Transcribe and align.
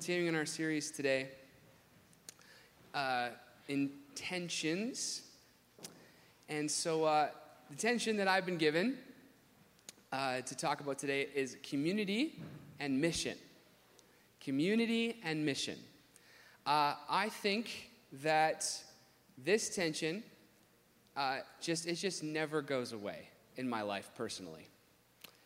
continuing 0.00 0.28
in 0.28 0.34
our 0.34 0.46
series 0.46 0.90
today, 0.90 1.28
uh, 2.94 3.28
Intentions. 3.68 5.20
And 6.48 6.70
so, 6.70 7.04
uh, 7.04 7.28
the 7.68 7.76
tension 7.76 8.16
that 8.16 8.26
I've 8.26 8.46
been 8.46 8.56
given 8.56 8.96
uh, 10.10 10.40
to 10.40 10.56
talk 10.56 10.80
about 10.80 10.98
today 10.98 11.28
is 11.34 11.58
community 11.62 12.40
and 12.78 12.98
mission. 12.98 13.36
Community 14.40 15.20
and 15.22 15.44
mission. 15.44 15.76
Uh, 16.64 16.94
I 17.06 17.28
think 17.28 17.90
that 18.22 18.66
this 19.36 19.68
tension 19.68 20.22
uh, 21.14 21.40
just 21.60 21.86
it 21.86 21.96
just 21.96 22.22
never 22.22 22.62
goes 22.62 22.94
away 22.94 23.28
in 23.58 23.68
my 23.68 23.82
life 23.82 24.10
personally, 24.16 24.66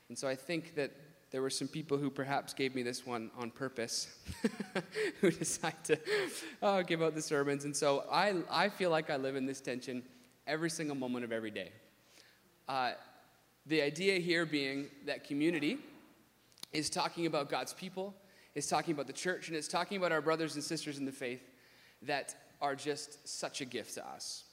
and 0.08 0.16
so 0.16 0.28
I 0.28 0.36
think 0.36 0.76
that 0.76 0.92
there 1.34 1.42
were 1.42 1.50
some 1.50 1.66
people 1.66 1.98
who 1.98 2.10
perhaps 2.10 2.54
gave 2.54 2.76
me 2.76 2.84
this 2.84 3.04
one 3.04 3.28
on 3.36 3.50
purpose, 3.50 4.06
who 5.20 5.32
decided 5.32 5.82
to 5.82 5.98
uh, 6.62 6.82
give 6.82 7.02
out 7.02 7.16
the 7.16 7.20
sermons. 7.20 7.64
And 7.64 7.74
so 7.74 8.04
I, 8.08 8.34
I 8.48 8.68
feel 8.68 8.90
like 8.90 9.10
I 9.10 9.16
live 9.16 9.34
in 9.34 9.44
this 9.44 9.60
tension 9.60 10.04
every 10.46 10.70
single 10.70 10.94
moment 10.94 11.24
of 11.24 11.32
every 11.32 11.50
day. 11.50 11.72
Uh, 12.68 12.92
the 13.66 13.82
idea 13.82 14.20
here 14.20 14.46
being 14.46 14.86
that 15.06 15.24
community 15.24 15.78
is 16.72 16.88
talking 16.88 17.26
about 17.26 17.50
God's 17.50 17.74
people, 17.74 18.14
is 18.54 18.68
talking 18.68 18.94
about 18.94 19.08
the 19.08 19.12
church, 19.12 19.48
and 19.48 19.56
it's 19.56 19.66
talking 19.66 19.98
about 19.98 20.12
our 20.12 20.20
brothers 20.20 20.54
and 20.54 20.62
sisters 20.62 20.98
in 20.98 21.04
the 21.04 21.10
faith 21.10 21.42
that 22.02 22.36
are 22.62 22.76
just 22.76 23.26
such 23.26 23.60
a 23.60 23.64
gift 23.64 23.94
to 23.94 24.08
us. 24.08 24.44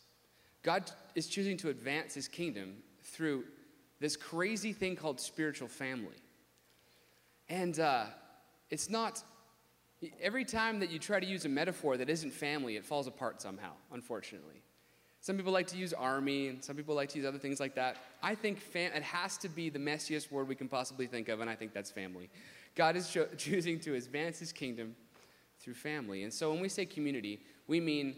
God 0.64 0.90
is 1.14 1.28
choosing 1.28 1.58
to 1.58 1.70
advance 1.70 2.16
his 2.16 2.28
kingdom 2.28 2.78
through 3.04 3.44
this 4.00 4.16
crazy 4.16 4.74
thing 4.74 4.96
called 4.96 5.20
spiritual 5.20 5.68
family. 5.68 6.16
And 7.52 7.78
uh, 7.82 8.06
it's 8.70 8.90
not, 8.90 9.22
every 10.22 10.46
time 10.46 10.80
that 10.80 10.90
you 10.90 11.00
try 11.00 11.20
to 11.20 11.26
use 11.26 11.44
a 11.44 11.50
metaphor 11.50 11.98
that 11.98 12.10
isn't 12.10 12.32
family, 12.32 12.78
it 12.78 12.86
falls 12.86 13.08
apart 13.08 13.42
somehow, 13.42 13.74
unfortunately. 13.92 14.64
Some 15.20 15.36
people 15.36 15.52
like 15.52 15.68
to 15.68 15.78
use 15.78 15.92
army, 15.92 16.48
and 16.48 16.64
some 16.64 16.78
people 16.78 16.96
like 16.96 17.10
to 17.10 17.18
use 17.18 17.28
other 17.28 17.38
things 17.38 17.60
like 17.60 17.76
that. 17.76 17.98
I 18.24 18.36
think 18.36 18.58
fam- 18.58 18.94
it 18.94 19.04
has 19.04 19.38
to 19.40 19.50
be 19.50 19.70
the 19.70 19.80
messiest 19.80 20.32
word 20.32 20.48
we 20.48 20.56
can 20.56 20.70
possibly 20.70 21.08
think 21.08 21.28
of, 21.28 21.42
and 21.42 21.50
I 21.50 21.56
think 21.56 21.74
that's 21.74 21.92
family. 21.92 22.30
God 22.74 22.96
is 22.96 23.10
cho- 23.10 23.28
choosing 23.38 23.82
to 23.82 23.96
advance 23.96 24.40
his 24.40 24.54
kingdom 24.54 24.96
through 25.60 25.74
family. 25.74 26.24
And 26.24 26.34
so 26.34 26.54
when 26.54 26.62
we 26.62 26.70
say 26.70 26.86
community, 26.86 27.42
we 27.68 27.82
mean 27.82 28.16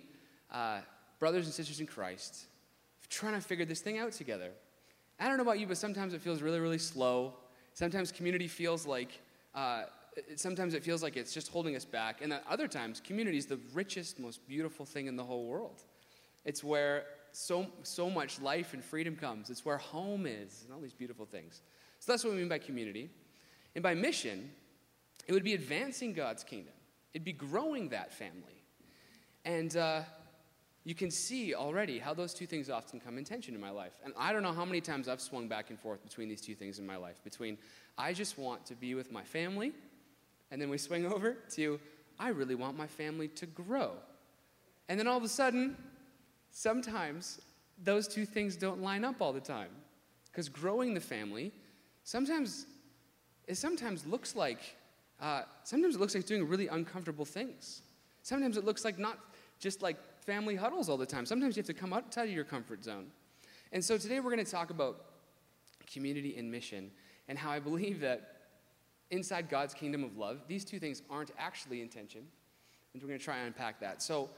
uh, 0.52 0.82
brothers 1.18 1.46
and 1.46 1.54
sisters 1.56 1.80
in 1.80 1.88
Christ 1.88 2.46
trying 3.10 3.34
to 3.34 3.42
figure 3.42 3.66
this 3.66 3.82
thing 3.82 3.98
out 3.98 4.12
together. 4.12 4.52
I 5.20 5.28
don't 5.28 5.38
know 5.38 5.44
about 5.44 5.60
you, 5.60 5.68
but 5.68 5.78
sometimes 5.78 6.14
it 6.14 6.22
feels 6.22 6.42
really, 6.42 6.60
really 6.60 6.78
slow. 6.78 7.34
Sometimes 7.74 8.12
community 8.12 8.48
feels 8.48 8.86
like, 8.86 9.20
uh, 9.56 9.84
sometimes 10.36 10.74
it 10.74 10.84
feels 10.84 11.02
like 11.02 11.18
it's 11.18 11.34
just 11.34 11.50
holding 11.50 11.76
us 11.76 11.86
back. 11.86 12.22
And 12.22 12.34
at 12.34 12.44
other 12.50 12.68
times, 12.68 13.02
community 13.02 13.38
is 13.38 13.46
the 13.46 13.60
richest, 13.74 14.20
most 14.20 14.48
beautiful 14.48 14.86
thing 14.86 15.08
in 15.08 15.16
the 15.16 15.24
whole 15.24 15.46
world. 15.46 15.82
It's 16.46 16.64
where 16.64 17.06
so, 17.32 17.68
so 17.82 18.10
much 18.10 18.40
life 18.40 18.74
and 18.74 18.84
freedom 18.84 19.16
comes. 19.16 19.50
It's 19.50 19.66
where 19.66 19.78
home 19.78 20.26
is, 20.26 20.64
and 20.64 20.74
all 20.74 20.80
these 20.80 20.94
beautiful 20.94 21.26
things. 21.26 21.62
So 22.00 22.12
that's 22.12 22.24
what 22.24 22.34
we 22.34 22.40
mean 22.40 22.50
by 22.50 22.60
community. 22.60 23.10
And 23.76 23.82
by 23.82 23.96
mission, 23.96 24.52
it 25.28 25.34
would 25.34 25.44
be 25.44 25.54
advancing 25.54 26.14
God's 26.14 26.44
kingdom, 26.44 26.74
it'd 27.14 27.26
be 27.26 27.34
growing 27.34 27.90
that 27.90 28.14
family. 28.14 28.64
And 29.46 29.76
uh, 29.76 30.02
you 30.86 30.94
can 30.94 31.10
see 31.10 31.54
already 31.56 31.98
how 32.00 32.14
those 32.14 32.34
two 32.34 32.46
things 32.46 32.70
often 32.70 33.00
come 33.00 33.18
in 33.18 33.24
tension 33.24 33.56
in 33.56 33.62
my 33.62 33.70
life. 33.70 33.94
And 34.04 34.14
I 34.18 34.34
don't 34.34 34.44
know 34.44 34.52
how 34.52 34.66
many 34.66 34.82
times 34.82 35.08
I've 35.08 35.22
swung 35.22 35.48
back 35.48 35.70
and 35.70 35.80
forth 35.80 36.04
between 36.04 36.28
these 36.28 36.42
two 36.42 36.56
things 36.56 36.78
in 36.80 36.86
my 36.86 36.98
life 36.98 37.24
between 37.24 37.58
I 37.98 38.12
just 38.12 38.38
want 38.38 38.66
to 38.66 38.76
be 38.76 38.96
with 38.96 39.12
my 39.12 39.24
family, 39.24 39.72
and 40.52 40.62
then 40.62 40.70
we 40.70 40.78
swing 40.78 41.06
over 41.12 41.38
to 41.52 41.80
I 42.20 42.30
really 42.30 42.56
want 42.56 42.78
my 42.78 42.88
family 42.88 43.28
to 43.30 43.46
grow. 43.46 43.92
And 44.90 45.00
then 45.00 45.08
all 45.08 45.18
of 45.18 45.24
a 45.24 45.30
sudden, 45.30 45.78
sometimes 46.52 47.40
those 47.84 48.08
two 48.08 48.26
things 48.26 48.56
don't 48.56 48.82
line 48.82 49.04
up 49.04 49.22
all 49.22 49.34
the 49.34 49.40
time. 49.40 49.70
Because 50.32 50.50
growing 50.50 50.94
the 50.94 51.02
family 51.02 51.52
sometimes 52.04 52.66
it 53.48 53.56
sometimes 53.56 54.06
looks 54.06 54.36
like 54.36 54.76
uh, 55.22 55.44
sometimes 55.64 55.96
it 55.96 56.02
looks 56.02 56.16
like 56.16 56.26
doing 56.26 56.48
really 56.48 56.68
uncomfortable 56.68 57.24
things. 57.24 57.82
Sometimes 58.24 58.58
it 58.58 58.66
looks 58.66 58.84
like 58.84 59.00
not 59.00 59.20
just 59.60 59.82
like 59.82 59.98
family 60.24 60.56
huddles 60.56 60.90
all 60.90 60.98
the 60.98 61.06
time. 61.06 61.26
Sometimes 61.26 61.56
you 61.56 61.62
have 61.62 61.68
to 61.68 61.74
come 61.74 61.94
outside 61.94 62.30
of 62.30 62.36
your 62.36 62.44
comfort 62.44 62.84
zone. 62.84 63.08
And 63.72 63.84
so 63.84 63.98
today 63.98 64.20
we're 64.20 64.32
going 64.32 64.44
to 64.44 64.52
talk 64.52 64.70
about 64.70 65.06
community 65.92 66.36
and 66.38 66.52
mission 66.52 66.92
and 67.28 67.38
how 67.38 67.52
I 67.52 67.60
believe 67.60 68.00
that 68.02 68.34
inside 69.12 69.50
God's 69.50 69.74
kingdom 69.74 70.04
of 70.04 70.18
love, 70.18 70.42
these 70.48 70.66
two 70.66 70.80
things 70.80 71.02
aren't 71.10 71.32
actually 71.38 71.82
in 71.82 71.90
tension. 71.90 72.22
And 72.94 73.02
we're 73.02 73.08
going 73.08 73.20
to 73.20 73.26
try 73.26 73.38
and 73.38 73.48
unpack 73.48 73.80
that. 73.80 74.02
So, 74.02 74.30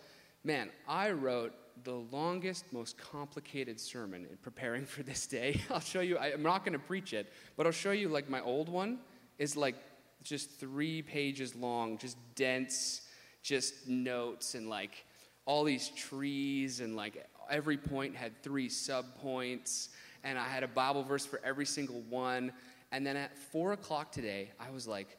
man, 0.44 0.70
I 0.88 1.12
wrote 1.12 1.54
the 1.84 1.94
longest, 1.94 2.72
most 2.72 2.98
complicated 2.98 3.80
sermon 3.80 4.26
in 4.30 4.38
preparing 4.38 4.86
for 4.86 5.04
this 5.04 5.28
day. 5.28 5.62
I'll 5.70 5.80
show 5.80 6.02
you, 6.02 6.18
I, 6.18 6.28
am 6.28 6.44
not 6.44 6.64
going 6.64 6.74
to 6.74 6.80
preach 6.80 7.14
it, 7.14 7.32
but 7.58 7.66
I'll 7.66 7.72
show 7.72 7.92
you, 7.92 8.10
like, 8.10 8.30
my 8.30 8.42
old 8.42 8.70
one 8.70 9.00
is 9.38 9.58
like 9.58 9.76
just 10.24 10.50
three 10.52 11.02
pages 11.02 11.56
long, 11.56 11.98
just 11.98 12.18
dense, 12.36 13.02
just 13.44 13.88
notes 13.88 14.56
and 14.56 14.70
like 14.70 15.06
all 15.46 15.64
these 15.64 15.90
trees 15.90 16.80
and 16.80 16.96
like 16.96 17.28
every 17.50 17.78
point 17.78 18.16
had 18.16 18.42
three 18.42 18.68
sub 18.68 19.06
points 19.16 19.90
and 20.24 20.38
i 20.40 20.48
had 20.48 20.64
a 20.64 20.68
bible 20.68 21.04
verse 21.04 21.26
for 21.26 21.40
every 21.44 21.66
single 21.66 22.02
one. 22.10 22.52
And 22.92 23.06
then 23.06 23.18
at 23.18 23.38
four 23.38 23.74
o'clock 23.74 24.12
today 24.12 24.52
i 24.60 24.70
was 24.70 24.88
like 24.88 25.18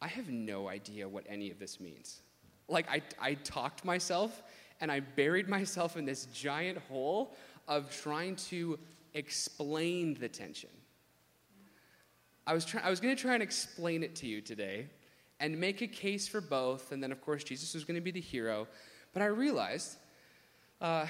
i 0.00 0.08
have 0.08 0.28
no 0.28 0.68
idea 0.68 1.08
what 1.08 1.24
any 1.28 1.50
of 1.50 1.58
this 1.58 1.80
means. 1.80 2.20
Like 2.68 2.90
i, 2.90 3.02
I 3.20 3.34
talked 3.34 3.84
myself 3.84 4.42
and 4.80 4.90
i 4.90 5.00
buried 5.00 5.48
myself 5.58 5.96
in 5.96 6.04
this 6.04 6.26
giant 6.26 6.78
hole 6.88 7.34
of 7.66 7.94
trying 7.94 8.36
to 8.36 8.78
explain 9.14 10.14
the 10.14 10.28
tension. 10.28 10.70
I 12.46 12.54
was, 12.54 12.64
try- 12.64 12.80
I 12.80 12.88
was 12.88 12.98
going 12.98 13.14
to 13.14 13.20
try 13.20 13.34
and 13.34 13.42
explain 13.42 14.02
it 14.02 14.16
to 14.16 14.26
you 14.26 14.40
today 14.40 14.86
and 15.38 15.58
make 15.60 15.82
a 15.82 15.86
case 15.86 16.26
for 16.26 16.40
both 16.40 16.92
and 16.92 17.02
then 17.02 17.12
of 17.12 17.20
course 17.20 17.44
jesus 17.44 17.74
was 17.74 17.84
going 17.84 17.94
to 17.94 18.00
be 18.00 18.10
the 18.10 18.20
hero 18.20 18.66
but 19.18 19.24
I 19.24 19.28
realized 19.30 19.96
uh, 20.80 21.04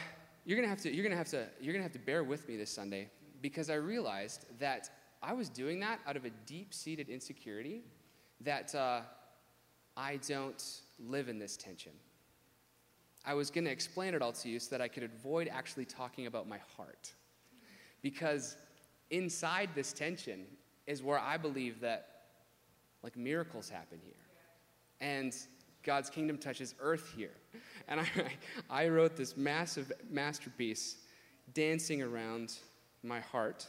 you're 0.47 0.57
gonna 0.57 0.67
have 0.67 0.81
to 0.81 0.91
you're 0.91 1.03
gonna 1.03 1.15
have 1.15 1.29
to 1.29 1.47
you're 1.61 1.75
gonna 1.75 1.83
have 1.83 1.93
to 1.93 1.99
bear 1.99 2.25
with 2.25 2.49
me 2.49 2.57
this 2.57 2.71
Sunday 2.71 3.11
because 3.43 3.69
I 3.69 3.75
realized 3.75 4.47
that 4.59 4.89
I 5.23 5.35
was 5.35 5.51
doing 5.51 5.79
that 5.81 6.01
out 6.07 6.17
of 6.17 6.25
a 6.25 6.31
deep-seated 6.47 7.11
insecurity 7.11 7.83
that 8.41 8.75
uh, 8.75 9.01
I 9.95 10.21
don't 10.27 10.65
live 10.99 11.29
in 11.29 11.39
this 11.39 11.59
tension. 11.59 11.93
I 13.27 13.35
was 13.35 13.51
going 13.51 13.65
to 13.65 13.71
explain 13.71 14.15
it 14.15 14.23
all 14.23 14.33
to 14.33 14.49
you 14.49 14.59
so 14.59 14.71
that 14.71 14.81
I 14.81 14.89
could 14.89 15.03
avoid 15.03 15.49
actually 15.53 15.85
talking 15.85 16.27
about 16.27 16.49
my 16.49 16.59
heart. 16.77 17.13
Because 18.01 18.57
inside 19.11 19.71
this 19.75 19.93
tension 19.93 20.47
is 20.87 21.03
where 21.03 21.19
I 21.19 21.37
believe 21.37 21.81
that 21.81 22.07
like 23.03 23.17
miracles 23.17 23.69
happen 23.69 23.99
here. 24.03 24.15
And 25.01 25.35
God's 25.89 26.11
kingdom 26.11 26.37
touches 26.37 26.75
earth 26.81 27.15
here. 27.17 27.33
And 27.89 27.99
I, 27.99 28.07
I 28.69 28.89
wrote 28.89 29.17
this 29.17 29.39
massive 29.39 29.91
masterpiece 30.11 30.99
dancing 31.55 32.03
around 32.03 32.53
my 33.03 33.21
heart. 33.21 33.67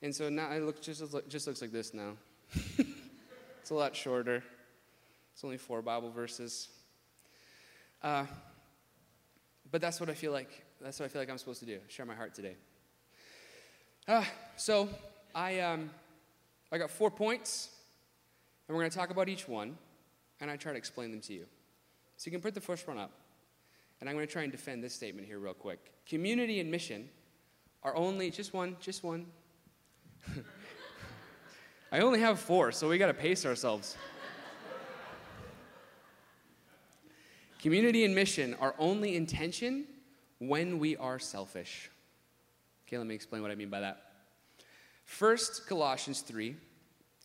And 0.00 0.14
so 0.14 0.30
now 0.30 0.50
it 0.50 0.62
look, 0.62 0.80
just, 0.80 1.04
just 1.28 1.46
looks 1.46 1.60
like 1.60 1.72
this 1.72 1.92
now. 1.92 2.12
it's 3.60 3.68
a 3.70 3.74
lot 3.74 3.94
shorter. 3.94 4.42
It's 5.34 5.44
only 5.44 5.58
four 5.58 5.82
Bible 5.82 6.10
verses. 6.10 6.68
Uh, 8.02 8.24
but 9.70 9.82
that's 9.82 10.00
what 10.00 10.08
I 10.08 10.14
feel 10.14 10.32
like. 10.32 10.64
That's 10.80 10.98
what 11.00 11.04
I 11.04 11.08
feel 11.08 11.20
like 11.20 11.28
I'm 11.28 11.36
supposed 11.36 11.60
to 11.60 11.66
do. 11.66 11.80
Share 11.88 12.06
my 12.06 12.14
heart 12.14 12.32
today. 12.32 12.56
Uh, 14.08 14.24
so 14.56 14.88
I, 15.34 15.60
um, 15.60 15.90
I 16.72 16.78
got 16.78 16.90
four 16.90 17.10
points, 17.10 17.68
and 18.66 18.74
we're 18.74 18.80
going 18.80 18.90
to 18.90 18.96
talk 18.96 19.10
about 19.10 19.28
each 19.28 19.46
one, 19.46 19.76
and 20.40 20.50
I 20.50 20.56
try 20.56 20.72
to 20.72 20.78
explain 20.78 21.10
them 21.10 21.20
to 21.22 21.32
you. 21.32 21.46
So 22.16 22.28
you 22.28 22.32
can 22.32 22.40
put 22.40 22.54
the 22.54 22.60
first 22.60 22.86
one 22.86 22.98
up. 22.98 23.12
And 24.00 24.08
I'm 24.08 24.16
going 24.16 24.26
to 24.26 24.32
try 24.32 24.42
and 24.42 24.52
defend 24.52 24.82
this 24.82 24.92
statement 24.94 25.26
here 25.26 25.38
real 25.38 25.54
quick. 25.54 25.92
Community 26.06 26.60
and 26.60 26.70
mission 26.70 27.08
are 27.82 27.94
only, 27.96 28.30
just 28.30 28.52
one, 28.52 28.76
just 28.80 29.02
one. 29.02 29.26
I 31.92 32.00
only 32.00 32.20
have 32.20 32.40
four, 32.40 32.72
so 32.72 32.88
we 32.88 32.98
got 32.98 33.06
to 33.06 33.14
pace 33.14 33.46
ourselves. 33.46 33.96
Community 37.60 38.04
and 38.04 38.14
mission 38.14 38.54
are 38.60 38.74
only 38.78 39.16
intention 39.16 39.86
when 40.38 40.78
we 40.78 40.96
are 40.96 41.18
selfish. 41.18 41.90
Okay, 42.86 42.98
let 42.98 43.06
me 43.06 43.14
explain 43.14 43.40
what 43.40 43.50
I 43.50 43.54
mean 43.54 43.70
by 43.70 43.80
that. 43.80 44.02
First, 45.04 45.66
Colossians 45.66 46.20
3 46.20 46.56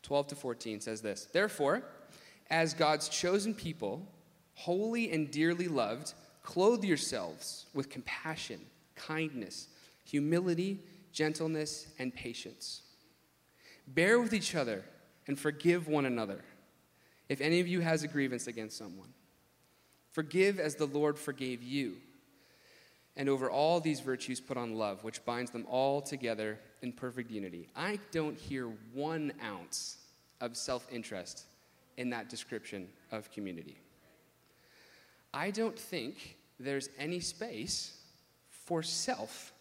12 0.02 0.28
to 0.28 0.36
14 0.36 0.80
says 0.80 1.02
this 1.02 1.28
Therefore, 1.32 1.84
as 2.50 2.74
God's 2.74 3.10
chosen 3.10 3.54
people, 3.54 4.08
holy 4.56 5.12
and 5.12 5.30
dearly 5.30 5.68
loved, 5.68 6.14
clothe 6.44 6.84
yourselves 6.84 7.66
with 7.74 7.90
compassion, 7.90 8.60
kindness, 8.96 9.68
humility, 10.04 10.80
gentleness, 11.12 11.88
and 12.00 12.14
patience. 12.14 12.82
Bear 13.88 14.20
with 14.20 14.34
each 14.34 14.56
other 14.56 14.84
and 15.28 15.40
forgive 15.40 15.88
one 15.88 16.06
another. 16.06 16.44
If 17.28 17.42
any 17.42 17.60
of 17.60 17.68
you 17.68 17.82
has 17.82 18.04
a 18.04 18.08
grievance 18.08 18.48
against 18.48 18.78
someone, 18.78 19.14
forgive 20.12 20.60
as 20.60 20.76
the 20.76 20.88
Lord 20.88 21.18
forgave 21.18 21.62
you. 21.62 21.98
And 23.16 23.30
over 23.30 23.50
all 23.50 23.80
these 23.80 24.00
virtues, 24.00 24.40
put 24.40 24.58
on 24.58 24.76
love, 24.76 25.04
which 25.04 25.26
binds 25.26 25.52
them 25.52 25.66
all 25.70 26.02
together 26.02 26.60
in 26.82 26.94
perfect 26.94 27.30
unity. 27.30 27.68
I 27.76 28.00
don't 28.12 28.38
hear 28.38 28.72
one 28.94 29.34
ounce 29.44 29.98
of 30.42 30.56
self 30.56 30.88
interest 30.92 31.46
in 32.00 32.10
that 32.10 32.30
description 32.30 32.88
of 33.12 33.30
community. 33.30 33.78
I 35.34 35.52
don't 35.52 35.78
think 35.78 36.38
there's 36.58 36.90
any 36.98 37.20
space 37.20 38.00
for 38.50 38.82
self 38.82 39.52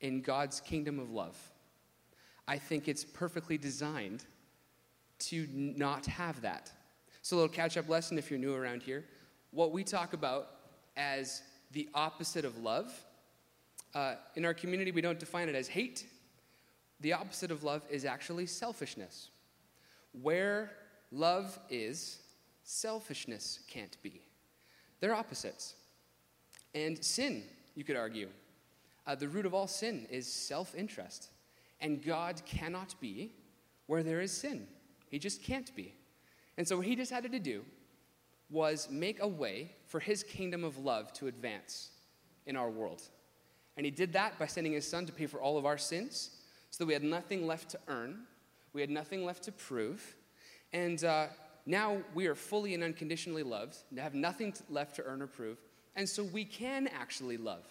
in 0.00 0.22
God's 0.22 0.60
kingdom 0.60 1.00
of 1.00 1.10
love. 1.10 1.36
I 2.46 2.58
think 2.58 2.86
it's 2.86 3.04
perfectly 3.04 3.58
designed 3.58 4.24
to 5.18 5.48
not 5.52 6.06
have 6.06 6.40
that. 6.42 6.70
So, 7.22 7.34
a 7.34 7.38
little 7.38 7.52
catch 7.52 7.76
up 7.76 7.88
lesson 7.88 8.18
if 8.18 8.30
you're 8.30 8.38
new 8.38 8.54
around 8.54 8.82
here. 8.82 9.04
What 9.50 9.72
we 9.72 9.82
talk 9.82 10.12
about 10.12 10.50
as 10.96 11.42
the 11.72 11.88
opposite 11.92 12.44
of 12.44 12.56
love, 12.58 12.92
uh, 13.96 14.14
in 14.36 14.44
our 14.44 14.54
community, 14.54 14.92
we 14.92 15.00
don't 15.00 15.18
define 15.18 15.48
it 15.48 15.56
as 15.56 15.66
hate. 15.66 16.06
The 17.00 17.14
opposite 17.14 17.50
of 17.50 17.64
love 17.64 17.82
is 17.90 18.04
actually 18.04 18.46
selfishness. 18.46 19.30
Where 20.22 20.70
love 21.14 21.58
is, 21.70 22.18
selfishness 22.64 23.60
can't 23.68 23.96
be. 24.02 24.22
They're 25.00 25.14
opposites. 25.14 25.74
And 26.74 27.02
sin, 27.04 27.44
you 27.74 27.84
could 27.84 27.96
argue, 27.96 28.28
uh, 29.06 29.14
the 29.14 29.28
root 29.28 29.46
of 29.46 29.54
all 29.54 29.66
sin 29.66 30.06
is 30.10 30.26
self 30.26 30.74
interest. 30.74 31.28
And 31.80 32.02
God 32.02 32.42
cannot 32.46 32.94
be 33.00 33.32
where 33.86 34.02
there 34.02 34.20
is 34.20 34.32
sin. 34.32 34.66
He 35.10 35.18
just 35.18 35.42
can't 35.42 35.74
be. 35.76 35.94
And 36.56 36.66
so, 36.66 36.78
what 36.78 36.86
he 36.86 36.96
decided 36.96 37.32
to 37.32 37.38
do 37.38 37.64
was 38.50 38.88
make 38.90 39.20
a 39.20 39.28
way 39.28 39.72
for 39.86 40.00
his 40.00 40.22
kingdom 40.22 40.64
of 40.64 40.78
love 40.78 41.12
to 41.14 41.26
advance 41.26 41.90
in 42.46 42.56
our 42.56 42.70
world. 42.70 43.02
And 43.76 43.84
he 43.84 43.90
did 43.90 44.12
that 44.12 44.38
by 44.38 44.46
sending 44.46 44.72
his 44.72 44.86
son 44.86 45.06
to 45.06 45.12
pay 45.12 45.26
for 45.26 45.40
all 45.40 45.58
of 45.58 45.66
our 45.66 45.78
sins 45.78 46.30
so 46.70 46.84
that 46.84 46.86
we 46.86 46.92
had 46.92 47.02
nothing 47.02 47.46
left 47.46 47.70
to 47.70 47.78
earn, 47.88 48.22
we 48.72 48.80
had 48.80 48.90
nothing 48.90 49.24
left 49.24 49.44
to 49.44 49.52
prove. 49.52 50.14
And 50.74 51.04
uh, 51.04 51.28
now 51.66 51.98
we 52.14 52.26
are 52.26 52.34
fully 52.34 52.74
and 52.74 52.82
unconditionally 52.82 53.44
loved, 53.44 53.76
have 53.96 54.12
nothing 54.12 54.52
left 54.68 54.96
to 54.96 55.04
earn 55.04 55.22
or 55.22 55.28
prove. 55.28 55.56
And 55.94 56.06
so 56.06 56.24
we 56.24 56.44
can 56.44 56.88
actually 56.88 57.36
love 57.36 57.64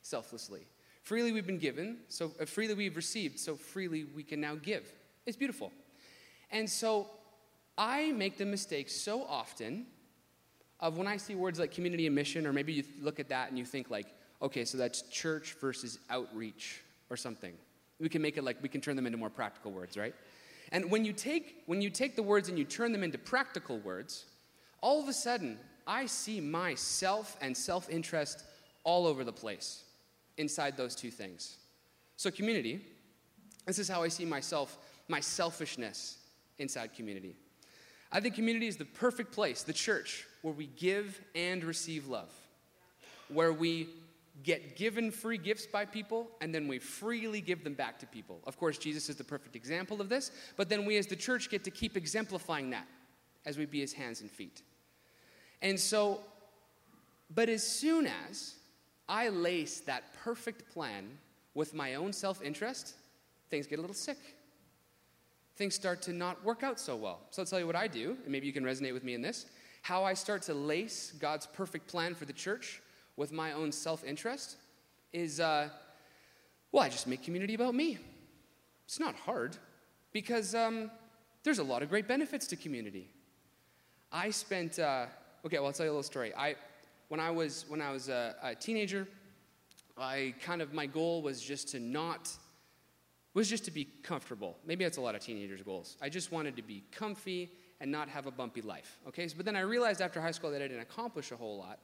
selflessly. 0.00 0.62
Freely 1.02 1.32
we've 1.32 1.46
been 1.46 1.58
given, 1.58 1.98
so 2.08 2.32
uh, 2.40 2.46
freely 2.46 2.72
we've 2.72 2.96
received, 2.96 3.38
so 3.38 3.56
freely 3.56 4.04
we 4.16 4.22
can 4.22 4.40
now 4.40 4.54
give. 4.54 4.90
It's 5.26 5.36
beautiful. 5.36 5.70
And 6.50 6.68
so 6.68 7.08
I 7.76 8.10
make 8.12 8.38
the 8.38 8.46
mistake 8.46 8.88
so 8.88 9.24
often 9.24 9.84
of 10.80 10.96
when 10.96 11.06
I 11.06 11.18
see 11.18 11.34
words 11.34 11.58
like 11.58 11.72
community 11.72 12.06
and 12.06 12.14
mission, 12.14 12.46
or 12.46 12.54
maybe 12.54 12.72
you 12.72 12.84
look 13.02 13.20
at 13.20 13.28
that 13.28 13.50
and 13.50 13.58
you 13.58 13.66
think 13.66 13.90
like, 13.90 14.06
okay, 14.40 14.64
so 14.64 14.78
that's 14.78 15.02
church 15.02 15.56
versus 15.60 15.98
outreach 16.08 16.80
or 17.10 17.18
something. 17.18 17.52
We 18.00 18.08
can 18.08 18.22
make 18.22 18.38
it 18.38 18.44
like 18.44 18.62
we 18.62 18.70
can 18.70 18.80
turn 18.80 18.96
them 18.96 19.06
into 19.06 19.18
more 19.18 19.30
practical 19.30 19.72
words, 19.72 19.98
right? 19.98 20.14
And 20.72 20.90
when 20.90 21.04
you 21.04 21.12
take 21.12 21.62
when 21.66 21.80
you 21.80 21.90
take 21.90 22.16
the 22.16 22.22
words 22.22 22.48
and 22.48 22.58
you 22.58 22.64
turn 22.64 22.92
them 22.92 23.02
into 23.02 23.18
practical 23.18 23.78
words, 23.78 24.26
all 24.80 25.00
of 25.00 25.08
a 25.08 25.12
sudden 25.12 25.58
I 25.86 26.06
see 26.06 26.40
myself 26.40 27.36
and 27.40 27.56
self-interest 27.56 28.44
all 28.84 29.06
over 29.06 29.24
the 29.24 29.32
place 29.32 29.84
inside 30.36 30.76
those 30.76 30.94
two 30.94 31.10
things. 31.10 31.58
So 32.16 32.30
community, 32.30 32.84
this 33.66 33.78
is 33.78 33.88
how 33.88 34.02
I 34.02 34.08
see 34.08 34.24
myself, 34.24 34.78
my 35.08 35.20
selfishness 35.20 36.18
inside 36.58 36.94
community. 36.94 37.34
I 38.10 38.20
think 38.20 38.34
community 38.34 38.66
is 38.66 38.76
the 38.76 38.84
perfect 38.84 39.32
place, 39.32 39.62
the 39.62 39.72
church, 39.72 40.26
where 40.42 40.54
we 40.54 40.66
give 40.66 41.20
and 41.34 41.62
receive 41.64 42.06
love, 42.06 42.30
where 43.28 43.52
we 43.52 43.88
get 44.42 44.76
given 44.76 45.10
free 45.10 45.38
gifts 45.38 45.66
by 45.66 45.84
people 45.84 46.30
and 46.40 46.54
then 46.54 46.68
we 46.68 46.78
freely 46.78 47.40
give 47.40 47.64
them 47.64 47.74
back 47.74 47.98
to 47.98 48.06
people. 48.06 48.40
Of 48.46 48.58
course, 48.58 48.78
Jesus 48.78 49.08
is 49.08 49.16
the 49.16 49.24
perfect 49.24 49.56
example 49.56 50.00
of 50.00 50.08
this, 50.08 50.30
but 50.56 50.68
then 50.68 50.84
we 50.84 50.96
as 50.98 51.06
the 51.06 51.16
church 51.16 51.50
get 51.50 51.64
to 51.64 51.70
keep 51.70 51.96
exemplifying 51.96 52.70
that 52.70 52.86
as 53.44 53.56
we 53.56 53.64
be 53.64 53.80
his 53.80 53.92
hands 53.92 54.20
and 54.20 54.30
feet. 54.30 54.62
And 55.62 55.78
so, 55.78 56.20
but 57.34 57.48
as 57.48 57.62
soon 57.62 58.06
as 58.28 58.54
I 59.08 59.28
lace 59.28 59.80
that 59.80 60.12
perfect 60.22 60.70
plan 60.72 61.06
with 61.54 61.72
my 61.72 61.94
own 61.94 62.12
self 62.12 62.42
interest, 62.42 62.94
things 63.48 63.66
get 63.66 63.78
a 63.78 63.82
little 63.82 63.94
sick. 63.94 64.18
Things 65.56 65.74
start 65.74 66.02
to 66.02 66.12
not 66.12 66.44
work 66.44 66.62
out 66.62 66.78
so 66.78 66.96
well. 66.96 67.20
So 67.30 67.40
I'll 67.40 67.46
tell 67.46 67.58
you 67.58 67.66
what 67.66 67.76
I 67.76 67.86
do, 67.86 68.16
and 68.24 68.28
maybe 68.30 68.46
you 68.46 68.52
can 68.52 68.64
resonate 68.64 68.92
with 68.92 69.04
me 69.04 69.14
in 69.14 69.22
this. 69.22 69.46
How 69.80 70.04
I 70.04 70.12
start 70.12 70.42
to 70.42 70.54
lace 70.54 71.14
God's 71.18 71.46
perfect 71.46 71.88
plan 71.88 72.14
for 72.14 72.26
the 72.26 72.32
church 72.32 72.82
with 73.16 73.32
my 73.32 73.52
own 73.52 73.72
self 73.72 74.04
interest 74.04 74.56
is, 75.12 75.40
uh, 75.40 75.68
well, 76.72 76.82
I 76.82 76.88
just 76.88 77.06
make 77.06 77.22
community 77.22 77.54
about 77.54 77.74
me. 77.74 77.98
It's 78.84 79.00
not 79.00 79.14
hard 79.14 79.56
because 80.12 80.54
um, 80.54 80.90
there's 81.42 81.58
a 81.58 81.64
lot 81.64 81.82
of 81.82 81.88
great 81.88 82.06
benefits 82.06 82.46
to 82.48 82.56
community. 82.56 83.08
I 84.12 84.30
spent, 84.30 84.78
uh, 84.78 85.06
okay, 85.44 85.58
well, 85.58 85.66
I'll 85.66 85.72
tell 85.72 85.86
you 85.86 85.90
a 85.90 85.94
little 85.94 86.02
story. 86.02 86.32
I, 86.34 86.54
when 87.08 87.20
I 87.20 87.30
was, 87.30 87.64
when 87.68 87.80
I 87.80 87.90
was 87.90 88.08
a, 88.08 88.36
a 88.42 88.54
teenager, 88.54 89.08
I 89.98 90.34
kind 90.42 90.62
of, 90.62 90.72
my 90.72 90.86
goal 90.86 91.22
was 91.22 91.42
just 91.42 91.68
to 91.68 91.80
not 91.80 92.30
was 93.36 93.50
just 93.50 93.66
to 93.66 93.70
be 93.70 93.86
comfortable. 94.02 94.56
Maybe 94.64 94.82
that's 94.82 94.96
a 94.96 95.00
lot 95.02 95.14
of 95.14 95.20
teenagers' 95.20 95.60
goals. 95.60 95.98
I 96.00 96.08
just 96.08 96.32
wanted 96.32 96.56
to 96.56 96.62
be 96.62 96.82
comfy 96.90 97.50
and 97.82 97.92
not 97.92 98.08
have 98.08 98.24
a 98.24 98.30
bumpy 98.30 98.62
life. 98.62 98.98
Okay, 99.08 99.28
but 99.36 99.44
then 99.44 99.54
I 99.54 99.60
realized 99.60 100.00
after 100.00 100.22
high 100.22 100.30
school 100.30 100.50
that 100.52 100.62
I 100.62 100.66
didn't 100.66 100.80
accomplish 100.80 101.32
a 101.32 101.36
whole 101.36 101.58
lot. 101.58 101.78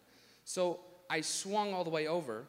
So 0.46 0.80
I 1.12 1.20
swung 1.20 1.74
all 1.74 1.84
the 1.84 1.90
way 1.90 2.06
over 2.06 2.46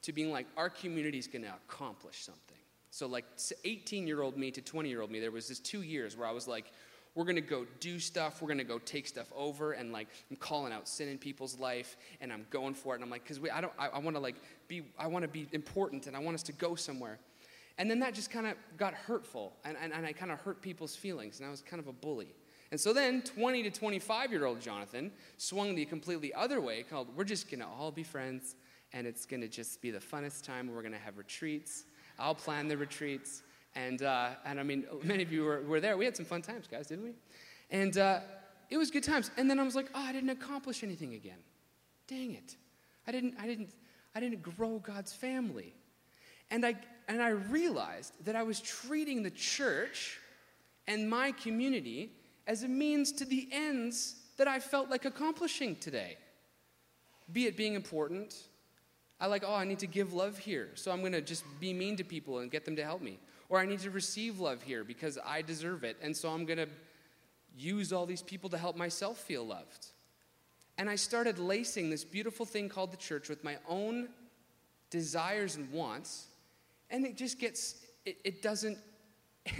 to 0.00 0.12
being 0.12 0.32
like, 0.32 0.46
our 0.56 0.70
community 0.70 1.18
is 1.18 1.26
going 1.26 1.42
to 1.42 1.52
accomplish 1.68 2.24
something. 2.24 2.56
So, 2.90 3.06
like 3.06 3.26
18 3.64 4.06
year 4.06 4.22
old 4.22 4.38
me 4.38 4.50
to 4.50 4.62
20 4.62 4.88
year 4.88 5.02
old 5.02 5.10
me, 5.10 5.20
there 5.20 5.30
was 5.30 5.48
this 5.48 5.58
two 5.58 5.82
years 5.82 6.16
where 6.16 6.26
I 6.26 6.32
was 6.32 6.48
like, 6.48 6.72
we're 7.14 7.24
going 7.24 7.36
to 7.36 7.42
go 7.42 7.66
do 7.78 7.98
stuff. 7.98 8.40
We're 8.40 8.48
going 8.48 8.58
to 8.58 8.64
go 8.64 8.78
take 8.78 9.06
stuff 9.06 9.30
over. 9.36 9.72
And 9.72 9.92
like, 9.92 10.08
I'm 10.30 10.36
calling 10.36 10.72
out 10.72 10.88
sin 10.88 11.08
in 11.08 11.18
people's 11.18 11.58
life 11.58 11.98
and 12.22 12.32
I'm 12.32 12.46
going 12.48 12.72
for 12.72 12.94
it. 12.94 12.96
And 12.96 13.04
I'm 13.04 13.10
like, 13.10 13.22
because 13.22 13.38
I 13.52 13.60
don't, 13.60 13.72
I, 13.78 13.88
I 13.88 13.98
want 13.98 14.16
to 14.16 14.20
like 14.20 14.36
be, 14.66 14.82
I 14.98 15.08
want 15.08 15.22
to 15.22 15.28
be 15.28 15.46
important 15.52 16.06
and 16.06 16.16
I 16.16 16.18
want 16.18 16.36
us 16.36 16.42
to 16.44 16.52
go 16.52 16.74
somewhere. 16.74 17.18
And 17.76 17.90
then 17.90 17.98
that 18.00 18.14
just 18.14 18.30
kind 18.30 18.46
of 18.46 18.54
got 18.78 18.94
hurtful, 18.94 19.52
and, 19.62 19.76
and, 19.82 19.92
and 19.92 20.06
I 20.06 20.12
kind 20.14 20.32
of 20.32 20.38
hurt 20.40 20.62
people's 20.62 20.96
feelings, 20.96 21.40
and 21.40 21.46
I 21.46 21.50
was 21.50 21.60
kind 21.60 21.78
of 21.78 21.88
a 21.88 21.92
bully. 21.92 22.28
And 22.70 22.80
so 22.80 22.92
then 22.92 23.22
20 23.22 23.62
to 23.64 23.70
25 23.70 24.32
year 24.32 24.44
old 24.46 24.60
Jonathan 24.60 25.12
swung 25.36 25.74
the 25.74 25.84
completely 25.84 26.34
other 26.34 26.60
way, 26.60 26.82
called 26.82 27.08
We're 27.16 27.24
just 27.24 27.50
gonna 27.50 27.68
all 27.68 27.90
be 27.90 28.02
friends, 28.02 28.56
and 28.92 29.06
it's 29.06 29.26
gonna 29.26 29.48
just 29.48 29.80
be 29.80 29.90
the 29.90 29.98
funnest 29.98 30.44
time. 30.44 30.72
We're 30.74 30.82
gonna 30.82 30.98
have 30.98 31.18
retreats. 31.18 31.84
I'll 32.18 32.34
plan 32.34 32.68
the 32.68 32.76
retreats. 32.76 33.42
And, 33.74 34.02
uh, 34.02 34.30
and 34.44 34.58
I 34.58 34.62
mean, 34.62 34.84
many 35.02 35.22
of 35.22 35.32
you 35.32 35.44
were, 35.44 35.62
were 35.62 35.80
there. 35.80 35.96
We 35.96 36.04
had 36.04 36.16
some 36.16 36.26
fun 36.26 36.42
times, 36.42 36.66
guys, 36.66 36.88
didn't 36.88 37.04
we? 37.04 37.12
And 37.70 37.96
uh, 37.98 38.20
it 38.70 38.78
was 38.78 38.90
good 38.90 39.04
times. 39.04 39.30
And 39.36 39.50
then 39.50 39.60
I 39.60 39.62
was 39.62 39.76
like, 39.76 39.90
oh, 39.94 40.02
I 40.02 40.12
didn't 40.12 40.30
accomplish 40.30 40.82
anything 40.82 41.14
again. 41.14 41.38
Dang 42.08 42.34
it. 42.34 42.56
I 43.06 43.12
didn't, 43.12 43.34
I 43.38 43.46
didn't, 43.46 43.70
I 44.14 44.20
didn't 44.20 44.42
grow 44.42 44.78
God's 44.78 45.12
family. 45.12 45.74
And 46.50 46.64
I, 46.64 46.74
and 47.08 47.20
I 47.22 47.30
realized 47.30 48.12
that 48.24 48.36
I 48.36 48.42
was 48.42 48.60
treating 48.60 49.22
the 49.22 49.30
church 49.30 50.18
and 50.86 51.08
my 51.08 51.32
community 51.32 52.10
as 52.46 52.62
a 52.62 52.68
means 52.68 53.12
to 53.12 53.24
the 53.24 53.48
ends 53.52 54.16
that 54.36 54.48
I 54.48 54.60
felt 54.60 54.90
like 54.90 55.04
accomplishing 55.04 55.76
today. 55.76 56.16
Be 57.32 57.46
it 57.46 57.56
being 57.56 57.74
important, 57.74 58.34
I 59.18 59.26
like, 59.26 59.42
oh, 59.46 59.54
I 59.54 59.64
need 59.64 59.78
to 59.80 59.86
give 59.86 60.12
love 60.12 60.38
here, 60.38 60.68
so 60.74 60.90
I'm 60.90 61.02
gonna 61.02 61.20
just 61.20 61.44
be 61.58 61.72
mean 61.72 61.96
to 61.96 62.04
people 62.04 62.38
and 62.38 62.50
get 62.50 62.64
them 62.64 62.76
to 62.76 62.84
help 62.84 63.02
me. 63.02 63.18
Or 63.48 63.58
I 63.58 63.66
need 63.66 63.80
to 63.80 63.90
receive 63.90 64.40
love 64.40 64.62
here 64.62 64.84
because 64.84 65.18
I 65.24 65.42
deserve 65.42 65.84
it, 65.84 65.96
and 66.02 66.16
so 66.16 66.28
I'm 66.28 66.44
gonna 66.44 66.68
use 67.56 67.92
all 67.92 68.06
these 68.06 68.22
people 68.22 68.50
to 68.50 68.58
help 68.58 68.76
myself 68.76 69.18
feel 69.18 69.46
loved. 69.46 69.86
And 70.78 70.90
I 70.90 70.96
started 70.96 71.38
lacing 71.38 71.88
this 71.88 72.04
beautiful 72.04 72.44
thing 72.44 72.68
called 72.68 72.92
the 72.92 72.98
church 72.98 73.28
with 73.28 73.42
my 73.42 73.56
own 73.66 74.08
desires 74.90 75.56
and 75.56 75.72
wants 75.72 76.26
and 76.90 77.04
it 77.04 77.16
just 77.16 77.38
gets, 77.38 77.76
it, 78.04 78.18
it 78.24 78.42
doesn't, 78.42 78.78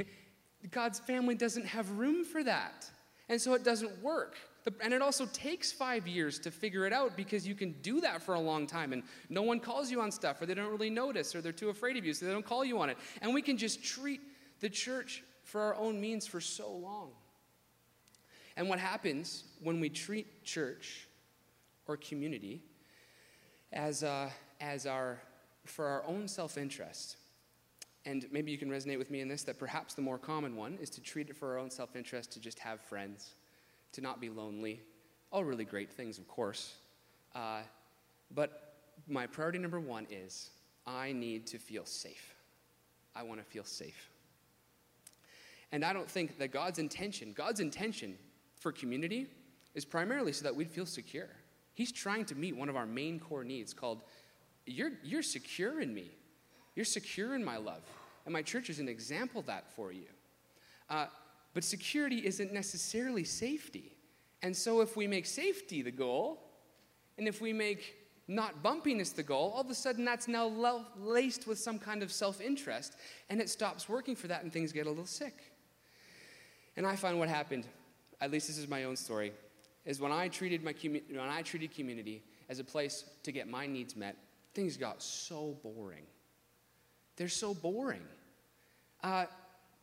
God's 0.70 0.98
family 0.98 1.34
doesn't 1.34 1.66
have 1.66 1.90
room 1.92 2.24
for 2.24 2.42
that. 2.44 2.90
And 3.28 3.40
so 3.40 3.54
it 3.54 3.64
doesn't 3.64 4.02
work. 4.02 4.36
And 4.82 4.92
it 4.92 5.00
also 5.00 5.26
takes 5.26 5.70
five 5.70 6.08
years 6.08 6.38
to 6.40 6.50
figure 6.50 6.86
it 6.86 6.92
out 6.92 7.16
because 7.16 7.46
you 7.46 7.54
can 7.54 7.72
do 7.82 8.00
that 8.00 8.22
for 8.22 8.34
a 8.34 8.40
long 8.40 8.66
time 8.66 8.92
and 8.92 9.04
no 9.28 9.42
one 9.42 9.60
calls 9.60 9.90
you 9.90 10.00
on 10.00 10.10
stuff 10.10 10.42
or 10.42 10.46
they 10.46 10.54
don't 10.54 10.70
really 10.70 10.90
notice 10.90 11.34
or 11.34 11.40
they're 11.40 11.52
too 11.52 11.68
afraid 11.68 11.96
of 11.96 12.04
you 12.04 12.12
so 12.12 12.26
they 12.26 12.32
don't 12.32 12.44
call 12.44 12.64
you 12.64 12.80
on 12.80 12.90
it. 12.90 12.98
And 13.22 13.32
we 13.32 13.42
can 13.42 13.56
just 13.56 13.84
treat 13.84 14.20
the 14.60 14.68
church 14.68 15.22
for 15.44 15.60
our 15.60 15.76
own 15.76 16.00
means 16.00 16.26
for 16.26 16.40
so 16.40 16.72
long. 16.72 17.10
And 18.56 18.68
what 18.68 18.80
happens 18.80 19.44
when 19.62 19.78
we 19.80 19.88
treat 19.88 20.44
church 20.44 21.06
or 21.86 21.96
community 21.96 22.62
as, 23.72 24.02
uh, 24.02 24.30
as 24.60 24.86
our 24.86 25.20
for 25.66 25.86
our 25.86 26.04
own 26.06 26.28
self 26.28 26.56
interest. 26.56 27.16
And 28.06 28.24
maybe 28.30 28.52
you 28.52 28.56
can 28.56 28.70
resonate 28.70 28.98
with 28.98 29.10
me 29.10 29.20
in 29.20 29.28
this 29.28 29.42
that 29.42 29.58
perhaps 29.58 29.94
the 29.94 30.00
more 30.00 30.16
common 30.16 30.54
one 30.56 30.78
is 30.80 30.88
to 30.90 31.00
treat 31.00 31.28
it 31.28 31.36
for 31.36 31.52
our 31.52 31.58
own 31.58 31.70
self 31.70 31.96
interest 31.96 32.32
to 32.32 32.40
just 32.40 32.60
have 32.60 32.80
friends, 32.80 33.34
to 33.92 34.00
not 34.00 34.20
be 34.20 34.30
lonely. 34.30 34.80
All 35.32 35.44
really 35.44 35.64
great 35.64 35.92
things, 35.92 36.16
of 36.16 36.28
course. 36.28 36.76
Uh, 37.34 37.60
but 38.32 38.74
my 39.08 39.26
priority 39.26 39.58
number 39.58 39.80
one 39.80 40.06
is 40.08 40.50
I 40.86 41.12
need 41.12 41.48
to 41.48 41.58
feel 41.58 41.84
safe. 41.84 42.34
I 43.14 43.24
want 43.24 43.40
to 43.40 43.44
feel 43.44 43.64
safe. 43.64 44.08
And 45.72 45.84
I 45.84 45.92
don't 45.92 46.08
think 46.08 46.38
that 46.38 46.52
God's 46.52 46.78
intention, 46.78 47.34
God's 47.36 47.58
intention 47.58 48.16
for 48.60 48.70
community 48.70 49.26
is 49.74 49.84
primarily 49.84 50.32
so 50.32 50.44
that 50.44 50.54
we'd 50.54 50.70
feel 50.70 50.86
secure. 50.86 51.28
He's 51.74 51.90
trying 51.90 52.24
to 52.26 52.36
meet 52.36 52.56
one 52.56 52.68
of 52.68 52.76
our 52.76 52.86
main 52.86 53.18
core 53.18 53.44
needs 53.44 53.74
called 53.74 54.02
you're, 54.64 54.92
you're 55.02 55.22
secure 55.22 55.80
in 55.80 55.92
me. 55.92 56.10
You're 56.76 56.84
secure 56.84 57.34
in 57.34 57.44
my 57.44 57.56
love. 57.56 57.82
And 58.24 58.32
my 58.32 58.42
church 58.42 58.70
is 58.70 58.78
an 58.78 58.88
example 58.88 59.42
that 59.42 59.68
for 59.74 59.90
you. 59.90 60.06
Uh, 60.88 61.06
but 61.54 61.64
security 61.64 62.24
isn't 62.26 62.52
necessarily 62.52 63.24
safety. 63.24 63.96
And 64.42 64.54
so 64.54 64.82
if 64.82 64.96
we 64.96 65.06
make 65.06 65.26
safety 65.26 65.82
the 65.82 65.90
goal, 65.90 66.42
and 67.18 67.26
if 67.26 67.40
we 67.40 67.52
make 67.52 67.96
not 68.28 68.62
bumpiness 68.62 69.14
the 69.14 69.22
goal, 69.22 69.52
all 69.54 69.62
of 69.62 69.70
a 69.70 69.74
sudden 69.74 70.04
that's 70.04 70.28
now 70.28 70.84
laced 70.98 71.46
with 71.46 71.58
some 71.58 71.78
kind 71.78 72.02
of 72.02 72.12
self 72.12 72.40
interest, 72.40 72.94
and 73.30 73.40
it 73.40 73.48
stops 73.48 73.88
working 73.88 74.14
for 74.14 74.26
that, 74.26 74.42
and 74.42 74.52
things 74.52 74.72
get 74.72 74.86
a 74.86 74.90
little 74.90 75.06
sick. 75.06 75.52
And 76.76 76.86
I 76.86 76.94
find 76.94 77.18
what 77.18 77.28
happened, 77.28 77.66
at 78.20 78.30
least 78.30 78.48
this 78.48 78.58
is 78.58 78.68
my 78.68 78.84
own 78.84 78.96
story, 78.96 79.32
is 79.86 80.00
when 80.00 80.12
I 80.12 80.28
treated, 80.28 80.62
my 80.62 80.74
when 80.82 81.20
I 81.20 81.40
treated 81.42 81.74
community 81.74 82.22
as 82.50 82.58
a 82.58 82.64
place 82.64 83.04
to 83.22 83.32
get 83.32 83.48
my 83.48 83.66
needs 83.66 83.96
met, 83.96 84.16
things 84.52 84.76
got 84.76 85.02
so 85.02 85.56
boring. 85.62 86.04
They're 87.16 87.28
so 87.28 87.54
boring. 87.54 88.02
Uh, 89.02 89.26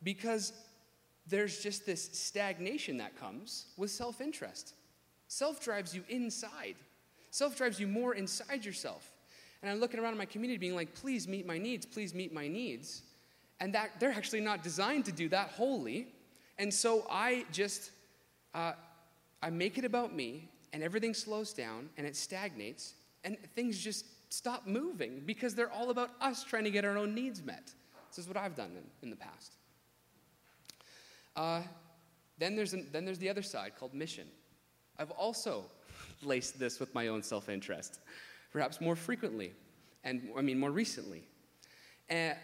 because 0.02 0.52
there's 1.26 1.62
just 1.62 1.86
this 1.86 2.10
stagnation 2.12 2.98
that 2.98 3.18
comes 3.18 3.66
with 3.76 3.90
self 3.90 4.20
interest. 4.20 4.74
Self 5.28 5.62
drives 5.62 5.94
you 5.94 6.04
inside. 6.08 6.76
Self 7.30 7.56
drives 7.56 7.80
you 7.80 7.88
more 7.88 8.14
inside 8.14 8.64
yourself. 8.64 9.10
And 9.62 9.70
I'm 9.70 9.80
looking 9.80 9.98
around 9.98 10.12
in 10.12 10.18
my 10.18 10.26
community 10.26 10.58
being 10.58 10.74
like, 10.74 10.94
please 10.94 11.26
meet 11.26 11.46
my 11.46 11.56
needs, 11.56 11.86
please 11.86 12.14
meet 12.14 12.32
my 12.34 12.46
needs. 12.46 13.02
And 13.60 13.74
that 13.74 13.98
they're 13.98 14.12
actually 14.12 14.42
not 14.42 14.62
designed 14.62 15.06
to 15.06 15.12
do 15.12 15.28
that 15.30 15.48
wholly. 15.48 16.08
And 16.58 16.72
so 16.72 17.06
I 17.10 17.46
just, 17.50 17.90
uh, 18.54 18.72
I 19.42 19.50
make 19.50 19.78
it 19.78 19.84
about 19.84 20.14
me, 20.14 20.48
and 20.74 20.82
everything 20.82 21.14
slows 21.14 21.52
down 21.52 21.88
and 21.96 22.06
it 22.06 22.14
stagnates, 22.14 22.94
and 23.22 23.38
things 23.54 23.78
just 23.78 24.04
stop 24.34 24.66
moving 24.66 25.22
because 25.24 25.54
they're 25.54 25.70
all 25.70 25.90
about 25.90 26.10
us 26.20 26.44
trying 26.44 26.64
to 26.64 26.70
get 26.70 26.84
our 26.84 26.98
own 26.98 27.14
needs 27.14 27.42
met. 27.42 27.72
This 28.10 28.18
is 28.18 28.28
what 28.28 28.36
I've 28.36 28.54
done 28.54 28.72
in, 28.76 28.84
in 29.02 29.10
the 29.10 29.16
past. 29.16 29.56
Uh, 31.36 31.62
then, 32.38 32.56
there's 32.56 32.74
an, 32.74 32.88
then 32.92 33.04
there's 33.04 33.18
the 33.18 33.28
other 33.28 33.42
side 33.42 33.72
called 33.78 33.94
mission. 33.94 34.26
I've 34.98 35.10
also 35.12 35.64
laced 36.22 36.58
this 36.58 36.80
with 36.80 36.94
my 36.94 37.08
own 37.08 37.22
self 37.22 37.48
interest, 37.48 38.00
perhaps 38.52 38.80
more 38.80 38.96
frequently, 38.96 39.52
and 40.04 40.28
I 40.36 40.42
mean 40.42 40.58
more 40.58 40.70
recently. 40.70 41.24
And 42.08 42.36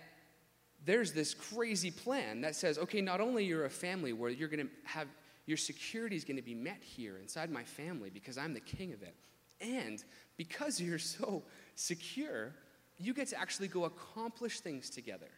there's 0.84 1.12
this 1.12 1.34
crazy 1.34 1.90
plan 1.90 2.40
that 2.40 2.56
says, 2.56 2.78
okay, 2.78 3.00
not 3.00 3.20
only 3.20 3.44
you're 3.44 3.66
a 3.66 3.70
family 3.70 4.12
where 4.12 4.30
you're 4.30 4.48
going 4.48 4.66
to 4.66 4.72
have 4.84 5.08
your 5.46 5.56
security 5.56 6.16
is 6.16 6.24
going 6.24 6.36
to 6.36 6.42
be 6.42 6.54
met 6.54 6.80
here 6.80 7.18
inside 7.18 7.50
my 7.50 7.64
family 7.64 8.10
because 8.10 8.38
I'm 8.38 8.54
the 8.54 8.60
king 8.60 8.92
of 8.92 9.02
it, 9.02 9.14
and 9.60 10.02
because 10.36 10.80
you're 10.80 10.98
so 10.98 11.42
secure, 11.80 12.52
you 12.98 13.14
get 13.14 13.28
to 13.28 13.40
actually 13.40 13.68
go 13.68 13.84
accomplish 13.84 14.60
things 14.60 14.90
together. 14.90 15.28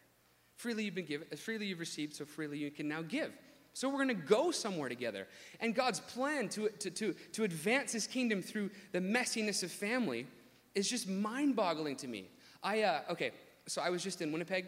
Freely 0.55 0.83
you've 0.83 0.95
been 0.95 1.05
given, 1.05 1.27
freely 1.37 1.65
you've 1.65 1.79
received, 1.79 2.15
so 2.15 2.25
freely 2.25 2.57
you 2.57 2.69
can 2.69 2.87
now 2.87 3.01
give. 3.01 3.31
So 3.73 3.89
we're 3.89 4.03
going 4.03 4.09
to 4.09 4.13
go 4.13 4.51
somewhere 4.51 4.89
together. 4.89 5.27
And 5.59 5.73
God's 5.73 5.99
plan 5.99 6.47
to, 6.49 6.69
to, 6.69 6.91
to, 6.91 7.15
to 7.31 7.43
advance 7.43 7.91
his 7.91 8.05
kingdom 8.05 8.41
through 8.41 8.69
the 8.91 8.99
messiness 8.99 9.63
of 9.63 9.71
family 9.71 10.27
is 10.75 10.89
just 10.89 11.07
mind 11.07 11.55
boggling 11.55 11.95
to 11.97 12.07
me. 12.07 12.29
I, 12.61 12.83
uh, 12.83 13.01
okay, 13.11 13.31
so 13.65 13.81
I 13.81 13.89
was 13.89 14.03
just 14.03 14.21
in 14.21 14.31
Winnipeg 14.31 14.67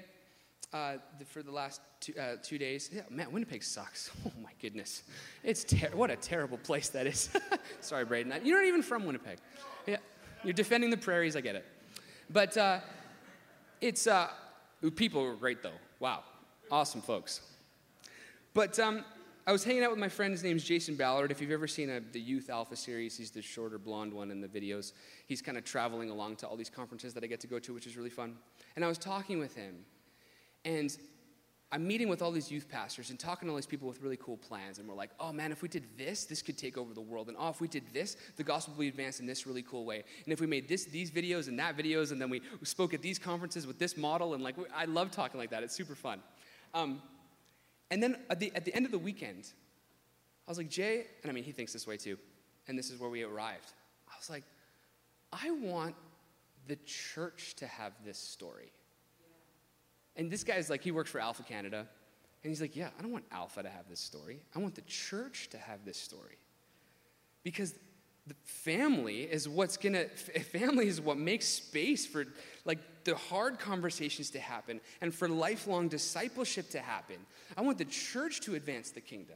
uh, 0.74 0.94
the, 1.20 1.26
for 1.26 1.44
the 1.44 1.52
last 1.52 1.82
two, 2.00 2.14
uh, 2.20 2.38
two 2.42 2.58
days. 2.58 2.90
Yeah, 2.92 3.02
man, 3.10 3.32
Winnipeg 3.32 3.64
sucks. 3.64 4.10
Oh 4.26 4.32
my 4.42 4.52
goodness. 4.62 5.04
It's 5.44 5.64
ter- 5.64 5.96
what 5.96 6.10
a 6.10 6.16
terrible 6.16 6.58
place 6.58 6.90
that 6.90 7.06
is. 7.06 7.30
Sorry, 7.80 8.06
Braden. 8.06 8.34
You're 8.44 8.60
not 8.60 8.68
even 8.68 8.82
from 8.82 9.06
Winnipeg. 9.06 9.38
Yeah, 9.86 9.98
you're 10.46 10.54
defending 10.54 10.90
the 10.90 10.98
prairies, 10.98 11.36
I 11.36 11.42
get 11.42 11.56
it. 11.56 11.66
But 12.30 12.56
uh, 12.58 12.80
it's, 13.82 14.08
uh, 14.08 14.30
people 14.96 15.24
were 15.24 15.36
great 15.36 15.62
though. 15.62 15.80
Wow, 16.00 16.24
awesome 16.72 17.02
folks. 17.02 17.42
But 18.54 18.80
um, 18.80 19.04
I 19.48 19.52
was 19.52 19.64
hanging 19.64 19.84
out 19.84 19.92
with 19.92 20.00
my 20.00 20.08
friend. 20.08 20.32
His 20.32 20.44
name's 20.44 20.64
Jason 20.64 20.96
Ballard. 20.96 21.30
If 21.30 21.42
you've 21.42 21.52
ever 21.52 21.68
seen 21.68 21.90
a, 21.90 22.00
the 22.00 22.20
Youth 22.20 22.50
Alpha 22.50 22.76
series, 22.76 23.18
he's 23.18 23.32
the 23.32 23.42
shorter 23.42 23.78
blonde 23.78 24.14
one 24.14 24.32
in 24.32 24.40
the 24.40 24.48
videos. 24.48 24.94
He's 25.28 25.42
kind 25.42 25.58
of 25.58 25.64
traveling 25.64 26.10
along 26.10 26.38
to 26.38 26.48
all 26.48 26.56
these 26.56 26.70
conferences 26.70 27.14
that 27.14 27.24
I 27.24 27.28
get 27.28 27.40
to 27.42 27.48
go 27.48 27.60
to, 27.60 27.74
which 27.74 27.86
is 27.86 27.98
really 27.98 28.10
fun. 28.10 28.36
And 28.76 28.86
I 28.86 28.88
was 28.88 28.98
talking 28.98 29.40
with 29.40 29.56
him, 29.56 29.76
and 30.64 30.96
I'm 31.76 31.86
meeting 31.86 32.08
with 32.08 32.22
all 32.22 32.32
these 32.32 32.50
youth 32.50 32.70
pastors 32.70 33.10
and 33.10 33.20
talking 33.20 33.48
to 33.48 33.52
all 33.52 33.58
these 33.58 33.66
people 33.66 33.90
with 33.90 34.02
really 34.02 34.16
cool 34.16 34.38
plans. 34.38 34.80
And 34.80 34.88
we're 34.88 34.96
like, 34.96 35.10
oh 35.20 35.34
man, 35.34 35.52
if 35.52 35.62
we 35.62 35.68
did 35.68 35.84
this, 35.98 36.24
this 36.24 36.42
could 36.42 36.58
take 36.58 36.78
over 36.78 36.94
the 36.94 37.02
world. 37.02 37.28
And 37.28 37.36
oh, 37.38 37.50
if 37.50 37.60
we 37.60 37.68
did 37.68 37.84
this, 37.92 38.16
the 38.38 38.46
gospel 38.46 38.76
would 38.78 38.82
be 38.82 38.88
advanced 38.88 39.20
in 39.20 39.26
this 39.26 39.46
really 39.46 39.62
cool 39.62 39.84
way. 39.84 40.06
And 40.24 40.32
if 40.32 40.40
we 40.40 40.48
made 40.48 40.70
this, 40.70 40.86
these 40.86 41.12
videos 41.12 41.50
and 41.50 41.60
that 41.60 41.76
videos, 41.76 42.14
and 42.14 42.22
then 42.22 42.30
we 42.30 42.42
spoke 42.64 42.94
at 42.94 43.02
these 43.02 43.20
conferences 43.20 43.68
with 43.68 43.78
this 43.78 43.98
model, 43.98 44.36
and 44.36 44.42
like, 44.42 44.56
I 44.74 44.86
love 44.86 45.12
talking 45.12 45.38
like 45.38 45.50
that. 45.50 45.64
It's 45.64 45.76
super 45.76 45.96
fun. 45.96 46.22
Um, 46.74 47.02
and 47.92 48.02
then 48.02 48.20
at 48.30 48.40
the, 48.40 48.54
at 48.56 48.64
the 48.64 48.74
end 48.74 48.86
of 48.86 48.94
the 48.94 49.00
weekend, 49.00 49.52
I 50.48 50.52
was 50.52 50.58
like, 50.58 50.70
Jay, 50.70 51.08
and 51.24 51.30
I 51.30 51.34
mean, 51.34 51.44
he 51.44 51.52
thinks 51.52 51.74
this 51.74 51.86
way 51.86 51.98
too, 51.98 52.18
and 52.70 52.80
this 52.80 52.90
is 52.90 53.02
where 53.02 53.10
we 53.10 53.24
arrived. 53.24 53.74
I 54.08 54.14
was 54.18 54.30
like, 54.30 54.46
I 55.34 55.52
want 55.52 55.96
the 56.68 56.78
church 56.86 57.56
to 57.58 57.68
have 57.68 57.92
this 58.06 58.18
story. 58.18 58.72
And 60.16 60.32
this 60.32 60.44
guy's 60.44 60.70
like, 60.70 60.84
he 60.84 60.92
works 60.92 61.12
for 61.12 61.20
Alpha 61.20 61.44
Canada, 61.44 61.88
and 62.44 62.52
he's 62.52 62.62
like, 62.62 62.76
yeah, 62.76 62.90
I 62.98 63.02
don't 63.02 63.12
want 63.12 63.26
Alpha 63.32 63.64
to 63.64 63.70
have 63.70 63.90
this 63.90 64.00
story. 64.00 64.40
I 64.56 64.60
want 64.60 64.76
the 64.76 64.82
church 64.82 65.50
to 65.50 65.58
have 65.58 65.84
this 65.84 65.98
story. 65.98 66.38
Because 67.44 67.76
the 68.28 68.36
family 68.44 69.24
is 69.24 69.48
what's 69.48 69.78
gonna 69.78 70.06
family 70.52 70.88
is 70.88 71.00
what 71.00 71.18
makes 71.18 71.46
space 71.48 72.06
for 72.06 72.26
like 72.66 72.80
the 73.04 73.16
hard 73.16 73.60
conversations 73.60 74.32
to 74.32 74.40
happen 74.40 74.82
and 75.02 75.14
for 75.14 75.28
lifelong 75.28 75.88
discipleship 75.88 76.70
to 76.70 76.80
happen 76.80 77.18
i 77.58 77.62
want 77.62 77.78
the 77.78 77.86
church 77.86 78.42
to 78.42 78.56
advance 78.56 78.90
the 78.90 79.02
kingdom 79.02 79.36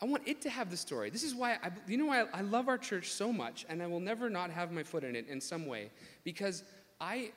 i 0.00 0.04
want 0.04 0.22
it 0.26 0.40
to 0.40 0.48
have 0.48 0.70
the 0.70 0.76
story 0.76 1.10
this 1.10 1.24
is 1.24 1.34
why 1.34 1.54
i 1.64 1.70
you 1.88 1.96
know 1.96 2.06
why 2.06 2.24
i 2.32 2.42
love 2.42 2.68
our 2.68 2.78
church 2.78 3.10
so 3.10 3.32
much 3.32 3.66
and 3.68 3.82
i 3.82 3.86
will 3.86 4.00
never 4.00 4.30
not 4.30 4.50
have 4.50 4.70
my 4.70 4.84
foot 4.84 5.02
in 5.02 5.16
it 5.16 5.26
in 5.28 5.40
some 5.40 5.66
way 5.66 5.90
because 6.22 6.62
i 7.00 7.32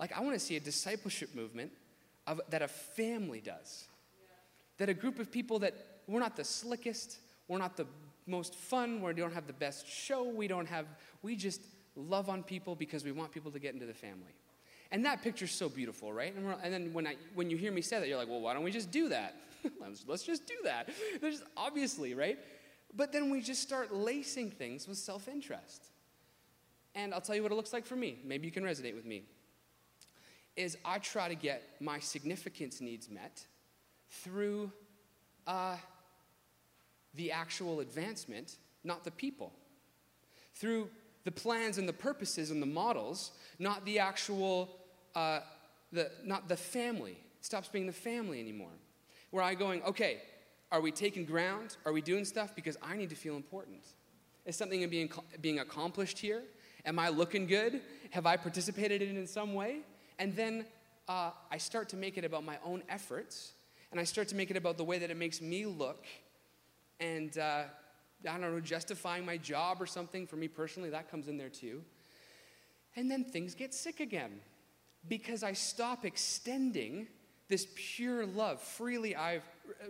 like 0.00 0.16
i 0.16 0.20
want 0.20 0.32
to 0.32 0.40
see 0.40 0.56
a 0.56 0.60
discipleship 0.60 1.32
movement 1.34 1.70
of, 2.26 2.40
that 2.48 2.62
a 2.62 2.68
family 2.68 3.40
does 3.40 3.86
that 4.78 4.88
a 4.88 4.94
group 4.94 5.20
of 5.20 5.30
people 5.30 5.60
that 5.60 5.74
we're 6.08 6.20
not 6.20 6.34
the 6.34 6.44
slickest 6.44 7.18
we're 7.46 7.58
not 7.58 7.76
the 7.76 7.86
most 8.30 8.54
fun, 8.54 9.02
we 9.02 9.12
don't 9.12 9.34
have 9.34 9.46
the 9.46 9.52
best 9.52 9.86
show, 9.86 10.22
we 10.22 10.46
don't 10.46 10.66
have, 10.66 10.86
we 11.22 11.36
just 11.36 11.60
love 11.96 12.28
on 12.28 12.42
people 12.42 12.74
because 12.74 13.04
we 13.04 13.12
want 13.12 13.32
people 13.32 13.50
to 13.50 13.58
get 13.58 13.74
into 13.74 13.86
the 13.86 13.94
family. 13.94 14.34
And 14.92 15.04
that 15.04 15.22
picture's 15.22 15.52
so 15.52 15.68
beautiful, 15.68 16.12
right? 16.12 16.34
And, 16.34 16.54
and, 16.62 16.72
then 16.72 16.92
when, 16.92 17.06
I, 17.06 17.16
when 17.34 17.50
you 17.50 17.56
hear 17.56 17.72
me 17.72 17.80
say 17.80 17.98
that, 18.00 18.08
you're 18.08 18.16
like, 18.16 18.28
well, 18.28 18.40
why 18.40 18.54
don't 18.54 18.62
we 18.62 18.70
just 18.70 18.90
do 18.90 19.08
that? 19.08 19.34
let's, 19.80 20.04
let's 20.06 20.22
just 20.22 20.46
do 20.46 20.54
that. 20.64 20.88
There's 21.20 21.42
obviously, 21.56 22.14
right? 22.14 22.38
But 22.96 23.12
then 23.12 23.30
we 23.30 23.40
just 23.40 23.62
start 23.62 23.94
lacing 23.94 24.50
things 24.50 24.88
with 24.88 24.98
self 24.98 25.28
interest. 25.28 25.84
And 26.96 27.14
I'll 27.14 27.20
tell 27.20 27.36
you 27.36 27.42
what 27.42 27.52
it 27.52 27.54
looks 27.54 27.72
like 27.72 27.86
for 27.86 27.94
me. 27.94 28.18
Maybe 28.24 28.46
you 28.46 28.52
can 28.52 28.64
resonate 28.64 28.96
with 28.96 29.04
me. 29.04 29.22
Is 30.56 30.76
I 30.84 30.98
try 30.98 31.28
to 31.28 31.34
get 31.34 31.62
my 31.80 31.98
significance 31.98 32.80
needs 32.80 33.08
met 33.08 33.46
through 34.10 34.72
uh, 35.46 35.76
the 37.14 37.32
actual 37.32 37.80
advancement, 37.80 38.56
not 38.84 39.04
the 39.04 39.10
people. 39.10 39.52
Through 40.54 40.88
the 41.24 41.30
plans 41.30 41.78
and 41.78 41.88
the 41.88 41.92
purposes 41.92 42.50
and 42.50 42.60
the 42.60 42.66
models, 42.66 43.32
not 43.58 43.84
the 43.84 43.98
actual, 43.98 44.76
uh, 45.14 45.40
the, 45.92 46.10
not 46.24 46.48
the 46.48 46.56
family. 46.56 47.16
It 47.38 47.44
stops 47.44 47.68
being 47.68 47.86
the 47.86 47.92
family 47.92 48.40
anymore. 48.40 48.72
Where 49.30 49.42
I 49.42 49.54
going, 49.54 49.82
okay, 49.84 50.22
are 50.72 50.80
we 50.80 50.92
taking 50.92 51.24
ground? 51.24 51.76
Are 51.84 51.92
we 51.92 52.00
doing 52.00 52.24
stuff? 52.24 52.54
Because 52.54 52.76
I 52.82 52.96
need 52.96 53.10
to 53.10 53.16
feel 53.16 53.36
important. 53.36 53.84
Is 54.46 54.56
something 54.56 54.88
being, 54.88 55.10
being 55.40 55.58
accomplished 55.58 56.18
here? 56.18 56.42
Am 56.86 56.98
I 56.98 57.08
looking 57.10 57.46
good? 57.46 57.80
Have 58.10 58.26
I 58.26 58.36
participated 58.36 59.02
in 59.02 59.16
it 59.16 59.20
in 59.20 59.26
some 59.26 59.54
way? 59.54 59.80
And 60.20 60.36
then 60.36 60.66
uh, 61.08 61.32
I 61.50 61.58
start 61.58 61.88
to 61.88 61.96
make 61.96 62.16
it 62.16 62.24
about 62.24 62.44
my 62.44 62.58
own 62.64 62.84
efforts, 62.88 63.54
and 63.90 63.98
I 63.98 64.04
start 64.04 64.28
to 64.28 64.36
make 64.36 64.52
it 64.52 64.56
about 64.56 64.76
the 64.76 64.84
way 64.84 64.98
that 64.98 65.10
it 65.10 65.16
makes 65.16 65.40
me 65.40 65.66
look 65.66 66.06
and 67.00 67.36
uh, 67.38 67.62
I 68.28 68.32
don't 68.38 68.42
know, 68.42 68.60
justifying 68.60 69.24
my 69.24 69.38
job 69.38 69.80
or 69.80 69.86
something 69.86 70.26
for 70.26 70.36
me 70.36 70.48
personally, 70.48 70.90
that 70.90 71.10
comes 71.10 71.28
in 71.28 71.38
there 71.38 71.48
too. 71.48 71.82
And 72.96 73.10
then 73.10 73.24
things 73.24 73.54
get 73.54 73.72
sick 73.72 74.00
again 74.00 74.40
because 75.08 75.42
I 75.42 75.54
stop 75.54 76.04
extending 76.04 77.08
this 77.48 77.66
pure 77.74 78.26
love, 78.26 78.60
freely 78.60 79.16
I've 79.16 79.42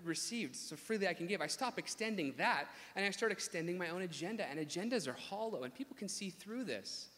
received, 0.04 0.56
so 0.56 0.76
freely 0.76 1.08
I 1.08 1.12
can 1.12 1.26
give. 1.26 1.42
I 1.42 1.46
stop 1.46 1.78
extending 1.78 2.32
that 2.38 2.66
and 2.94 3.04
I 3.04 3.10
start 3.10 3.32
extending 3.32 3.76
my 3.76 3.90
own 3.90 4.02
agenda. 4.02 4.46
And 4.48 4.58
agendas 4.58 5.08
are 5.08 5.12
hollow, 5.12 5.64
and 5.64 5.74
people 5.74 5.96
can 5.96 6.08
see 6.08 6.30
through 6.30 6.64
this. 6.64 7.08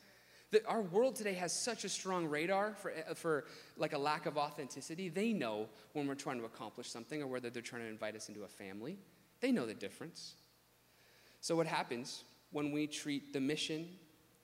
Our 0.66 0.82
world 0.82 1.16
today 1.16 1.34
has 1.34 1.52
such 1.52 1.84
a 1.84 1.88
strong 1.88 2.26
radar 2.26 2.74
for, 2.74 2.90
eh, 2.90 3.14
for 3.14 3.44
like 3.76 3.94
a 3.94 3.98
lack 3.98 4.26
of 4.26 4.36
authenticity. 4.36 5.08
They 5.08 5.32
know 5.32 5.68
when 5.92 6.06
we're 6.06 6.14
trying 6.14 6.38
to 6.38 6.44
accomplish 6.44 6.90
something 6.90 7.22
or 7.22 7.26
whether 7.26 7.48
they're 7.50 7.62
trying 7.62 7.82
to 7.82 7.88
invite 7.88 8.16
us 8.16 8.28
into 8.28 8.44
a 8.44 8.48
family. 8.48 8.98
They 9.40 9.50
know 9.50 9.66
the 9.66 9.74
difference. 9.74 10.34
So 11.40 11.56
what 11.56 11.66
happens 11.66 12.24
when 12.50 12.70
we 12.70 12.86
treat 12.86 13.32
the 13.32 13.40
mission 13.40 13.88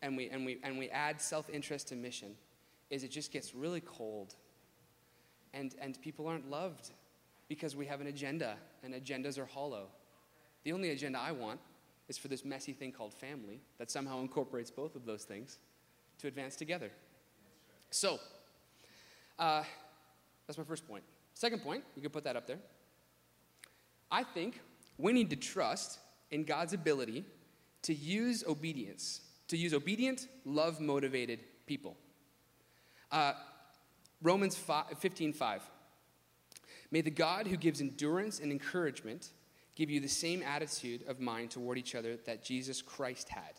and 0.00 0.16
we, 0.16 0.28
and 0.30 0.46
we, 0.46 0.58
and 0.62 0.78
we 0.78 0.88
add 0.88 1.20
self-interest 1.20 1.88
to 1.88 1.94
mission 1.94 2.34
is 2.90 3.04
it 3.04 3.10
just 3.10 3.30
gets 3.30 3.54
really 3.54 3.82
cold 3.82 4.34
and, 5.52 5.74
and 5.80 6.00
people 6.00 6.26
aren't 6.26 6.50
loved 6.50 6.90
because 7.48 7.74
we 7.74 7.86
have 7.86 8.00
an 8.00 8.06
agenda, 8.06 8.56
and 8.82 8.94
agendas 8.94 9.38
are 9.38 9.46
hollow. 9.46 9.86
The 10.64 10.72
only 10.72 10.90
agenda 10.90 11.18
I 11.18 11.32
want 11.32 11.60
is 12.08 12.18
for 12.18 12.28
this 12.28 12.44
messy 12.44 12.72
thing 12.72 12.92
called 12.92 13.14
family 13.14 13.60
that 13.78 13.90
somehow 13.90 14.20
incorporates 14.20 14.70
both 14.70 14.94
of 14.96 15.06
those 15.06 15.24
things 15.24 15.58
to 16.18 16.26
advance 16.26 16.56
together. 16.56 16.90
So, 17.90 18.18
uh, 19.38 19.62
that's 20.46 20.58
my 20.58 20.64
first 20.64 20.87
point. 20.87 21.04
Second 21.34 21.62
point, 21.62 21.84
you 21.94 22.02
can 22.02 22.10
put 22.10 22.25
that 22.25 22.37
up 22.37 22.46
there. 22.46 22.58
I 24.10 24.25
think 24.25 24.60
we 24.96 25.12
need 25.12 25.30
to 25.30 25.37
trust 25.37 25.98
in 26.30 26.44
God's 26.44 26.72
ability 26.72 27.25
to 27.82 27.94
use 27.94 28.44
obedience, 28.46 29.20
to 29.48 29.56
use 29.56 29.72
obedient, 29.72 30.26
love 30.44 30.80
motivated 30.80 31.40
people. 31.66 31.96
Uh, 33.10 33.32
Romans 34.22 34.56
5, 34.56 34.98
15 34.98 35.32
5. 35.32 35.62
May 36.90 37.02
the 37.02 37.10
God 37.10 37.46
who 37.46 37.56
gives 37.56 37.80
endurance 37.80 38.40
and 38.40 38.50
encouragement 38.50 39.30
give 39.75 39.90
you 39.90 40.00
the 40.00 40.08
same 40.08 40.42
attitude 40.42 41.06
of 41.06 41.20
mind 41.20 41.50
toward 41.50 41.78
each 41.78 41.94
other 41.94 42.16
that 42.26 42.42
Jesus 42.42 42.82
Christ 42.82 43.28
had. 43.28 43.52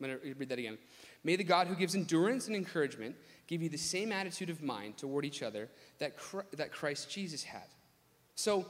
I'm 0.00 0.06
going 0.06 0.20
to 0.20 0.34
read 0.34 0.48
that 0.48 0.58
again. 0.58 0.78
May 1.24 1.36
the 1.36 1.44
God 1.44 1.66
who 1.66 1.74
gives 1.74 1.94
endurance 1.94 2.46
and 2.46 2.56
encouragement 2.56 3.16
give 3.46 3.62
you 3.62 3.68
the 3.68 3.76
same 3.76 4.12
attitude 4.12 4.50
of 4.50 4.62
mind 4.62 4.96
toward 4.96 5.24
each 5.24 5.42
other 5.42 5.68
that, 5.98 6.14
that 6.56 6.72
Christ 6.72 7.10
Jesus 7.10 7.44
had. 7.44 7.66
So, 8.34 8.66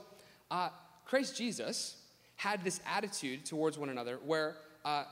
uh, 0.51 0.71
Christ 1.07 1.37
Jesus 1.37 1.97
had 2.37 2.65
this 2.65 2.81
attitude 2.87 3.47
towards 3.47 3.79
one 3.79 3.89
another 3.89 4.19
where 4.25 4.57
uh, 4.85 5.05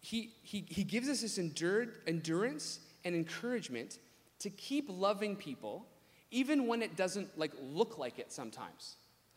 he, 0.00 0.32
he, 0.42 0.64
he 0.68 0.84
gives 0.84 1.08
us 1.08 1.20
this 1.20 1.38
endured, 1.38 1.98
endurance 2.06 2.80
and 3.04 3.14
encouragement 3.14 3.98
to 4.40 4.50
keep 4.50 4.86
loving 4.88 5.36
people 5.36 5.86
even 6.30 6.66
when 6.66 6.82
it 6.82 6.96
doesn't 6.96 7.38
like 7.38 7.52
look 7.60 7.98
like 7.98 8.18
it 8.18 8.32
sometimes. 8.32 8.96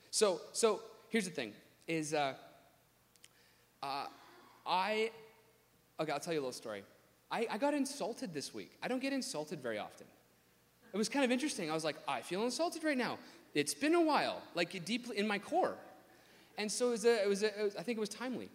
So, 0.10 0.42
so 0.54 0.82
here's 1.10 1.26
the 1.26 1.32
thing: 1.32 1.54
is 1.88 2.14
uh, 2.14 2.34
uh, 3.84 4.06
I 4.66 5.12
okay? 6.00 6.12
I'll 6.12 6.20
tell 6.20 6.34
you 6.34 6.40
a 6.40 6.42
little 6.42 6.54
story. 6.54 6.84
I, 7.36 7.48
I 7.52 7.58
got 7.58 7.74
insulted 7.74 8.34
this 8.34 8.54
week. 8.54 8.72
I 8.82 8.88
don't 8.88 9.02
get 9.02 9.12
insulted 9.12 9.62
very 9.62 9.78
often. 9.78 10.08
It 10.94 10.98
was 10.98 11.10
kind 11.10 11.26
of 11.26 11.32
interesting. 11.32 11.70
I 11.70 11.74
was 11.74 11.84
like, 11.84 11.98
I 12.08 12.22
feel 12.22 12.44
insulted 12.44 12.82
right 12.86 12.98
now. 12.98 13.18
It's 13.54 13.74
been 13.74 13.94
a 13.94 14.02
while, 14.02 14.42
like 14.54 14.86
deeply 14.86 15.18
in 15.18 15.28
my 15.28 15.38
core, 15.38 15.76
and 16.58 16.72
so 16.72 16.88
it 16.88 16.92
was. 16.92 17.06
A, 17.06 17.24
it 17.24 17.28
was, 17.28 17.44
a, 17.44 17.60
it 17.60 17.64
was 17.64 17.76
I 17.76 17.84
think 17.84 17.98
it 17.98 18.00
was 18.00 18.10
timely. 18.10 18.50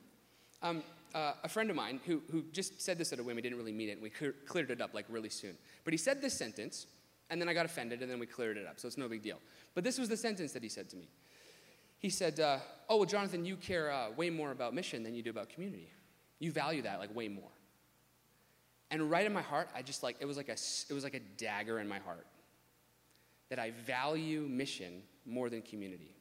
Um, 0.62 0.82
uh, 1.14 1.32
a 1.44 1.49
friend 1.49 1.68
of 1.68 1.76
mine 1.76 2.00
who, 2.06 2.22
who 2.30 2.44
just 2.52 2.80
said 2.80 2.96
this 2.96 3.12
at 3.12 3.18
a 3.18 3.22
whim, 3.22 3.37
we 3.37 3.42
didn't 3.42 3.58
really 3.58 3.72
mean 3.72 3.88
it, 3.88 3.92
and 3.92 4.02
we 4.02 4.10
clear, 4.10 4.34
cleared 4.46 4.70
it 4.70 4.80
up 4.80 4.94
like 4.94 5.04
really 5.08 5.28
soon. 5.28 5.56
But 5.84 5.92
he 5.92 5.99
said 5.99 6.22
this 6.22 6.32
sentence, 6.32 6.87
and 7.28 7.40
then 7.40 7.49
I 7.49 7.54
got 7.54 7.66
offended, 7.66 8.00
and 8.00 8.10
then 8.10 8.18
we 8.18 8.26
cleared 8.26 8.57
it 8.57 8.66
up, 8.66 8.78
so 8.78 8.87
it's 8.87 8.96
no 8.96 9.09
big 9.09 9.22
deal. 9.22 9.38
But 9.74 9.85
this 9.85 9.98
was 9.98 10.09
the 10.09 10.16
sentence 10.16 10.52
that 10.52 10.62
he 10.62 10.68
said 10.68 10.88
to 10.90 10.96
me. 10.96 11.09
He 11.98 12.09
said, 12.09 12.40
uh, 12.40 12.59
Oh, 12.88 12.96
well, 12.98 13.07
Jonathan, 13.07 13.44
you 13.44 13.57
care 13.57 13.90
uh, 13.90 14.11
way 14.16 14.31
more 14.31 14.52
about 14.52 14.72
mission 14.72 15.02
than 15.02 15.14
you 15.14 15.22
do 15.22 15.31
about 15.31 15.48
community. 15.48 15.90
You 16.38 16.52
value 16.52 16.83
that 16.83 17.00
like 17.00 17.14
way 17.14 17.28
more. 17.28 17.50
And 18.90 19.11
right 19.11 19.24
in 19.24 19.33
my 19.33 19.42
heart, 19.42 19.68
I 19.74 19.83
just 19.83 20.03
like, 20.03 20.16
it 20.20 20.26
was 20.26 20.37
like 20.37 20.48
a, 20.48 20.57
it 20.88 20.92
was 20.92 21.05
like 21.05 21.14
a 21.14 21.20
dagger 21.20 21.79
in 21.79 21.88
my 21.88 21.98
heart 22.00 22.26
that 23.48 23.59
I 23.59 23.70
value 23.70 24.46
mission 24.48 25.03
more 25.26 25.50
than 25.50 25.62
community. 25.62 26.14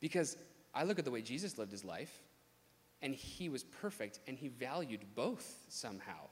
Because 0.00 0.36
I 0.74 0.84
look 0.84 0.98
at 0.98 1.04
the 1.04 1.10
way 1.10 1.22
Jesus 1.22 1.56
lived 1.56 1.70
his 1.70 1.84
life, 1.84 2.12
and 3.00 3.14
he 3.14 3.48
was 3.48 3.62
perfect, 3.62 4.20
and 4.26 4.36
he 4.36 4.48
valued 4.48 5.00
both 5.14 5.64
somehow. 5.68 6.28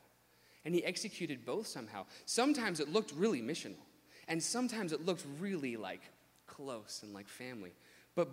And 0.64 0.74
he 0.74 0.84
executed 0.84 1.44
both 1.44 1.66
somehow. 1.66 2.06
Sometimes 2.24 2.80
it 2.80 2.92
looked 2.92 3.12
really 3.12 3.42
missional, 3.42 3.76
and 4.28 4.42
sometimes 4.42 4.92
it 4.92 5.04
looked 5.04 5.24
really 5.38 5.76
like 5.76 6.02
close 6.46 7.00
and 7.02 7.12
like 7.12 7.28
family. 7.28 7.72
But 8.14 8.28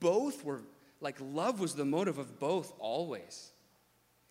both 0.00 0.44
were 0.44 0.62
like 1.00 1.16
love 1.20 1.60
was 1.60 1.74
the 1.74 1.84
motive 1.84 2.18
of 2.18 2.38
both 2.38 2.72
always. 2.78 3.52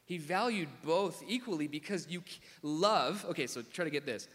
He 0.10 0.17
valued 0.17 0.69
both 0.84 1.24
equally 1.28 1.67
because 1.67 2.08
you 2.10 2.24
love, 2.63 3.24
okay, 3.30 3.45
so 3.45 3.62
try 3.62 3.86
to 3.86 3.91
get 3.91 4.08
this. 4.08 4.28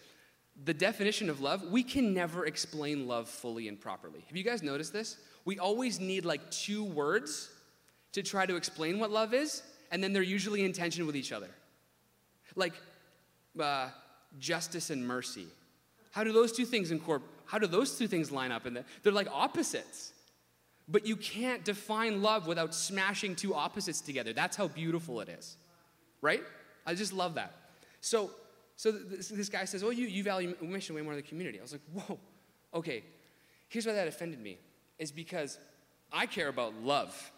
The 0.67 0.73
definition 0.73 1.29
of 1.29 1.41
love, 1.41 1.65
we 1.65 1.83
can 1.83 2.15
never 2.15 2.47
explain 2.47 3.09
love 3.09 3.29
fully 3.29 3.67
and 3.67 3.81
properly. 3.81 4.25
Have 4.29 4.37
you 4.37 4.45
guys 4.45 4.63
noticed 4.63 4.93
this? 4.93 5.17
We 5.45 5.59
always 5.59 5.99
need 5.99 6.25
like 6.25 6.49
two 6.53 6.85
words 6.85 7.51
to 8.13 8.23
try 8.23 8.47
to 8.47 8.55
explain 8.55 9.01
what 9.01 9.11
love 9.11 9.35
is, 9.35 9.65
and 9.91 10.01
then 10.01 10.13
they're 10.13 10.23
usually 10.23 10.65
in 10.65 10.73
tension 10.73 11.07
with 11.07 11.17
each 11.17 11.33
other. 11.33 11.51
Like 12.55 12.75
uh, 13.61 13.89
justice 14.39 14.91
and 14.91 15.05
mercy. 15.05 15.49
How 16.13 16.23
do 16.23 16.33
those 16.33 16.53
two 16.53 16.67
things 16.67 16.93
incorporate? 16.93 17.33
How 17.47 17.59
do 17.59 17.67
those 17.67 17.99
two 17.99 18.07
things 18.07 18.31
line 18.31 18.53
up? 18.53 18.65
In 18.65 18.75
the, 18.75 18.85
they're 19.03 19.13
like 19.13 19.29
opposites. 19.33 20.13
But 20.87 21.05
you 21.05 21.17
can't 21.17 21.65
define 21.65 22.23
love 22.23 22.47
without 22.47 22.77
smashing 22.77 23.35
two 23.35 23.57
opposites 23.57 24.01
together. 24.01 24.33
That's 24.33 24.57
how 24.57 24.69
beautiful 24.69 25.21
it 25.21 25.29
is, 25.29 25.57
right? 26.25 26.43
I 26.87 26.95
just 26.95 27.13
love 27.13 27.35
that. 27.35 27.53
So, 28.01 28.31
so 28.77 28.91
this, 28.91 29.29
this 29.29 29.49
guy 29.49 29.67
says, 29.67 29.85
"Oh, 29.85 29.91
you 29.91 30.07
you 30.07 30.25
value 30.25 30.57
mission 30.61 30.97
way 30.97 31.03
more 31.03 31.15
than 31.15 31.23
the 31.23 31.29
community." 31.29 31.59
I 31.59 31.63
was 31.63 31.73
like, 31.73 31.83
"Whoa, 31.93 32.19
okay." 32.73 33.05
Here's 33.69 33.87
why 33.87 33.93
that 33.93 34.09
offended 34.09 34.41
me: 34.41 34.59
is 34.99 35.13
because 35.13 35.59
I 36.13 36.27
care 36.27 36.49
about 36.49 36.75
love. 36.83 37.31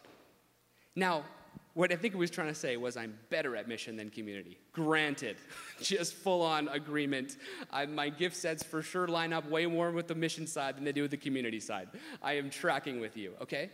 Now, 0.95 1.25
what 1.75 1.93
I 1.93 1.97
think 1.97 2.15
he 2.15 2.19
was 2.19 2.31
trying 2.31 2.49
to 2.49 2.55
say 2.55 2.79
was, 2.79 2.97
I'm 2.97 3.19
better 3.29 3.55
at 3.55 3.69
mission 3.69 3.97
than 3.97 4.09
community. 4.09 4.59
Granted, 4.73 5.37
just 5.83 6.15
full 6.15 6.41
on 6.41 6.69
agreement. 6.69 7.37
I, 7.71 7.85
my 7.85 8.09
gift 8.09 8.35
sets 8.35 8.63
for 8.63 8.81
sure 8.81 9.07
line 9.07 9.35
up 9.35 9.49
way 9.51 9.67
more 9.67 9.91
with 9.91 10.07
the 10.07 10.15
mission 10.15 10.47
side 10.47 10.79
than 10.79 10.85
they 10.85 10.93
do 10.93 11.03
with 11.03 11.11
the 11.11 11.19
community 11.19 11.61
side. 11.61 11.89
I 12.23 12.35
am 12.35 12.49
tracking 12.49 12.99
with 12.99 13.17
you, 13.19 13.35
okay? 13.43 13.71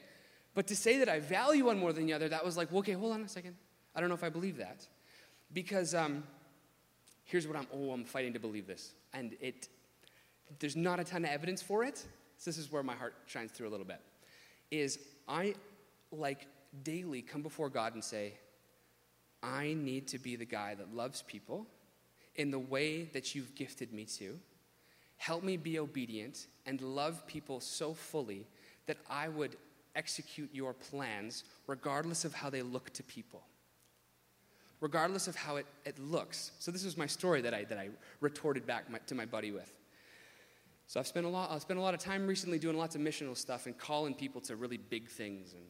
But 0.54 0.66
to 0.66 0.76
say 0.76 0.98
that 0.98 1.08
I 1.08 1.20
value 1.20 1.66
one 1.66 1.78
more 1.78 1.92
than 1.92 2.06
the 2.06 2.12
other, 2.12 2.28
that 2.28 2.44
was 2.44 2.56
like, 2.56 2.72
okay, 2.72 2.92
hold 2.92 3.12
on 3.12 3.22
a 3.22 3.28
second. 3.28 3.54
I 3.94 4.00
don't 4.00 4.08
know 4.08 4.16
if 4.16 4.24
I 4.24 4.30
believe 4.30 4.56
that. 4.56 4.86
Because 5.52 5.94
um, 5.94 6.24
here's 7.24 7.46
what 7.46 7.56
I'm, 7.56 7.66
oh, 7.72 7.90
I'm 7.92 8.04
fighting 8.04 8.32
to 8.32 8.40
believe 8.40 8.66
this. 8.66 8.92
And 9.12 9.36
it, 9.40 9.68
there's 10.58 10.76
not 10.76 11.00
a 11.00 11.04
ton 11.04 11.24
of 11.24 11.30
evidence 11.30 11.62
for 11.62 11.84
it. 11.84 12.04
So 12.38 12.50
this 12.50 12.58
is 12.58 12.72
where 12.72 12.82
my 12.82 12.94
heart 12.94 13.14
shines 13.26 13.52
through 13.52 13.68
a 13.68 13.70
little 13.70 13.86
bit. 13.86 14.00
Is 14.70 14.98
I 15.28 15.54
like 16.10 16.46
daily 16.82 17.22
come 17.22 17.42
before 17.42 17.68
God 17.68 17.94
and 17.94 18.02
say, 18.02 18.34
I 19.42 19.74
need 19.74 20.06
to 20.08 20.18
be 20.18 20.36
the 20.36 20.44
guy 20.44 20.74
that 20.74 20.94
loves 20.94 21.22
people 21.22 21.66
in 22.36 22.50
the 22.50 22.58
way 22.58 23.04
that 23.12 23.34
you've 23.34 23.54
gifted 23.54 23.92
me 23.92 24.04
to. 24.04 24.38
Help 25.16 25.42
me 25.42 25.56
be 25.56 25.78
obedient 25.78 26.46
and 26.66 26.80
love 26.80 27.26
people 27.26 27.60
so 27.60 27.94
fully 27.94 28.46
that 28.86 28.96
I 29.08 29.28
would 29.28 29.56
execute 29.94 30.50
your 30.52 30.72
plans 30.72 31.44
regardless 31.66 32.24
of 32.24 32.34
how 32.34 32.50
they 32.50 32.62
look 32.62 32.92
to 32.94 33.02
people. 33.02 33.42
Regardless 34.82 35.28
of 35.28 35.34
how 35.34 35.56
it, 35.56 35.66
it 35.86 35.98
looks. 35.98 36.52
So, 36.58 36.70
this 36.70 36.84
was 36.84 36.98
my 36.98 37.06
story 37.06 37.40
that 37.40 37.54
I, 37.54 37.64
that 37.64 37.78
I 37.78 37.88
retorted 38.20 38.66
back 38.66 38.90
my, 38.90 38.98
to 39.06 39.14
my 39.14 39.24
buddy 39.24 39.50
with. 39.50 39.72
So, 40.88 41.00
I've 41.00 41.06
spent, 41.06 41.24
a 41.24 41.28
lot, 41.30 41.50
I've 41.50 41.62
spent 41.62 41.78
a 41.78 41.82
lot 41.82 41.94
of 41.94 42.00
time 42.00 42.26
recently 42.26 42.58
doing 42.58 42.76
lots 42.76 42.94
of 42.94 43.00
missional 43.00 43.36
stuff 43.36 43.64
and 43.64 43.78
calling 43.78 44.12
people 44.12 44.42
to 44.42 44.56
really 44.56 44.76
big 44.76 45.08
things 45.08 45.54
and 45.54 45.62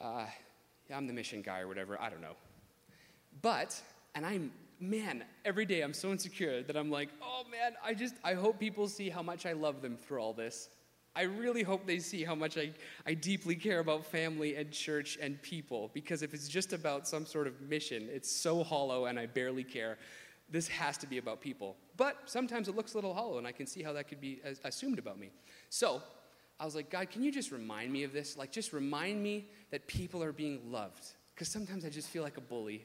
uh, 0.00 0.24
yeah, 0.88 0.96
I'm 0.96 1.06
the 1.06 1.12
mission 1.12 1.42
guy 1.42 1.60
or 1.60 1.68
whatever. 1.68 2.00
I 2.00 2.10
don't 2.10 2.22
know. 2.22 2.36
But, 3.42 3.80
and 4.14 4.24
I'm, 4.24 4.50
man, 4.80 5.24
every 5.44 5.66
day 5.66 5.82
I'm 5.82 5.92
so 5.92 6.10
insecure 6.10 6.62
that 6.62 6.76
I'm 6.76 6.90
like, 6.90 7.10
oh 7.22 7.44
man, 7.50 7.74
I 7.84 7.94
just, 7.94 8.14
I 8.24 8.34
hope 8.34 8.58
people 8.58 8.88
see 8.88 9.08
how 9.10 9.22
much 9.22 9.46
I 9.46 9.52
love 9.52 9.82
them 9.82 9.96
through 9.96 10.20
all 10.20 10.32
this. 10.32 10.68
I 11.16 11.22
really 11.22 11.62
hope 11.62 11.86
they 11.86 11.98
see 11.98 12.22
how 12.22 12.34
much 12.34 12.56
I, 12.56 12.70
I 13.04 13.14
deeply 13.14 13.56
care 13.56 13.80
about 13.80 14.06
family 14.06 14.56
and 14.56 14.70
church 14.70 15.18
and 15.20 15.40
people 15.42 15.90
because 15.92 16.22
if 16.22 16.34
it's 16.34 16.48
just 16.48 16.72
about 16.72 17.08
some 17.08 17.26
sort 17.26 17.46
of 17.46 17.60
mission, 17.62 18.08
it's 18.10 18.30
so 18.30 18.62
hollow 18.62 19.06
and 19.06 19.18
I 19.18 19.26
barely 19.26 19.64
care. 19.64 19.98
This 20.48 20.68
has 20.68 20.96
to 20.98 21.06
be 21.06 21.18
about 21.18 21.40
people. 21.40 21.76
But 21.96 22.16
sometimes 22.26 22.68
it 22.68 22.76
looks 22.76 22.94
a 22.94 22.96
little 22.96 23.14
hollow 23.14 23.38
and 23.38 23.46
I 23.46 23.52
can 23.52 23.66
see 23.66 23.82
how 23.82 23.92
that 23.94 24.08
could 24.08 24.20
be 24.20 24.40
assumed 24.64 24.98
about 24.98 25.18
me. 25.18 25.30
So 25.68 26.00
I 26.60 26.64
was 26.64 26.74
like, 26.74 26.90
God, 26.90 27.10
can 27.10 27.22
you 27.22 27.32
just 27.32 27.50
remind 27.50 27.90
me 27.90 28.04
of 28.04 28.12
this? 28.12 28.36
Like, 28.36 28.52
just 28.52 28.74
remind 28.74 29.22
me 29.22 29.48
that 29.70 29.86
people 29.86 30.22
are 30.22 30.32
being 30.32 30.70
loved. 30.70 31.06
Because 31.34 31.48
sometimes 31.48 31.86
I 31.86 31.88
just 31.88 32.08
feel 32.08 32.22
like 32.22 32.36
a 32.36 32.42
bully. 32.42 32.84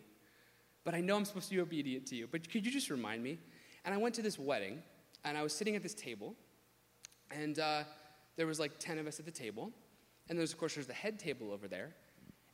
But 0.85 0.95
I 0.95 1.01
know 1.01 1.17
I'm 1.17 1.25
supposed 1.25 1.49
to 1.49 1.55
be 1.55 1.59
obedient 1.59 2.05
to 2.07 2.15
you. 2.15 2.27
But 2.31 2.49
could 2.49 2.65
you 2.65 2.71
just 2.71 2.89
remind 2.89 3.21
me? 3.21 3.37
And 3.83 3.93
I 3.93 3.97
went 3.97 4.15
to 4.15 4.21
this 4.21 4.39
wedding, 4.39 4.81
and 5.25 5.37
I 5.37 5.43
was 5.43 5.53
sitting 5.53 5.75
at 5.75 5.83
this 5.83 5.93
table, 5.93 6.35
And 7.31 7.59
uh, 7.59 7.83
there 8.35 8.47
was 8.47 8.59
like 8.59 8.79
10 8.79 8.97
of 8.97 9.07
us 9.07 9.19
at 9.19 9.25
the 9.25 9.31
table. 9.31 9.71
And 10.29 10.37
there's, 10.37 10.51
of 10.51 10.57
course, 10.57 10.75
there's 10.75 10.87
the 10.87 10.93
head 10.93 11.19
table 11.19 11.51
over 11.51 11.67
there. 11.67 11.93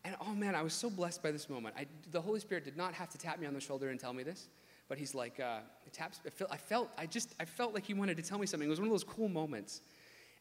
And 0.04 0.16
oh 0.22 0.34
man, 0.34 0.56
I 0.56 0.62
was 0.62 0.74
so 0.74 0.90
blessed 0.90 1.22
by 1.22 1.32
this 1.32 1.50
moment. 1.50 1.76
I, 1.78 1.86
the 2.12 2.22
Holy 2.22 2.40
Spirit 2.40 2.66
did 2.66 2.76
not 2.76 2.94
have 2.94 3.10
to 3.10 3.18
tap 3.18 3.40
me 3.40 3.48
on 3.48 3.54
the 3.54 3.62
shoulder 3.62 3.90
and 3.90 4.00
tell 4.00 4.14
me 4.14 4.24
this, 4.24 4.50
but 4.90 4.98
He's 4.98 5.14
like, 5.14 5.40
uh, 5.40 5.60
taps. 5.94 6.20
I 6.50 6.58
felt, 6.58 6.90
I 6.98 7.06
just, 7.06 7.36
I 7.40 7.46
felt 7.46 7.74
like 7.74 7.86
He 7.86 7.94
wanted 7.94 8.18
to 8.18 8.24
tell 8.24 8.40
me 8.40 8.48
something. 8.48 8.68
It 8.68 8.70
was 8.70 8.80
one 8.80 8.88
of 8.88 8.94
those 8.94 9.04
cool 9.04 9.30
moments. 9.30 9.82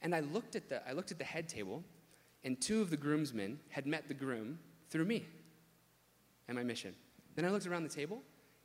And 0.03 0.14
I 0.14 0.20
looked 0.20 0.57
at 0.57 0.68
the, 0.68 0.87
I 0.88 0.92
looked 0.92 1.11
at 1.11 1.18
the 1.18 1.24
head 1.24 1.48
table, 1.48 1.85
and 2.42 2.59
two 2.61 2.81
of 2.81 2.88
the 2.88 2.96
groomsmen 2.96 3.61
had 3.68 3.87
met 3.87 4.09
the 4.09 4.14
groom 4.14 4.59
through 4.88 5.05
me 5.05 5.26
and 6.48 6.57
my 6.57 6.64
mission. 6.64 6.94
Then 7.37 7.44
I 7.44 7.50
looked 7.50 7.66
around 7.66 7.83
the 7.83 7.90
table, 7.90 8.22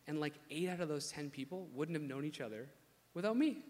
and 0.08 0.22
like 0.22 0.34
eight 0.50 0.70
out 0.70 0.80
of 0.80 0.88
those 0.88 1.12
ten 1.12 1.30
people 1.30 1.68
wouldn't 1.74 1.98
have 1.98 2.08
known 2.08 2.24
each 2.24 2.40
other 2.40 2.70
without 3.14 3.36
me. 3.36 3.64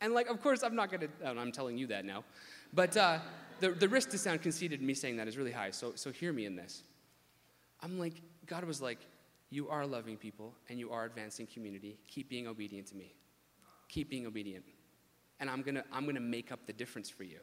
And 0.00 0.12
like, 0.12 0.28
of 0.28 0.40
course, 0.42 0.62
I'm 0.62 0.74
not 0.74 0.90
gonna, 0.90 1.08
oh, 1.24 1.38
I'm 1.38 1.52
telling 1.52 1.78
you 1.78 1.86
that 1.88 2.04
now. 2.04 2.24
But 2.72 2.96
uh, 2.96 3.18
the, 3.60 3.70
the 3.70 3.88
risk 3.88 4.10
to 4.10 4.18
sound 4.18 4.42
conceited 4.42 4.80
in 4.80 4.86
me 4.86 4.94
saying 4.94 5.16
that 5.16 5.28
is 5.28 5.36
really 5.36 5.52
high, 5.52 5.70
so, 5.70 5.92
so 5.94 6.10
hear 6.10 6.32
me 6.32 6.46
in 6.46 6.56
this. 6.56 6.82
I'm 7.82 7.98
like, 7.98 8.14
God 8.46 8.64
was 8.64 8.80
like, 8.80 8.98
you 9.50 9.68
are 9.68 9.86
loving 9.86 10.16
people 10.16 10.54
and 10.68 10.78
you 10.78 10.90
are 10.90 11.04
advancing 11.04 11.46
community. 11.46 11.98
Keep 12.08 12.28
being 12.28 12.46
obedient 12.46 12.88
to 12.88 12.96
me. 12.96 13.14
Keep 13.88 14.10
being 14.10 14.26
obedient. 14.26 14.64
And 15.40 15.48
I'm 15.48 15.62
gonna, 15.62 15.84
I'm 15.92 16.06
gonna 16.06 16.20
make 16.20 16.50
up 16.50 16.66
the 16.66 16.72
difference 16.72 17.08
for 17.08 17.24
you. 17.24 17.38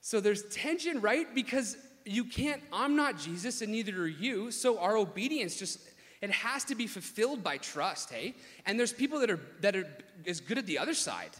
So 0.00 0.20
there's 0.20 0.42
tension, 0.54 1.00
right? 1.00 1.26
Because 1.34 1.76
you 2.04 2.24
can't, 2.24 2.62
I'm 2.72 2.96
not 2.96 3.18
Jesus 3.18 3.62
and 3.62 3.72
neither 3.72 4.02
are 4.02 4.06
you. 4.06 4.50
So 4.50 4.78
our 4.78 4.96
obedience 4.96 5.56
just, 5.56 5.80
it 6.20 6.30
has 6.30 6.64
to 6.64 6.74
be 6.74 6.86
fulfilled 6.86 7.42
by 7.42 7.58
trust, 7.58 8.10
hey? 8.10 8.34
And 8.66 8.78
there's 8.78 8.92
people 8.92 9.20
that 9.20 9.30
are, 9.30 9.40
that 9.60 9.76
are 9.76 9.86
as 10.26 10.40
good 10.40 10.58
at 10.58 10.66
the 10.66 10.78
other 10.78 10.94
side 10.94 11.30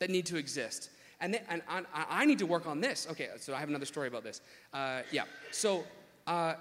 that 0.00 0.10
need 0.10 0.26
to 0.26 0.36
exist. 0.36 0.90
And, 1.20 1.34
they, 1.34 1.42
and 1.48 1.62
I, 1.68 1.84
I, 1.94 2.24
need 2.26 2.40
to 2.40 2.46
work 2.46 2.66
on 2.66 2.80
this. 2.80 3.06
Okay, 3.10 3.28
so 3.38 3.54
I 3.54 3.60
have 3.60 3.68
another 3.68 3.86
story 3.86 4.08
about 4.08 4.24
this. 4.24 4.40
Uh, 4.72 5.02
yeah, 5.12 5.22
so 5.52 5.84
uh, 6.26 6.54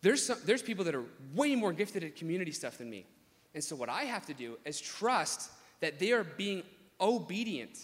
there's, 0.00 0.24
some, 0.24 0.38
there's 0.44 0.62
people 0.62 0.84
that 0.86 0.94
are 0.94 1.04
way 1.34 1.54
more 1.54 1.72
gifted 1.72 2.02
at 2.02 2.16
community 2.16 2.52
stuff 2.52 2.78
than 2.78 2.88
me. 2.88 3.06
And 3.54 3.62
so 3.62 3.76
what 3.76 3.88
I 3.88 4.04
have 4.04 4.26
to 4.26 4.34
do 4.34 4.58
is 4.64 4.80
trust 4.80 5.50
that 5.80 5.98
they 5.98 6.12
are 6.12 6.24
being 6.24 6.62
obedient, 7.00 7.78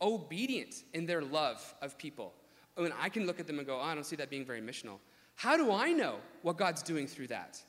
obedient 0.00 0.84
in 0.94 1.06
their 1.06 1.22
love 1.22 1.74
of 1.82 1.98
people. 1.98 2.32
And 2.76 2.92
I 3.00 3.08
can 3.08 3.26
look 3.26 3.40
at 3.40 3.46
them 3.46 3.58
and 3.58 3.66
go, 3.66 3.78
oh, 3.78 3.82
I 3.82 3.94
don't 3.94 4.04
see 4.04 4.16
that 4.16 4.30
being 4.30 4.44
very 4.44 4.60
missional. 4.60 4.98
How 5.34 5.56
do 5.56 5.72
I 5.72 5.92
know 5.92 6.16
what 6.42 6.56
God's 6.56 6.82
doing 6.82 7.06
through 7.06 7.28
that? 7.28 7.60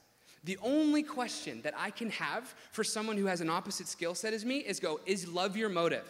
The 0.44 0.58
only 0.62 1.04
question 1.04 1.62
that 1.64 1.74
I 1.78 1.90
can 1.90 2.10
have 2.12 2.54
for 2.72 2.84
someone 2.84 3.18
who 3.18 3.26
has 3.26 3.42
an 3.42 3.50
opposite 3.50 3.88
skill 3.88 4.16
set 4.16 4.34
as 4.34 4.46
me 4.46 4.60
is 4.60 4.80
go, 4.80 5.00
is 5.06 5.28
love 5.28 5.58
your 5.58 5.70
motive? 5.70 6.08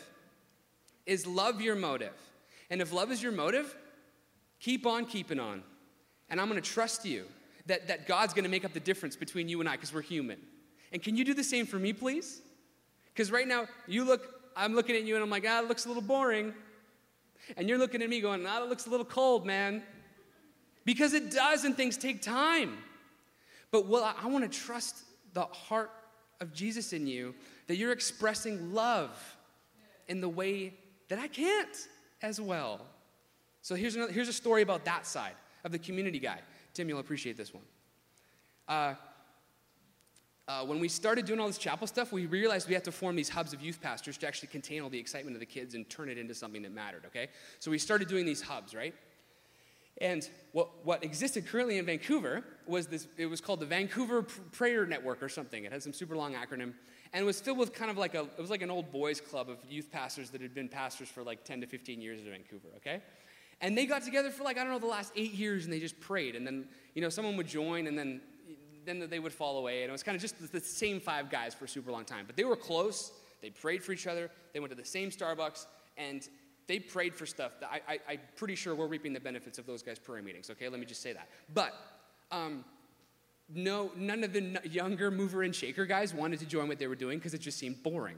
Is 1.06 1.26
love 1.26 1.62
your 1.62 1.76
motive? 1.76 2.14
And 2.70 2.82
if 2.82 2.92
love 2.92 3.12
is 3.12 3.24
your 3.24 3.32
motive, 3.32 3.76
keep 4.60 4.86
on 4.86 5.06
keeping 5.06 5.40
on. 5.40 5.64
And 6.30 6.42
I'm 6.42 6.48
gonna 6.50 6.62
trust 6.62 7.06
you 7.06 7.26
that, 7.66 7.88
that 7.88 8.08
God's 8.08 8.34
gonna 8.34 8.50
make 8.50 8.66
up 8.66 8.74
the 8.74 8.80
difference 8.80 9.16
between 9.16 9.48
you 9.48 9.60
and 9.60 9.70
I 9.70 9.74
because 9.74 9.94
we're 9.94 10.02
human. 10.02 10.40
And 10.92 11.02
can 11.02 11.16
you 11.16 11.24
do 11.24 11.34
the 11.34 11.44
same 11.44 11.66
for 11.66 11.78
me, 11.78 11.94
please? 11.94 12.42
Because 13.14 13.32
right 13.32 13.48
now, 13.48 13.68
you 13.88 14.04
look, 14.04 14.52
I'm 14.56 14.74
looking 14.74 14.96
at 14.96 15.04
you 15.04 15.16
and 15.16 15.24
I'm 15.24 15.30
like, 15.30 15.46
ah, 15.48 15.60
it 15.60 15.68
looks 15.68 15.86
a 15.86 15.88
little 15.88 16.04
boring. 16.04 16.54
And 17.56 17.70
you're 17.70 17.78
looking 17.78 18.02
at 18.02 18.10
me 18.10 18.22
going, 18.22 18.46
ah, 18.46 18.64
it 18.64 18.70
looks 18.70 18.88
a 18.88 18.90
little 18.90 19.06
cold, 19.06 19.46
man. 19.46 19.84
Because 20.86 21.14
it 21.14 21.32
does 21.32 21.64
and 21.64 21.76
things 21.76 21.98
take 21.98 22.22
time. 22.22 22.78
But 23.72 23.88
well, 23.88 24.04
I, 24.04 24.16
I 24.24 24.28
want 24.28 24.50
to 24.52 24.60
trust 24.60 25.04
the 25.34 25.44
heart 25.44 25.92
of 26.40 26.54
Jesus 26.54 26.94
in 26.94 27.08
you 27.08 27.36
that 27.68 27.76
you're 27.76 27.92
expressing 27.92 28.74
love 28.74 29.38
in 30.08 30.22
the 30.22 30.30
way 30.30 30.74
that 31.10 31.20
I 31.20 31.28
can't 31.28 31.88
as 32.22 32.40
well. 32.40 32.82
So 33.62 33.76
here's, 33.76 33.96
another, 33.96 34.12
here's 34.12 34.30
a 34.30 34.34
story 34.34 34.62
about 34.62 34.86
that 34.86 35.06
side 35.06 35.36
of 35.64 35.72
the 35.72 35.80
community 35.80 36.20
guy. 36.20 36.40
Tim, 36.74 36.88
you'll 36.88 37.00
appreciate 37.00 37.38
this 37.38 37.54
one. 37.54 37.64
Uh, 38.68 38.94
uh, 40.48 40.64
when 40.64 40.80
we 40.80 40.88
started 40.88 41.26
doing 41.26 41.40
all 41.40 41.48
this 41.48 41.58
chapel 41.58 41.86
stuff, 41.88 42.14
we 42.14 42.26
realized 42.26 42.70
we 42.70 42.74
had 42.74 42.86
to 42.86 42.92
form 42.92 43.18
these 43.18 43.28
hubs 43.28 43.52
of 43.52 43.62
youth 43.62 43.82
pastors 43.82 44.18
to 44.18 44.28
actually 44.28 44.48
contain 44.48 44.82
all 44.82 44.90
the 44.90 45.00
excitement 45.00 45.36
of 45.36 45.42
the 45.42 45.46
kids 45.46 45.76
and 45.76 45.90
turn 45.90 46.08
it 46.08 46.18
into 46.18 46.34
something 46.34 46.62
that 46.62 46.72
mattered, 46.72 47.04
okay? 47.06 47.28
So 47.60 47.70
we 47.70 47.78
started 47.78 48.08
doing 48.08 48.26
these 48.26 48.42
hubs, 48.42 48.74
right? 48.74 48.94
And 50.00 50.28
what, 50.52 50.86
what 50.86 51.04
existed 51.04 51.48
currently 51.48 51.78
in 51.78 51.86
Vancouver 51.86 52.44
was 52.68 52.88
this, 52.88 53.08
it 53.18 53.26
was 53.26 53.42
called 53.42 53.60
the 53.60 53.66
Vancouver 53.66 54.22
Prayer 54.22 54.86
Network 54.86 55.24
or 55.24 55.30
something. 55.30 55.64
It 55.64 55.72
had 55.72 55.82
some 55.82 55.94
super 55.94 56.16
long 56.16 56.34
acronym. 56.34 56.74
And 57.14 57.24
it 57.24 57.26
was 57.26 57.40
filled 57.40 57.58
with 57.58 57.74
kind 57.74 57.90
of 57.90 57.98
like 57.98 58.14
a, 58.14 58.22
it 58.22 58.40
was 58.40 58.50
like 58.50 58.62
an 58.62 58.70
old 58.70 58.92
boys 58.92 59.20
club 59.22 59.50
of 59.50 59.58
youth 59.68 59.92
pastors 59.92 60.30
that 60.32 60.42
had 60.42 60.54
been 60.54 60.70
pastors 60.70 61.10
for 61.10 61.24
like 61.24 61.44
10 61.44 61.62
to 61.62 61.68
15 61.68 62.02
years 62.02 62.22
in 62.22 62.30
Vancouver, 62.30 62.68
okay? 62.78 63.02
And 63.62 63.78
they 63.78 63.86
got 63.86 64.04
together 64.04 64.30
for 64.30 64.44
like, 64.44 64.58
I 64.58 64.64
don't 64.64 64.72
know, 64.72 64.80
the 64.80 64.86
last 64.86 65.14
eight 65.16 65.34
years 65.34 65.64
and 65.64 65.74
they 65.74 65.80
just 65.80 66.00
prayed. 66.00 66.36
And 66.36 66.46
then, 66.46 66.68
you 66.94 67.02
know, 67.02 67.10
someone 67.10 67.38
would 67.38 67.48
join 67.48 67.88
and 67.88 67.98
then, 67.98 68.22
then 68.86 69.08
they 69.10 69.20
would 69.20 69.34
fall 69.34 69.58
away. 69.58 69.82
And 69.82 69.90
it 69.90 69.92
was 69.92 70.04
kind 70.04 70.16
of 70.16 70.22
just 70.22 70.52
the 70.52 70.60
same 70.60 71.00
five 71.00 71.32
guys 71.32 71.56
for 71.56 71.66
a 71.66 71.68
super 71.68 71.92
long 71.92 72.06
time. 72.06 72.26
But 72.28 72.36
they 72.36 72.44
were 72.44 72.56
close. 72.56 73.12
They 73.42 73.50
prayed 73.50 73.84
for 73.84 73.94
each 73.94 74.06
other. 74.06 74.30
They 74.54 74.60
went 74.60 74.72
to 74.72 74.78
the 74.78 74.86
same 74.86 75.10
Starbucks. 75.10 75.66
And 75.98 76.28
they 76.68 76.80
prayed 76.80 77.16
for 77.16 77.26
stuff 77.26 77.54
I, 77.64 78.00
am 78.10 78.20
pretty 78.36 78.56
sure 78.56 78.76
we're 78.76 78.88
reaping 78.88 79.14
the 79.14 79.20
benefits 79.20 79.58
of 79.58 79.66
those 79.66 79.82
guys' 79.82 80.00
prayer 80.00 80.22
meetings, 80.22 80.50
okay? 80.50 80.70
Let 80.70 80.80
me 80.80 80.86
just 80.86 81.02
say 81.02 81.14
that. 81.14 81.30
But 81.54 81.74
um, 82.32 82.66
no, 83.54 83.92
none 83.96 84.24
of 84.24 84.34
the 84.34 84.60
younger 84.70 85.10
mover 85.10 85.44
and 85.44 85.56
shaker 85.56 85.86
guys 85.86 86.14
wanted 86.14 86.40
to 86.40 86.46
join 86.46 86.68
what 86.68 86.80
they 86.80 86.88
were 86.88 86.96
doing 86.96 87.18
because 87.18 87.34
it 87.34 87.42
just 87.42 87.58
seemed 87.58 87.82
boring, 87.84 88.18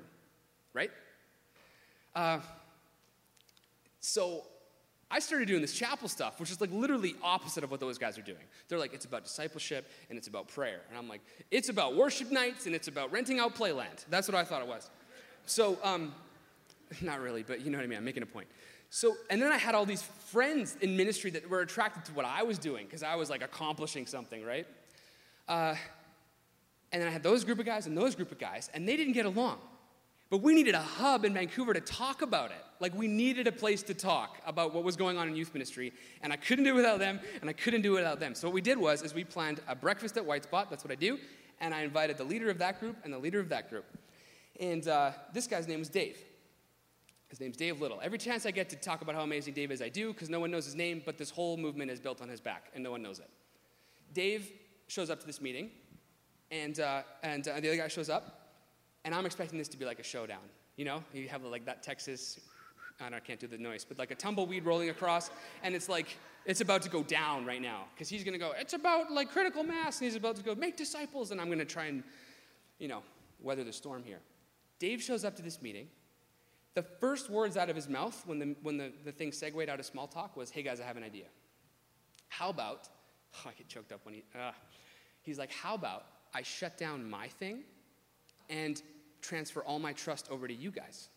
right? 0.73 0.91
Uh, 2.15 2.39
so 3.99 4.43
I 5.11 5.19
started 5.19 5.47
doing 5.47 5.61
this 5.61 5.73
chapel 5.73 6.07
stuff, 6.07 6.39
which 6.39 6.51
is 6.51 6.61
like 6.61 6.71
literally 6.71 7.15
opposite 7.23 7.63
of 7.63 7.71
what 7.71 7.79
those 7.79 7.97
guys 7.97 8.17
are 8.17 8.23
doing. 8.23 8.43
They're 8.67 8.79
like, 8.79 8.93
it's 8.93 9.05
about 9.05 9.23
discipleship 9.23 9.89
and 10.09 10.17
it's 10.17 10.27
about 10.27 10.47
prayer. 10.47 10.81
And 10.89 10.97
I'm 10.97 11.07
like, 11.07 11.21
it's 11.51 11.69
about 11.69 11.95
worship 11.95 12.31
nights 12.31 12.65
and 12.65 12.75
it's 12.75 12.87
about 12.87 13.11
renting 13.11 13.39
out 13.39 13.55
playland. 13.55 14.05
That's 14.09 14.27
what 14.27 14.35
I 14.35 14.43
thought 14.43 14.61
it 14.61 14.67
was. 14.67 14.89
So, 15.45 15.79
um, 15.83 16.13
Not 17.01 17.19
really, 17.19 17.43
but 17.43 17.61
you 17.61 17.71
know 17.71 17.77
what 17.77 17.83
I 17.83 17.87
mean. 17.87 17.97
I'm 17.97 18.05
making 18.05 18.23
a 18.23 18.27
point. 18.27 18.47
So, 18.89 19.15
and 19.29 19.41
then 19.41 19.51
I 19.51 19.57
had 19.57 19.75
all 19.75 19.85
these 19.85 20.01
friends 20.01 20.75
in 20.81 20.97
ministry 20.97 21.29
that 21.31 21.47
were 21.47 21.61
attracted 21.61 22.05
to 22.05 22.13
what 22.13 22.25
I 22.25 22.43
was 22.43 22.57
doing 22.57 22.85
because 22.85 23.03
I 23.03 23.15
was 23.15 23.29
like 23.29 23.43
accomplishing 23.43 24.07
something, 24.07 24.43
right? 24.43 24.65
Uh, 25.47 25.75
and 26.91 27.01
then 27.01 27.07
I 27.07 27.11
had 27.11 27.21
those 27.21 27.43
group 27.43 27.59
of 27.59 27.65
guys 27.65 27.85
and 27.85 27.95
those 27.95 28.15
group 28.15 28.31
of 28.31 28.39
guys, 28.39 28.69
and 28.73 28.87
they 28.87 28.97
didn't 28.97 29.13
get 29.13 29.27
along. 29.27 29.59
But 30.31 30.41
we 30.41 30.53
needed 30.53 30.75
a 30.75 30.81
hub 30.81 31.25
in 31.25 31.33
Vancouver 31.33 31.73
to 31.73 31.81
talk 31.81 32.21
about 32.21 32.51
it. 32.51 32.63
Like 32.79 32.95
we 32.95 33.07
needed 33.07 33.47
a 33.47 33.51
place 33.51 33.83
to 33.83 33.93
talk 33.93 34.37
about 34.45 34.73
what 34.73 34.83
was 34.83 34.95
going 34.95 35.17
on 35.17 35.27
in 35.27 35.35
youth 35.35 35.53
ministry, 35.53 35.91
and 36.21 36.33
I 36.33 36.35
couldn't 36.35 36.65
do 36.65 36.71
it 36.71 36.77
without 36.77 36.99
them, 36.99 37.19
and 37.41 37.49
I 37.49 37.53
couldn't 37.53 37.81
do 37.81 37.93
it 37.95 37.99
without 37.99 38.19
them. 38.19 38.33
So 38.33 38.47
what 38.47 38.53
we 38.53 38.61
did 38.61 38.77
was, 38.77 39.01
is 39.03 39.13
we 39.13 39.23
planned 39.23 39.59
a 39.67 39.75
breakfast 39.75 40.17
at 40.17 40.25
White 40.25 40.43
Spot. 40.43 40.69
That's 40.69 40.83
what 40.83 40.91
I 40.91 40.95
do, 40.95 41.19
and 41.59 41.73
I 41.73 41.81
invited 41.81 42.17
the 42.17 42.23
leader 42.23 42.49
of 42.49 42.57
that 42.59 42.79
group 42.79 42.97
and 43.03 43.13
the 43.13 43.19
leader 43.19 43.39
of 43.39 43.49
that 43.49 43.69
group. 43.69 43.85
And 44.59 44.87
uh, 44.87 45.11
this 45.33 45.47
guy's 45.47 45.67
name 45.67 45.79
was 45.79 45.89
Dave. 45.89 46.17
His 47.29 47.39
name's 47.39 47.57
Dave 47.57 47.79
Little. 47.79 47.99
Every 48.01 48.17
chance 48.17 48.45
I 48.47 48.51
get 48.51 48.69
to 48.69 48.75
talk 48.75 49.01
about 49.03 49.13
how 49.13 49.21
amazing 49.21 49.53
Dave 49.53 49.71
is, 49.71 49.81
I 49.81 49.89
do, 49.89 50.11
because 50.11 50.29
no 50.29 50.39
one 50.39 50.49
knows 50.49 50.65
his 50.65 50.75
name, 50.75 51.03
but 51.05 51.17
this 51.17 51.29
whole 51.29 51.57
movement 51.57 51.91
is 51.91 51.99
built 51.99 52.21
on 52.21 52.27
his 52.27 52.41
back, 52.41 52.71
and 52.73 52.83
no 52.83 52.89
one 52.89 53.03
knows 53.03 53.19
it. 53.19 53.29
Dave 54.13 54.51
shows 54.87 55.11
up 55.11 55.19
to 55.19 55.27
this 55.27 55.39
meeting, 55.39 55.69
and, 56.49 56.79
uh, 56.79 57.03
and 57.21 57.47
uh, 57.47 57.59
the 57.59 57.67
other 57.67 57.77
guy 57.77 57.87
shows 57.87 58.09
up, 58.09 58.55
and 59.05 59.13
I'm 59.13 59.27
expecting 59.27 59.59
this 59.59 59.67
to 59.69 59.77
be 59.77 59.85
like 59.85 59.99
a 59.99 60.03
showdown. 60.03 60.41
You 60.75 60.85
know, 60.85 61.03
you 61.13 61.27
have 61.29 61.43
like 61.43 61.65
that 61.65 61.83
Texas, 61.83 62.39
I, 62.99 63.05
I 63.15 63.19
can't 63.19 63.39
do 63.39 63.45
the 63.45 63.59
noise, 63.59 63.85
but 63.85 63.99
like 63.99 64.09
a 64.09 64.15
tumbleweed 64.15 64.65
rolling 64.65 64.89
across, 64.89 65.29
and 65.61 65.75
it's 65.75 65.87
like, 65.87 66.17
it's 66.45 66.61
about 66.61 66.81
to 66.81 66.89
go 66.89 67.03
down 67.03 67.45
right 67.45 67.61
now, 67.61 67.83
because 67.93 68.09
he's 68.09 68.23
gonna 68.23 68.39
go, 68.39 68.53
it's 68.57 68.73
about 68.73 69.11
like 69.11 69.31
critical 69.31 69.63
mass, 69.63 69.99
and 69.99 70.05
he's 70.05 70.15
about 70.15 70.35
to 70.37 70.43
go, 70.43 70.55
make 70.55 70.77
disciples, 70.77 71.29
and 71.29 71.39
I'm 71.39 71.49
gonna 71.49 71.63
try 71.63 71.85
and, 71.85 72.03
you 72.79 72.87
know, 72.87 73.03
weather 73.39 73.63
the 73.63 73.73
storm 73.73 74.03
here. 74.03 74.19
Dave 74.79 74.99
shows 74.99 75.23
up 75.23 75.35
to 75.35 75.43
this 75.43 75.61
meeting, 75.61 75.89
the 76.75 76.83
first 76.83 77.29
words 77.29 77.57
out 77.57 77.69
of 77.69 77.75
his 77.75 77.89
mouth 77.89 78.21
when 78.25 78.39
the, 78.39 78.55
when 78.61 78.77
the, 78.77 78.91
the 79.03 79.11
thing 79.11 79.31
segued 79.31 79.69
out 79.69 79.79
of 79.79 79.85
small 79.85 80.07
talk 80.07 80.37
was, 80.37 80.49
Hey 80.49 80.63
guys, 80.63 80.79
I 80.79 80.83
have 80.83 80.97
an 80.97 81.03
idea. 81.03 81.25
How 82.29 82.49
about, 82.49 82.89
oh, 83.35 83.49
I 83.49 83.53
get 83.53 83.67
choked 83.67 83.91
up 83.91 84.01
when 84.03 84.15
he, 84.15 84.23
uh, 84.35 84.51
he's 85.21 85.37
like, 85.37 85.51
How 85.51 85.75
about 85.75 86.05
I 86.33 86.41
shut 86.41 86.77
down 86.77 87.09
my 87.09 87.27
thing 87.27 87.63
and 88.49 88.81
transfer 89.21 89.61
all 89.61 89.79
my 89.79 89.93
trust 89.93 90.29
over 90.29 90.47
to 90.47 90.53
you 90.53 90.71
guys? 90.71 91.09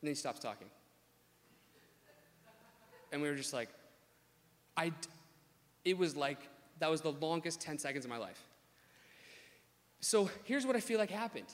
And 0.00 0.08
then 0.08 0.12
he 0.12 0.16
stops 0.16 0.40
talking. 0.40 0.68
And 3.12 3.20
we 3.20 3.28
were 3.28 3.34
just 3.34 3.52
like, 3.52 3.68
I, 4.76 4.92
it 5.84 5.98
was 5.98 6.16
like, 6.16 6.38
that 6.78 6.90
was 6.90 7.00
the 7.00 7.12
longest 7.12 7.60
10 7.60 7.78
seconds 7.78 8.04
of 8.04 8.10
my 8.10 8.16
life. 8.16 8.40
So 10.00 10.30
here's 10.44 10.64
what 10.64 10.76
I 10.76 10.80
feel 10.80 10.98
like 10.98 11.10
happened 11.10 11.52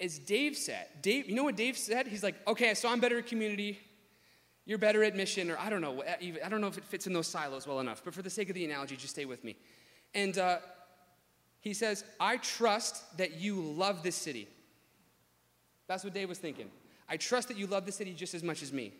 as 0.00 0.18
Dave 0.18 0.56
said, 0.56 0.88
Dave, 1.02 1.28
you 1.28 1.34
know 1.34 1.44
what 1.44 1.56
Dave 1.56 1.78
said? 1.78 2.06
He's 2.06 2.22
like, 2.22 2.34
okay, 2.46 2.74
so 2.74 2.88
I'm 2.88 3.00
better 3.00 3.18
at 3.18 3.26
community, 3.26 3.78
you're 4.66 4.78
better 4.78 5.04
at 5.04 5.14
mission, 5.14 5.50
or 5.50 5.58
I 5.58 5.70
don't 5.70 5.80
know, 5.80 6.02
I 6.02 6.48
don't 6.48 6.60
know 6.60 6.66
if 6.66 6.78
it 6.78 6.84
fits 6.84 7.06
in 7.06 7.12
those 7.12 7.28
silos 7.28 7.66
well 7.66 7.80
enough, 7.80 8.02
but 8.04 8.14
for 8.14 8.22
the 8.22 8.30
sake 8.30 8.48
of 8.48 8.54
the 8.54 8.64
analogy, 8.64 8.96
just 8.96 9.14
stay 9.14 9.24
with 9.24 9.44
me. 9.44 9.56
And 10.14 10.36
uh, 10.38 10.58
he 11.60 11.74
says, 11.74 12.04
I 12.18 12.38
trust 12.38 13.16
that 13.18 13.38
you 13.38 13.60
love 13.60 14.02
this 14.02 14.16
city. 14.16 14.48
That's 15.86 16.02
what 16.02 16.14
Dave 16.14 16.28
was 16.28 16.38
thinking. 16.38 16.70
I 17.08 17.16
trust 17.16 17.48
that 17.48 17.56
you 17.56 17.66
love 17.66 17.86
the 17.86 17.92
city 17.92 18.14
just 18.14 18.34
as 18.34 18.42
much 18.42 18.62
as 18.62 18.72
me. 18.72 18.94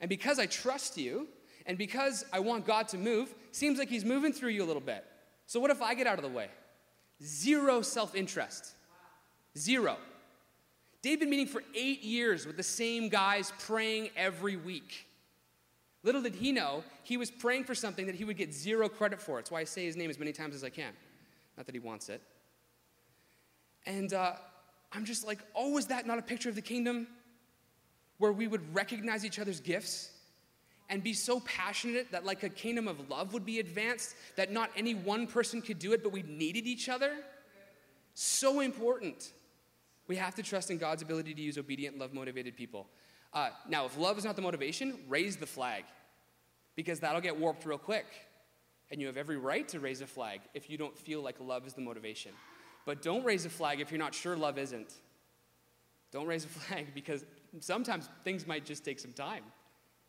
And 0.00 0.08
because 0.08 0.38
I 0.38 0.46
trust 0.46 0.96
you, 0.96 1.28
and 1.66 1.76
because 1.76 2.24
I 2.32 2.40
want 2.40 2.66
God 2.66 2.88
to 2.88 2.98
move, 2.98 3.34
seems 3.52 3.78
like 3.78 3.88
He's 3.88 4.04
moving 4.04 4.32
through 4.32 4.50
you 4.50 4.64
a 4.64 4.66
little 4.66 4.80
bit. 4.80 5.04
So 5.46 5.60
what 5.60 5.70
if 5.70 5.82
I 5.82 5.94
get 5.94 6.06
out 6.06 6.18
of 6.18 6.22
the 6.22 6.30
way? 6.30 6.48
Zero 7.22 7.82
self 7.82 8.14
interest. 8.14 8.74
Zero. 9.56 9.96
They've 11.02 11.18
been 11.18 11.30
meeting 11.30 11.46
for 11.46 11.62
eight 11.74 12.02
years 12.02 12.46
with 12.46 12.56
the 12.56 12.62
same 12.62 13.08
guys 13.08 13.52
praying 13.58 14.10
every 14.16 14.56
week. 14.56 15.06
Little 16.02 16.22
did 16.22 16.34
he 16.34 16.52
know, 16.52 16.82
he 17.02 17.16
was 17.16 17.30
praying 17.30 17.64
for 17.64 17.74
something 17.74 18.06
that 18.06 18.14
he 18.14 18.24
would 18.24 18.36
get 18.36 18.54
zero 18.54 18.88
credit 18.88 19.20
for. 19.20 19.38
It's 19.38 19.50
why 19.50 19.60
I 19.60 19.64
say 19.64 19.84
his 19.84 19.96
name 19.96 20.08
as 20.08 20.18
many 20.18 20.32
times 20.32 20.54
as 20.54 20.64
I 20.64 20.70
can. 20.70 20.92
Not 21.56 21.66
that 21.66 21.74
he 21.74 21.78
wants 21.78 22.08
it. 22.08 22.22
And 23.86 24.12
uh, 24.12 24.32
I'm 24.92 25.04
just 25.04 25.26
like, 25.26 25.38
oh, 25.54 25.76
is 25.78 25.86
that 25.86 26.06
not 26.06 26.18
a 26.18 26.22
picture 26.22 26.48
of 26.48 26.54
the 26.54 26.62
kingdom? 26.62 27.06
Where 28.18 28.32
we 28.32 28.46
would 28.46 28.74
recognize 28.74 29.24
each 29.24 29.38
other's 29.38 29.60
gifts 29.60 30.10
and 30.88 31.02
be 31.02 31.12
so 31.12 31.40
passionate 31.40 32.10
that, 32.12 32.24
like 32.24 32.42
a 32.42 32.48
kingdom 32.48 32.88
of 32.88 33.08
love 33.08 33.32
would 33.32 33.46
be 33.46 33.60
advanced, 33.60 34.14
that 34.36 34.52
not 34.52 34.70
any 34.76 34.94
one 34.94 35.26
person 35.26 35.62
could 35.62 35.78
do 35.78 35.92
it, 35.92 36.02
but 36.02 36.12
we 36.12 36.22
needed 36.22 36.66
each 36.66 36.88
other? 36.88 37.12
So 38.14 38.60
important. 38.60 39.32
We 40.10 40.16
have 40.16 40.34
to 40.34 40.42
trust 40.42 40.72
in 40.72 40.78
God's 40.78 41.02
ability 41.02 41.34
to 41.34 41.40
use 41.40 41.56
obedient, 41.56 41.96
love 41.96 42.12
motivated 42.12 42.56
people. 42.56 42.88
Uh, 43.32 43.50
now, 43.68 43.86
if 43.86 43.96
love 43.96 44.18
is 44.18 44.24
not 44.24 44.34
the 44.34 44.42
motivation, 44.42 44.98
raise 45.08 45.36
the 45.36 45.46
flag 45.46 45.84
because 46.74 46.98
that'll 46.98 47.20
get 47.20 47.38
warped 47.38 47.64
real 47.64 47.78
quick. 47.78 48.06
And 48.90 49.00
you 49.00 49.06
have 49.06 49.16
every 49.16 49.36
right 49.36 49.68
to 49.68 49.78
raise 49.78 50.00
a 50.00 50.08
flag 50.08 50.40
if 50.52 50.68
you 50.68 50.76
don't 50.76 50.98
feel 50.98 51.22
like 51.22 51.36
love 51.38 51.64
is 51.64 51.74
the 51.74 51.80
motivation. 51.80 52.32
But 52.86 53.02
don't 53.02 53.22
raise 53.22 53.44
a 53.46 53.48
flag 53.50 53.80
if 53.80 53.92
you're 53.92 54.00
not 54.00 54.12
sure 54.12 54.34
love 54.34 54.58
isn't. 54.58 54.94
Don't 56.10 56.26
raise 56.26 56.44
a 56.44 56.48
flag 56.58 56.88
because 56.92 57.24
sometimes 57.60 58.08
things 58.24 58.48
might 58.48 58.64
just 58.64 58.84
take 58.84 58.98
some 58.98 59.12
time. 59.12 59.44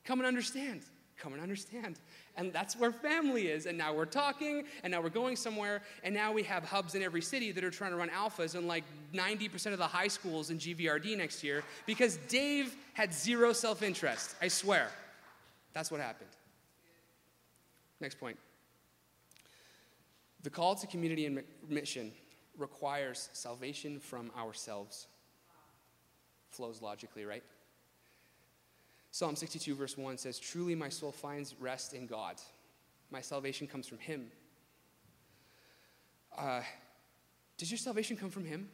Come 0.04 0.20
and 0.20 0.26
understand. 0.26 0.82
Come 1.18 1.34
and 1.34 1.42
understand. 1.42 2.00
And 2.36 2.52
that's 2.52 2.76
where 2.76 2.92
family 2.92 3.48
is. 3.48 3.66
And 3.66 3.78
now 3.78 3.94
we're 3.94 4.06
talking, 4.06 4.64
and 4.84 4.92
now 4.92 5.02
we're 5.02 5.10
going 5.10 5.36
somewhere, 5.36 5.82
and 6.04 6.14
now 6.14 6.32
we 6.32 6.44
have 6.44 6.64
hubs 6.64 6.96
in 6.96 7.04
every 7.04 7.22
city 7.22 7.52
that 7.52 7.64
are 7.64 7.70
trying 7.70 7.92
to 7.92 7.98
run 7.98 8.10
alphas 8.10 8.56
in 8.56 8.68
like 8.68 8.84
90% 9.14 9.68
of 9.74 9.78
the 9.78 9.88
high 9.88 10.08
schools 10.08 10.50
in 10.50 10.58
GVRD 10.58 11.18
next 11.18 11.44
year 11.44 11.64
because 11.86 12.18
Dave 12.28 12.76
had 12.94 13.14
zero 13.14 13.54
self 13.54 13.84
interest. 13.84 14.36
I 14.42 14.48
swear. 14.48 14.90
That's 15.74 15.92
what 15.92 16.02
happened. 16.02 16.30
Next 18.00 18.20
point. 18.20 18.38
The 20.44 20.50
call 20.50 20.74
to 20.76 20.88
community 20.88 21.28
and 21.28 21.44
mission 21.70 22.12
requires 22.58 23.30
salvation 23.34 24.00
from 24.00 24.32
ourselves. 24.38 25.08
Flows 26.50 26.82
logically, 26.82 27.26
right? 27.26 27.44
Psalm 29.12 29.36
62, 29.36 29.76
verse 29.76 29.98
1 29.98 30.18
says, 30.18 30.40
Truly 30.40 30.74
my 30.74 30.88
soul 30.88 31.12
finds 31.12 31.54
rest 31.60 31.94
in 31.94 32.08
God. 32.08 32.36
My 33.12 33.20
salvation 33.20 33.68
comes 33.68 33.86
from 33.86 33.98
Him. 34.00 34.32
Uh, 36.38 36.62
does 37.58 37.70
your 37.70 37.78
salvation 37.78 38.16
come 38.16 38.30
from 38.30 38.46
Him 38.46 38.70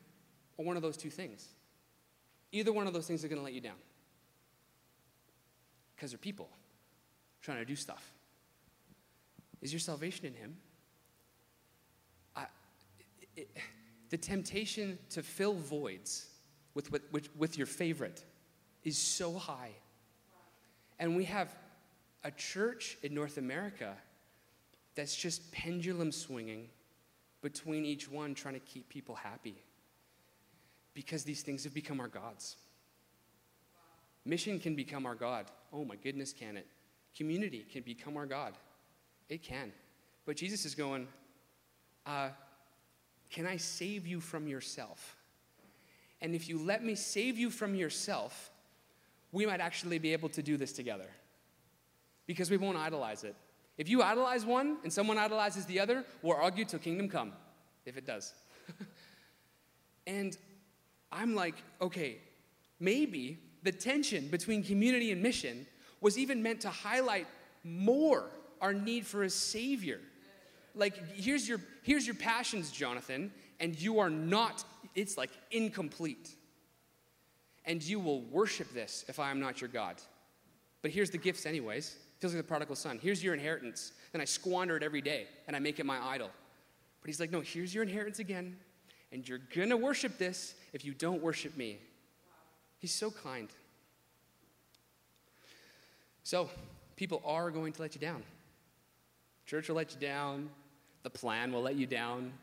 or 0.55 0.63
one 0.63 0.75
of 0.75 0.83
those 0.83 0.95
two 0.95 1.09
things? 1.09 1.47
Either 2.51 2.71
one 2.71 2.85
of 2.85 2.93
those 2.93 3.07
things 3.07 3.25
are 3.25 3.27
going 3.27 3.39
to 3.39 3.43
let 3.43 3.53
you 3.53 3.61
down 3.61 3.75
because 5.95 6.11
they're 6.11 6.19
people 6.19 6.49
trying 7.41 7.57
to 7.57 7.65
do 7.65 7.75
stuff. 7.75 8.13
Is 9.59 9.73
your 9.73 9.79
salvation 9.79 10.27
in 10.27 10.35
Him? 10.35 10.57
I, 12.35 12.45
it, 13.35 13.49
the 14.11 14.17
temptation 14.17 14.99
to 15.09 15.23
fill 15.23 15.55
voids 15.55 16.27
with, 16.75 16.91
with, 17.11 17.35
with 17.35 17.57
your 17.57 17.65
favorite 17.65 18.23
is 18.83 18.99
so 18.99 19.33
high 19.33 19.71
and 20.99 21.15
we 21.15 21.25
have 21.25 21.53
a 22.23 22.31
church 22.31 22.97
in 23.03 23.13
North 23.13 23.37
America 23.37 23.93
that's 24.95 25.15
just 25.15 25.51
pendulum 25.51 26.11
swinging 26.11 26.69
between 27.41 27.85
each 27.85 28.09
one, 28.09 28.33
trying 28.33 28.55
to 28.55 28.59
keep 28.59 28.89
people 28.89 29.15
happy. 29.15 29.55
Because 30.93 31.23
these 31.23 31.43
things 31.43 31.63
have 31.63 31.73
become 31.73 31.99
our 31.99 32.07
gods. 32.07 32.57
Mission 34.25 34.59
can 34.59 34.75
become 34.75 35.05
our 35.05 35.15
God. 35.15 35.45
Oh 35.71 35.85
my 35.85 35.95
goodness, 35.95 36.33
can 36.33 36.57
it? 36.57 36.67
Community 37.15 37.65
can 37.71 37.83
become 37.83 38.17
our 38.17 38.25
God. 38.25 38.53
It 39.29 39.43
can. 39.43 39.71
But 40.25 40.35
Jesus 40.35 40.65
is 40.65 40.75
going, 40.75 41.07
uh, 42.05 42.29
Can 43.29 43.45
I 43.45 43.57
save 43.57 44.07
you 44.07 44.19
from 44.19 44.47
yourself? 44.47 45.15
And 46.21 46.33
if 46.33 46.49
you 46.49 46.57
let 46.57 46.83
me 46.83 46.95
save 46.95 47.37
you 47.37 47.51
from 47.51 47.75
yourself, 47.75 48.51
we 49.37 49.45
might 49.45 49.59
actually 49.59 49.99
be 49.99 50.13
able 50.13 50.29
to 50.29 50.41
do 50.41 50.57
this 50.57 50.71
together 50.71 51.05
because 52.25 52.49
we 52.49 52.57
won't 52.57 52.75
idolize 52.75 53.23
it. 53.23 53.35
If 53.77 53.87
you 53.87 54.01
idolize 54.01 54.43
one 54.43 54.77
and 54.83 54.91
someone 54.91 55.19
idolizes 55.19 55.65
the 55.65 55.79
other, 55.79 56.03
we'll 56.23 56.37
argue 56.37 56.65
till 56.65 56.79
kingdom 56.79 57.07
come, 57.07 57.33
if 57.85 57.97
it 57.97 58.05
does. 58.07 58.33
and 60.07 60.35
I'm 61.11 61.35
like, 61.35 61.53
okay, 61.79 62.17
maybe 62.79 63.37
the 63.61 63.71
tension 63.71 64.27
between 64.27 64.63
community 64.63 65.11
and 65.11 65.21
mission 65.21 65.67
was 66.01 66.17
even 66.17 66.41
meant 66.41 66.61
to 66.61 66.69
highlight 66.69 67.27
more 67.63 68.31
our 68.59 68.73
need 68.73 69.05
for 69.05 69.21
a 69.21 69.29
savior. 69.29 69.99
Like, 70.73 70.95
here's 71.13 71.47
your, 71.47 71.59
here's 71.83 72.07
your 72.07 72.15
passions, 72.15 72.71
Jonathan, 72.71 73.31
and 73.59 73.79
you 73.79 73.99
are 73.99 74.09
not, 74.09 74.63
it's 74.95 75.15
like 75.15 75.29
incomplete 75.51 76.36
and 77.67 77.83
you 77.83 77.99
will 77.99 78.21
worship 78.21 78.73
this 78.73 79.05
if 79.07 79.19
I 79.19 79.29
am 79.29 79.39
not 79.39 79.61
your 79.61 79.67
God. 79.67 79.97
But 80.81 80.91
here's 80.91 81.11
the 81.11 81.17
gifts, 81.17 81.45
anyways. 81.45 81.97
Feels 82.19 82.33
like 82.33 82.41
the 82.41 82.47
prodigal 82.47 82.75
son. 82.75 82.97
Here's 82.99 83.23
your 83.23 83.33
inheritance. 83.33 83.91
Then 84.11 84.21
I 84.21 84.25
squander 84.25 84.75
it 84.77 84.83
every 84.83 85.01
day 85.01 85.27
and 85.45 85.55
I 85.55 85.59
make 85.59 85.79
it 85.79 85.85
my 85.85 85.99
idol. 85.99 86.31
But 87.01 87.07
he's 87.07 87.19
like, 87.19 87.31
no, 87.31 87.41
here's 87.41 87.73
your 87.75 87.83
inheritance 87.83 88.19
again, 88.19 88.57
and 89.11 89.27
you're 89.27 89.39
gonna 89.55 89.77
worship 89.77 90.17
this 90.17 90.55
if 90.73 90.83
you 90.83 90.93
don't 90.93 91.21
worship 91.21 91.55
me. 91.55 91.77
He's 92.79 92.93
so 92.93 93.11
kind. 93.11 93.49
So, 96.23 96.49
people 96.95 97.21
are 97.25 97.49
going 97.51 97.73
to 97.73 97.81
let 97.81 97.95
you 97.95 98.01
down. 98.01 98.23
Church 99.45 99.69
will 99.69 99.77
let 99.77 99.93
you 99.93 99.99
down. 99.99 100.49
The 101.03 101.09
plan 101.09 101.53
will 101.53 101.61
let 101.61 101.75
you 101.75 101.87
down. 101.87 102.33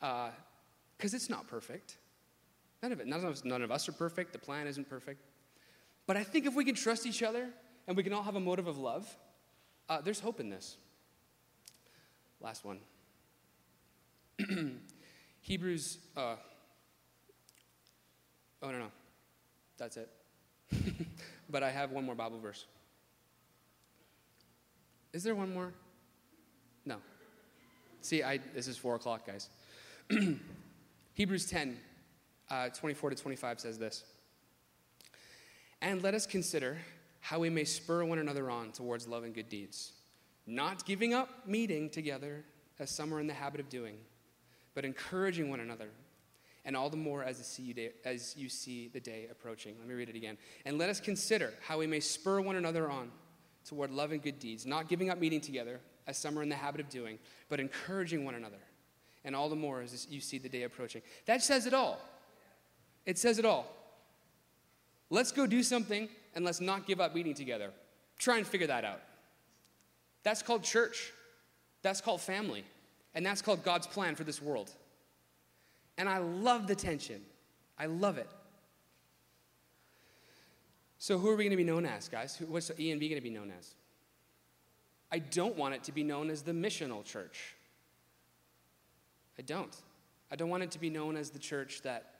Because 0.00 1.12
uh, 1.12 1.16
it's 1.16 1.28
not 1.28 1.46
perfect. 1.46 1.98
None 2.82 2.92
of 2.92 3.00
it. 3.00 3.06
None 3.06 3.24
of, 3.24 3.32
us, 3.32 3.44
none 3.44 3.62
of 3.62 3.70
us 3.70 3.88
are 3.88 3.92
perfect. 3.92 4.32
The 4.32 4.38
plan 4.38 4.66
isn't 4.66 4.88
perfect. 4.88 5.22
But 6.06 6.16
I 6.16 6.24
think 6.24 6.46
if 6.46 6.54
we 6.54 6.64
can 6.64 6.74
trust 6.74 7.06
each 7.06 7.22
other 7.22 7.48
and 7.86 7.96
we 7.96 8.02
can 8.02 8.12
all 8.12 8.22
have 8.22 8.34
a 8.34 8.40
motive 8.40 8.66
of 8.66 8.76
love, 8.76 9.08
uh, 9.88 10.00
there's 10.00 10.20
hope 10.20 10.40
in 10.40 10.50
this. 10.50 10.76
Last 12.40 12.64
one. 12.64 12.80
Hebrews. 15.40 15.98
Uh, 16.16 16.34
oh, 18.62 18.70
no, 18.70 18.78
no. 18.78 18.88
That's 19.78 19.96
it. 19.96 20.10
but 21.50 21.62
I 21.62 21.70
have 21.70 21.92
one 21.92 22.04
more 22.04 22.16
Bible 22.16 22.40
verse. 22.40 22.66
Is 25.12 25.22
there 25.22 25.34
one 25.34 25.52
more? 25.52 25.72
No. 26.84 26.96
See, 28.00 28.22
I, 28.22 28.38
this 28.54 28.66
is 28.66 28.76
4 28.76 28.96
o'clock, 28.96 29.26
guys. 29.26 29.48
Hebrews 31.14 31.46
10, 31.46 31.76
uh, 32.52 32.68
24 32.68 33.10
to 33.10 33.16
25 33.16 33.60
says 33.60 33.78
this 33.78 34.04
And 35.80 36.02
let 36.02 36.14
us 36.14 36.26
consider 36.26 36.76
how 37.20 37.38
we 37.38 37.48
may 37.48 37.64
spur 37.64 38.04
one 38.04 38.18
another 38.18 38.50
on 38.50 38.72
towards 38.72 39.08
love 39.08 39.24
and 39.24 39.34
good 39.34 39.48
deeds, 39.48 39.92
not 40.46 40.84
giving 40.84 41.14
up 41.14 41.46
meeting 41.46 41.88
together 41.88 42.44
as 42.78 42.90
some 42.90 43.12
are 43.14 43.20
in 43.20 43.26
the 43.26 43.32
habit 43.32 43.60
of 43.60 43.68
doing, 43.68 43.96
but 44.74 44.84
encouraging 44.84 45.48
one 45.48 45.60
another, 45.60 45.88
and 46.64 46.76
all 46.76 46.90
the 46.90 46.96
more 46.96 47.24
as, 47.24 47.38
see 47.38 47.72
day, 47.72 47.92
as 48.04 48.36
you 48.36 48.48
see 48.48 48.88
the 48.88 49.00
day 49.00 49.28
approaching. 49.30 49.74
Let 49.78 49.88
me 49.88 49.94
read 49.94 50.08
it 50.08 50.16
again. 50.16 50.36
And 50.64 50.78
let 50.78 50.90
us 50.90 51.00
consider 51.00 51.52
how 51.66 51.78
we 51.78 51.86
may 51.86 52.00
spur 52.00 52.40
one 52.40 52.56
another 52.56 52.90
on 52.90 53.10
toward 53.64 53.90
love 53.90 54.12
and 54.12 54.22
good 54.22 54.38
deeds, 54.38 54.66
not 54.66 54.88
giving 54.88 55.08
up 55.08 55.18
meeting 55.18 55.40
together 55.40 55.80
as 56.06 56.18
some 56.18 56.38
are 56.38 56.42
in 56.42 56.48
the 56.48 56.56
habit 56.56 56.80
of 56.80 56.88
doing, 56.88 57.18
but 57.48 57.60
encouraging 57.60 58.24
one 58.24 58.34
another, 58.34 58.60
and 59.24 59.34
all 59.34 59.48
the 59.48 59.56
more 59.56 59.80
as 59.80 60.06
you 60.10 60.20
see 60.20 60.38
the 60.38 60.48
day 60.48 60.64
approaching. 60.64 61.00
That 61.26 61.42
says 61.42 61.66
it 61.66 61.72
all. 61.72 62.00
It 63.06 63.18
says 63.18 63.38
it 63.38 63.44
all. 63.44 63.66
Let's 65.10 65.32
go 65.32 65.46
do 65.46 65.62
something 65.62 66.08
and 66.34 66.44
let's 66.44 66.60
not 66.60 66.86
give 66.86 67.00
up 67.00 67.14
meeting 67.14 67.34
together. 67.34 67.70
Try 68.18 68.38
and 68.38 68.46
figure 68.46 68.68
that 68.68 68.84
out. 68.84 69.00
That's 70.22 70.42
called 70.42 70.62
church. 70.62 71.12
That's 71.82 72.00
called 72.00 72.20
family. 72.20 72.64
And 73.14 73.26
that's 73.26 73.42
called 73.42 73.64
God's 73.64 73.86
plan 73.86 74.14
for 74.14 74.24
this 74.24 74.40
world. 74.40 74.70
And 75.98 76.08
I 76.08 76.18
love 76.18 76.66
the 76.66 76.74
tension. 76.74 77.20
I 77.78 77.86
love 77.86 78.18
it. 78.18 78.28
So, 80.98 81.18
who 81.18 81.28
are 81.28 81.36
we 81.36 81.42
going 81.44 81.50
to 81.50 81.56
be 81.56 81.64
known 81.64 81.84
as, 81.84 82.08
guys? 82.08 82.40
What's 82.46 82.70
ENB 82.70 83.00
going 83.00 83.16
to 83.16 83.20
be 83.20 83.28
known 83.28 83.52
as? 83.58 83.74
I 85.10 85.18
don't 85.18 85.56
want 85.56 85.74
it 85.74 85.82
to 85.84 85.92
be 85.92 86.04
known 86.04 86.30
as 86.30 86.42
the 86.42 86.52
missional 86.52 87.04
church. 87.04 87.56
I 89.38 89.42
don't. 89.42 89.76
I 90.30 90.36
don't 90.36 90.48
want 90.48 90.62
it 90.62 90.70
to 90.70 90.78
be 90.78 90.88
known 90.88 91.16
as 91.16 91.30
the 91.30 91.38
church 91.38 91.82
that 91.82 92.11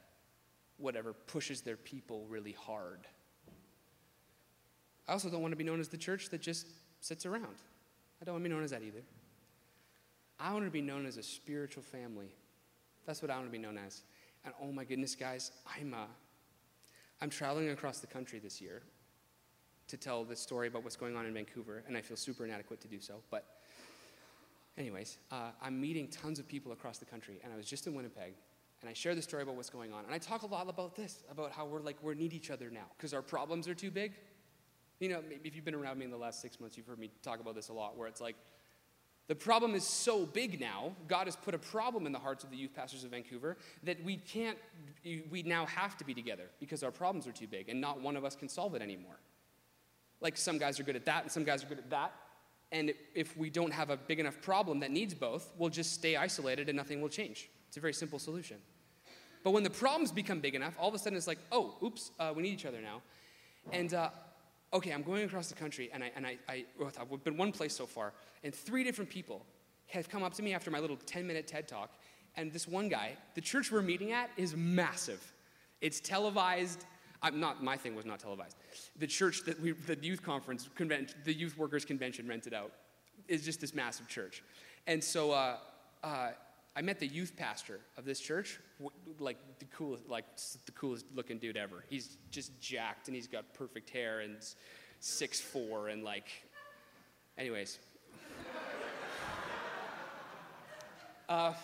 whatever 0.78 1.12
pushes 1.12 1.60
their 1.60 1.76
people 1.76 2.26
really 2.28 2.52
hard. 2.52 3.06
I 5.08 5.12
also 5.12 5.28
don't 5.28 5.42
want 5.42 5.52
to 5.52 5.56
be 5.56 5.64
known 5.64 5.80
as 5.80 5.88
the 5.88 5.96
church 5.96 6.28
that 6.30 6.40
just 6.40 6.66
sits 7.00 7.26
around. 7.26 7.56
I 8.20 8.24
don't 8.24 8.34
want 8.34 8.44
to 8.44 8.48
be 8.48 8.54
known 8.54 8.64
as 8.64 8.70
that 8.70 8.82
either. 8.82 9.02
I 10.38 10.52
want 10.52 10.64
to 10.64 10.70
be 10.70 10.80
known 10.80 11.06
as 11.06 11.16
a 11.16 11.22
spiritual 11.22 11.82
family. 11.82 12.34
That's 13.06 13.22
what 13.22 13.30
I 13.30 13.34
want 13.36 13.48
to 13.48 13.52
be 13.52 13.58
known 13.58 13.78
as. 13.78 14.02
And 14.44 14.54
oh 14.60 14.72
my 14.72 14.84
goodness, 14.84 15.14
guys, 15.14 15.52
I'm, 15.78 15.94
uh, 15.94 16.06
I'm 17.20 17.30
traveling 17.30 17.70
across 17.70 17.98
the 17.98 18.06
country 18.06 18.38
this 18.38 18.60
year 18.60 18.82
to 19.88 19.96
tell 19.96 20.24
this 20.24 20.40
story 20.40 20.68
about 20.68 20.84
what's 20.84 20.96
going 20.96 21.16
on 21.16 21.26
in 21.26 21.34
Vancouver, 21.34 21.84
and 21.86 21.96
I 21.96 22.00
feel 22.00 22.16
super 22.16 22.44
inadequate 22.44 22.80
to 22.80 22.88
do 22.88 23.00
so. 23.00 23.16
But, 23.30 23.44
anyways, 24.78 25.18
uh, 25.30 25.50
I'm 25.60 25.80
meeting 25.80 26.08
tons 26.08 26.38
of 26.38 26.48
people 26.48 26.72
across 26.72 26.98
the 26.98 27.04
country, 27.04 27.40
and 27.44 27.52
I 27.52 27.56
was 27.56 27.66
just 27.66 27.86
in 27.86 27.94
Winnipeg, 27.94 28.34
and 28.82 28.90
I 28.90 28.92
share 28.92 29.14
the 29.14 29.22
story 29.22 29.44
about 29.44 29.54
what's 29.54 29.70
going 29.70 29.92
on. 29.92 30.04
And 30.04 30.12
I 30.12 30.18
talk 30.18 30.42
a 30.42 30.46
lot 30.46 30.68
about 30.68 30.94
this, 30.94 31.22
about 31.30 31.52
how 31.52 31.64
we're 31.64 31.80
like, 31.80 31.96
we 32.02 32.14
need 32.14 32.32
each 32.32 32.50
other 32.50 32.68
now, 32.68 32.86
because 32.96 33.14
our 33.14 33.22
problems 33.22 33.68
are 33.68 33.74
too 33.74 33.90
big. 33.90 34.12
You 35.00 35.08
know, 35.08 35.22
if 35.44 35.56
you've 35.56 35.64
been 35.64 35.74
around 35.74 35.98
me 35.98 36.04
in 36.04 36.10
the 36.10 36.16
last 36.16 36.42
six 36.42 36.60
months, 36.60 36.76
you've 36.76 36.86
heard 36.86 36.98
me 36.98 37.10
talk 37.22 37.40
about 37.40 37.54
this 37.54 37.68
a 37.68 37.72
lot, 37.72 37.96
where 37.96 38.08
it's 38.08 38.20
like, 38.20 38.36
the 39.28 39.36
problem 39.36 39.74
is 39.74 39.84
so 39.84 40.26
big 40.26 40.60
now, 40.60 40.94
God 41.06 41.26
has 41.26 41.36
put 41.36 41.54
a 41.54 41.58
problem 41.58 42.06
in 42.06 42.12
the 42.12 42.18
hearts 42.18 42.42
of 42.42 42.50
the 42.50 42.56
youth 42.56 42.74
pastors 42.74 43.04
of 43.04 43.12
Vancouver 43.12 43.56
that 43.84 44.02
we 44.04 44.16
can't, 44.16 44.58
we 45.30 45.42
now 45.44 45.64
have 45.66 45.96
to 45.98 46.04
be 46.04 46.12
together 46.12 46.50
because 46.58 46.82
our 46.82 46.90
problems 46.90 47.26
are 47.28 47.32
too 47.32 47.46
big 47.46 47.68
and 47.68 47.80
not 47.80 48.00
one 48.00 48.16
of 48.16 48.24
us 48.24 48.34
can 48.34 48.48
solve 48.48 48.74
it 48.74 48.82
anymore. 48.82 49.20
Like 50.20 50.36
some 50.36 50.58
guys 50.58 50.80
are 50.80 50.82
good 50.82 50.96
at 50.96 51.04
that 51.04 51.22
and 51.22 51.32
some 51.32 51.44
guys 51.44 51.62
are 51.62 51.66
good 51.66 51.78
at 51.78 51.90
that. 51.90 52.12
And 52.72 52.92
if 53.14 53.36
we 53.36 53.48
don't 53.48 53.72
have 53.72 53.90
a 53.90 53.96
big 53.96 54.18
enough 54.18 54.40
problem 54.42 54.80
that 54.80 54.90
needs 54.90 55.14
both, 55.14 55.52
we'll 55.56 55.70
just 55.70 55.92
stay 55.92 56.16
isolated 56.16 56.68
and 56.68 56.76
nothing 56.76 57.00
will 57.00 57.08
change. 57.08 57.48
It's 57.68 57.76
a 57.76 57.80
very 57.80 57.94
simple 57.94 58.18
solution. 58.18 58.58
But 59.42 59.50
when 59.50 59.62
the 59.62 59.70
problems 59.70 60.12
become 60.12 60.40
big 60.40 60.54
enough, 60.54 60.74
all 60.78 60.88
of 60.88 60.94
a 60.94 60.98
sudden 60.98 61.16
it's 61.16 61.26
like, 61.26 61.38
oh, 61.50 61.74
oops, 61.82 62.12
uh, 62.20 62.32
we 62.34 62.42
need 62.42 62.52
each 62.52 62.66
other 62.66 62.80
now. 62.80 63.02
And 63.72 63.92
uh, 63.94 64.10
okay, 64.72 64.92
I'm 64.92 65.02
going 65.02 65.24
across 65.24 65.48
the 65.48 65.54
country, 65.54 65.90
and, 65.92 66.02
I, 66.02 66.10
and 66.16 66.26
I, 66.26 66.38
I, 66.48 66.64
I've 66.98 67.24
been 67.24 67.36
one 67.36 67.52
place 67.52 67.74
so 67.74 67.86
far, 67.86 68.12
and 68.42 68.54
three 68.54 68.84
different 68.84 69.10
people 69.10 69.44
have 69.88 70.08
come 70.08 70.22
up 70.22 70.34
to 70.34 70.42
me 70.42 70.54
after 70.54 70.70
my 70.70 70.78
little 70.78 70.96
10 70.96 71.26
minute 71.26 71.46
TED 71.46 71.68
talk. 71.68 71.90
And 72.36 72.50
this 72.50 72.66
one 72.66 72.88
guy, 72.88 73.16
the 73.34 73.42
church 73.42 73.70
we're 73.70 73.82
meeting 73.82 74.12
at 74.12 74.30
is 74.36 74.56
massive. 74.56 75.32
It's 75.82 76.00
televised. 76.00 76.86
I'm 77.22 77.38
not, 77.38 77.62
my 77.62 77.76
thing 77.76 77.94
was 77.94 78.06
not 78.06 78.20
televised. 78.20 78.56
The 78.98 79.06
church 79.06 79.44
that 79.44 79.60
we, 79.60 79.72
the 79.72 79.98
youth 80.00 80.22
conference 80.22 80.68
convention, 80.74 81.18
the 81.24 81.34
youth 81.34 81.58
workers 81.58 81.84
convention 81.84 82.26
rented 82.26 82.54
out 82.54 82.72
is 83.28 83.44
just 83.44 83.60
this 83.60 83.74
massive 83.74 84.08
church. 84.08 84.42
And 84.86 85.04
so 85.04 85.30
uh, 85.30 85.56
uh, 86.02 86.30
I 86.74 86.82
met 86.82 86.98
the 86.98 87.06
youth 87.06 87.36
pastor 87.36 87.80
of 87.98 88.04
this 88.04 88.18
church, 88.18 88.58
like 89.18 89.38
the 89.58 89.64
coolest, 89.66 90.08
like 90.08 90.24
the 90.66 90.72
coolest 90.72 91.06
looking 91.14 91.38
dude 91.38 91.56
ever. 91.56 91.84
He's 91.88 92.16
just 92.30 92.58
jacked 92.60 93.08
and 93.08 93.14
he's 93.14 93.26
got 93.26 93.52
perfect 93.54 93.90
hair 93.90 94.20
and 94.20 94.36
six 95.00 95.40
four 95.40 95.88
and 95.88 96.02
like, 96.04 96.28
anyways. 97.38 97.78
Uh, 101.28 101.32
I 101.34 101.54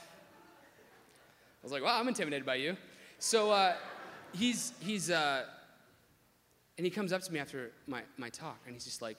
was 1.62 1.72
like, 1.72 1.82
well, 1.82 1.98
I'm 1.98 2.08
intimidated 2.08 2.46
by 2.46 2.54
you. 2.56 2.76
So 3.18 3.50
uh, 3.50 3.74
he's 4.32 4.72
he's 4.80 5.10
uh, 5.10 5.44
and 6.76 6.84
he 6.84 6.90
comes 6.90 7.12
up 7.12 7.22
to 7.22 7.32
me 7.32 7.38
after 7.38 7.72
my 7.86 8.02
my 8.16 8.28
talk 8.30 8.60
and 8.66 8.74
he's 8.74 8.84
just 8.84 9.02
like, 9.02 9.18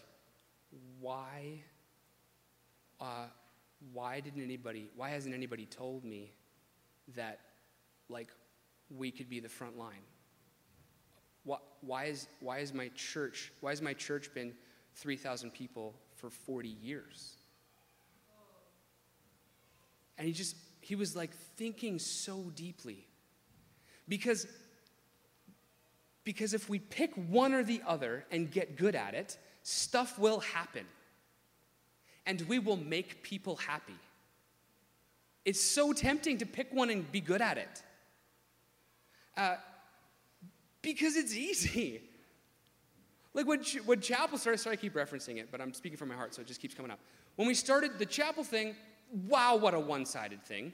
why? 0.99 1.61
Uh, 2.99 3.25
why 3.93 4.19
didn't 4.19 4.43
anybody, 4.43 4.89
why 4.95 5.09
hasn't 5.09 5.33
anybody 5.33 5.65
told 5.65 6.03
me 6.03 6.33
that, 7.15 7.39
like, 8.09 8.29
we 8.89 9.11
could 9.11 9.29
be 9.29 9.39
the 9.39 9.49
front 9.49 9.77
line? 9.77 10.03
Why, 11.43 11.57
why, 11.81 12.05
is, 12.05 12.27
why 12.39 12.59
is 12.59 12.73
my 12.73 12.89
church, 12.95 13.51
why 13.61 13.71
has 13.71 13.81
my 13.81 13.93
church 13.93 14.33
been 14.33 14.53
3,000 14.95 15.51
people 15.51 15.95
for 16.15 16.29
40 16.29 16.69
years? 16.69 17.35
And 20.17 20.27
he 20.27 20.33
just, 20.33 20.55
he 20.81 20.95
was 20.95 21.15
like 21.15 21.31
thinking 21.55 21.97
so 21.97 22.51
deeply. 22.55 23.07
Because, 24.07 24.47
because 26.23 26.53
if 26.53 26.67
we 26.67 26.79
pick 26.79 27.13
one 27.15 27.53
or 27.53 27.63
the 27.63 27.81
other 27.87 28.25
and 28.31 28.51
get 28.51 28.75
good 28.75 28.95
at 28.95 29.13
it, 29.13 29.37
stuff 29.63 30.19
will 30.19 30.39
happen 30.39 30.85
and 32.25 32.41
we 32.41 32.59
will 32.59 32.77
make 32.77 33.23
people 33.23 33.55
happy. 33.55 33.95
It's 35.45 35.61
so 35.61 35.93
tempting 35.93 36.37
to 36.39 36.45
pick 36.45 36.71
one 36.71 36.89
and 36.89 37.09
be 37.11 37.21
good 37.21 37.41
at 37.41 37.57
it. 37.57 37.81
Uh, 39.39 39.55
because 40.81 41.15
it's 41.15 41.33
easy. 41.33 42.01
Like 43.33 43.47
when, 43.47 43.63
when 43.85 44.01
chapel 44.01 44.37
started, 44.37 44.57
sorry 44.57 44.73
I 44.73 44.77
keep 44.77 44.95
referencing 44.95 45.37
it, 45.37 45.47
but 45.49 45.61
I'm 45.61 45.73
speaking 45.73 45.97
from 45.97 46.09
my 46.09 46.15
heart, 46.15 46.33
so 46.35 46.41
it 46.41 46.47
just 46.47 46.61
keeps 46.61 46.73
coming 46.73 46.91
up. 46.91 46.99
When 47.37 47.47
we 47.47 47.53
started 47.53 47.97
the 47.97 48.05
chapel 48.05 48.43
thing, 48.43 48.75
wow, 49.27 49.55
what 49.55 49.73
a 49.73 49.79
one 49.79 50.05
sided 50.05 50.43
thing. 50.43 50.73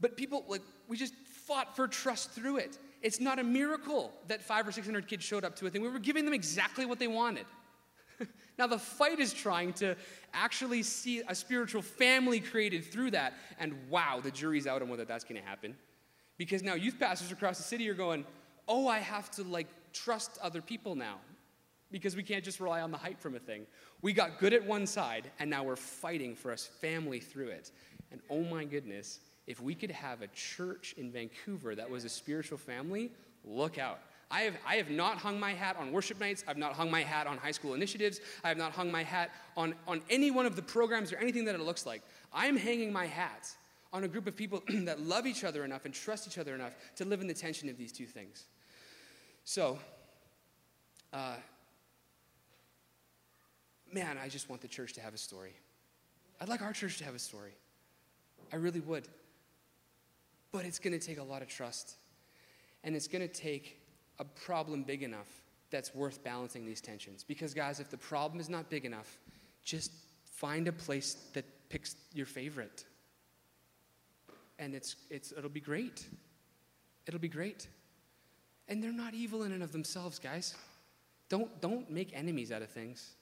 But 0.00 0.16
people, 0.16 0.46
like, 0.48 0.62
we 0.88 0.96
just 0.96 1.14
fought 1.46 1.76
for 1.76 1.86
trust 1.86 2.30
through 2.30 2.56
it. 2.56 2.78
It's 3.02 3.20
not 3.20 3.38
a 3.38 3.44
miracle 3.44 4.14
that 4.28 4.42
five 4.42 4.66
or 4.66 4.72
600 4.72 5.06
kids 5.06 5.22
showed 5.22 5.44
up 5.44 5.56
to 5.56 5.66
a 5.66 5.70
thing. 5.70 5.82
We 5.82 5.90
were 5.90 5.98
giving 5.98 6.24
them 6.24 6.32
exactly 6.32 6.86
what 6.86 6.98
they 6.98 7.08
wanted. 7.08 7.44
now, 8.58 8.66
the 8.66 8.78
fight 8.78 9.20
is 9.20 9.34
trying 9.34 9.74
to 9.74 9.94
actually 10.32 10.82
see 10.82 11.22
a 11.28 11.34
spiritual 11.34 11.82
family 11.82 12.40
created 12.40 12.82
through 12.82 13.10
that, 13.10 13.34
and 13.58 13.74
wow, 13.90 14.20
the 14.22 14.30
jury's 14.30 14.66
out 14.66 14.80
on 14.80 14.88
whether 14.88 15.04
that's 15.04 15.24
going 15.24 15.38
to 15.38 15.46
happen. 15.46 15.76
Because 16.40 16.62
now 16.62 16.72
youth 16.72 16.98
pastors 16.98 17.30
across 17.30 17.58
the 17.58 17.64
city 17.64 17.86
are 17.90 17.94
going, 17.94 18.24
oh, 18.66 18.88
I 18.88 19.00
have 19.00 19.30
to 19.32 19.42
like 19.42 19.66
trust 19.92 20.38
other 20.42 20.62
people 20.62 20.94
now. 20.94 21.18
Because 21.90 22.16
we 22.16 22.22
can't 22.22 22.42
just 22.42 22.60
rely 22.60 22.80
on 22.80 22.90
the 22.90 22.96
hype 22.96 23.20
from 23.20 23.34
a 23.34 23.38
thing. 23.38 23.66
We 24.00 24.14
got 24.14 24.38
good 24.38 24.54
at 24.54 24.64
one 24.64 24.86
side, 24.86 25.30
and 25.38 25.50
now 25.50 25.64
we're 25.64 25.76
fighting 25.76 26.34
for 26.34 26.50
us 26.50 26.64
family 26.64 27.20
through 27.20 27.48
it. 27.48 27.72
And 28.10 28.22
oh 28.30 28.40
my 28.42 28.64
goodness, 28.64 29.20
if 29.46 29.60
we 29.60 29.74
could 29.74 29.90
have 29.90 30.22
a 30.22 30.28
church 30.28 30.94
in 30.96 31.12
Vancouver 31.12 31.74
that 31.74 31.90
was 31.90 32.06
a 32.06 32.08
spiritual 32.08 32.56
family, 32.56 33.12
look 33.44 33.76
out. 33.76 33.98
I 34.30 34.40
have, 34.40 34.54
I 34.66 34.76
have 34.76 34.88
not 34.88 35.18
hung 35.18 35.38
my 35.38 35.52
hat 35.52 35.76
on 35.78 35.92
worship 35.92 36.18
nights. 36.18 36.42
I've 36.48 36.56
not 36.56 36.72
hung 36.72 36.90
my 36.90 37.02
hat 37.02 37.26
on 37.26 37.36
high 37.36 37.50
school 37.50 37.74
initiatives. 37.74 38.18
I 38.42 38.48
have 38.48 38.56
not 38.56 38.72
hung 38.72 38.90
my 38.90 39.02
hat 39.02 39.30
on, 39.58 39.74
on 39.86 40.00
any 40.08 40.30
one 40.30 40.46
of 40.46 40.56
the 40.56 40.62
programs 40.62 41.12
or 41.12 41.18
anything 41.18 41.44
that 41.44 41.54
it 41.54 41.60
looks 41.60 41.84
like. 41.84 42.00
I'm 42.32 42.56
hanging 42.56 42.94
my 42.94 43.04
hat 43.04 43.54
on 43.92 44.04
a 44.04 44.08
group 44.08 44.26
of 44.26 44.36
people 44.36 44.62
that 44.68 45.00
love 45.00 45.26
each 45.26 45.44
other 45.44 45.64
enough 45.64 45.84
and 45.84 45.94
trust 45.94 46.26
each 46.26 46.38
other 46.38 46.54
enough 46.54 46.72
to 46.96 47.04
live 47.04 47.20
in 47.20 47.26
the 47.26 47.34
tension 47.34 47.68
of 47.68 47.76
these 47.76 47.92
two 47.92 48.06
things. 48.06 48.46
So, 49.44 49.78
uh, 51.12 51.34
man, 53.92 54.18
I 54.22 54.28
just 54.28 54.48
want 54.48 54.62
the 54.62 54.68
church 54.68 54.92
to 54.94 55.00
have 55.00 55.14
a 55.14 55.18
story. 55.18 55.54
I'd 56.40 56.48
like 56.48 56.62
our 56.62 56.72
church 56.72 56.98
to 56.98 57.04
have 57.04 57.14
a 57.14 57.18
story. 57.18 57.52
I 58.52 58.56
really 58.56 58.80
would. 58.80 59.08
But 60.52 60.64
it's 60.64 60.78
going 60.78 60.98
to 60.98 61.04
take 61.04 61.18
a 61.18 61.22
lot 61.22 61.42
of 61.42 61.48
trust. 61.48 61.96
And 62.82 62.96
it's 62.96 63.08
going 63.08 63.26
to 63.26 63.32
take 63.32 63.80
a 64.18 64.24
problem 64.24 64.82
big 64.82 65.02
enough 65.02 65.28
that's 65.70 65.94
worth 65.94 66.22
balancing 66.24 66.66
these 66.66 66.80
tensions. 66.80 67.24
Because, 67.24 67.54
guys, 67.54 67.78
if 67.78 67.90
the 67.90 67.96
problem 67.96 68.40
is 68.40 68.48
not 68.48 68.70
big 68.70 68.84
enough, 68.84 69.18
just 69.64 69.92
find 70.24 70.66
a 70.66 70.72
place 70.72 71.14
that 71.34 71.44
picks 71.68 71.94
your 72.14 72.26
favorite. 72.26 72.84
And 74.60 74.76
it's, 74.76 74.94
it's, 75.10 75.32
it'll 75.32 75.50
be 75.50 75.60
great. 75.60 76.06
It'll 77.08 77.18
be 77.18 77.28
great. 77.28 77.66
And 78.68 78.80
they're 78.80 78.92
not 78.92 79.14
evil 79.14 79.42
in 79.42 79.50
and 79.50 79.64
of 79.64 79.72
themselves, 79.72 80.20
guys. 80.20 80.54
Don't, 81.28 81.60
don't 81.60 81.90
make 81.90 82.12
enemies 82.14 82.52
out 82.52 82.62
of 82.62 82.70
things. 82.70 83.14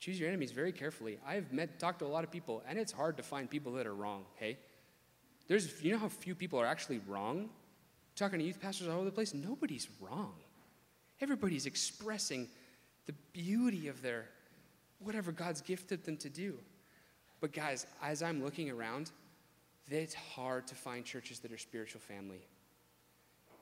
Choose 0.00 0.18
your 0.18 0.30
enemies 0.30 0.52
very 0.52 0.72
carefully. 0.72 1.18
I've 1.26 1.52
met, 1.52 1.78
talked 1.78 1.98
to 1.98 2.06
a 2.06 2.08
lot 2.08 2.24
of 2.24 2.30
people, 2.30 2.62
and 2.66 2.78
it's 2.78 2.92
hard 2.92 3.18
to 3.18 3.22
find 3.22 3.50
people 3.50 3.72
that 3.72 3.86
are 3.86 3.94
wrong, 3.94 4.24
hey? 4.36 4.56
There's, 5.46 5.82
you 5.82 5.92
know 5.92 5.98
how 5.98 6.08
few 6.08 6.34
people 6.34 6.58
are 6.58 6.66
actually 6.66 7.00
wrong? 7.06 7.50
talking 8.18 8.40
to 8.40 8.44
youth 8.44 8.60
pastors 8.60 8.88
all 8.88 8.96
over 8.96 9.04
the 9.04 9.12
place, 9.12 9.32
nobody's 9.32 9.88
wrong. 10.00 10.34
Everybody's 11.20 11.66
expressing 11.66 12.48
the 13.06 13.14
beauty 13.32 13.88
of 13.88 14.02
their 14.02 14.26
whatever 14.98 15.30
God's 15.30 15.60
gifted 15.60 16.04
them 16.04 16.16
to 16.18 16.28
do. 16.28 16.58
But 17.40 17.52
guys, 17.52 17.86
as 18.02 18.22
I'm 18.22 18.42
looking 18.42 18.70
around, 18.70 19.12
it's 19.96 20.14
hard 20.14 20.66
to 20.68 20.74
find 20.74 21.04
churches 21.04 21.38
that 21.40 21.52
are 21.52 21.58
spiritual 21.58 22.00
family. 22.00 22.46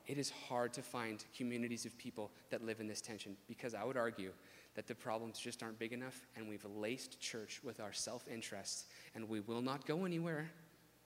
It 0.07 0.17
is 0.17 0.31
hard 0.47 0.73
to 0.73 0.81
find 0.81 1.23
communities 1.35 1.85
of 1.85 1.97
people 1.97 2.31
that 2.49 2.63
live 2.63 2.79
in 2.79 2.87
this 2.87 3.01
tension 3.01 3.35
because 3.47 3.73
I 3.73 3.83
would 3.83 3.97
argue 3.97 4.31
that 4.75 4.87
the 4.87 4.95
problems 4.95 5.39
just 5.39 5.63
aren't 5.63 5.79
big 5.79 5.91
enough 5.91 6.25
and 6.35 6.47
we've 6.47 6.65
laced 6.65 7.19
church 7.19 7.59
with 7.63 7.79
our 7.79 7.91
self 7.91 8.27
interest 8.27 8.85
and 9.15 9.27
we 9.27 9.41
will 9.41 9.61
not 9.61 9.85
go 9.85 10.05
anywhere. 10.05 10.49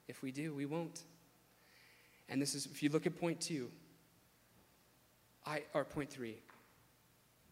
If 0.07 0.21
we 0.21 0.31
do, 0.31 0.53
we 0.53 0.65
won't. 0.65 1.03
And 2.29 2.41
this 2.41 2.53
is, 2.53 2.65
if 2.67 2.83
you 2.83 2.89
look 2.89 3.05
at 3.05 3.19
point 3.19 3.41
two, 3.41 3.71
I, 5.45 5.63
or 5.73 5.83
point 5.83 6.09
three, 6.09 6.37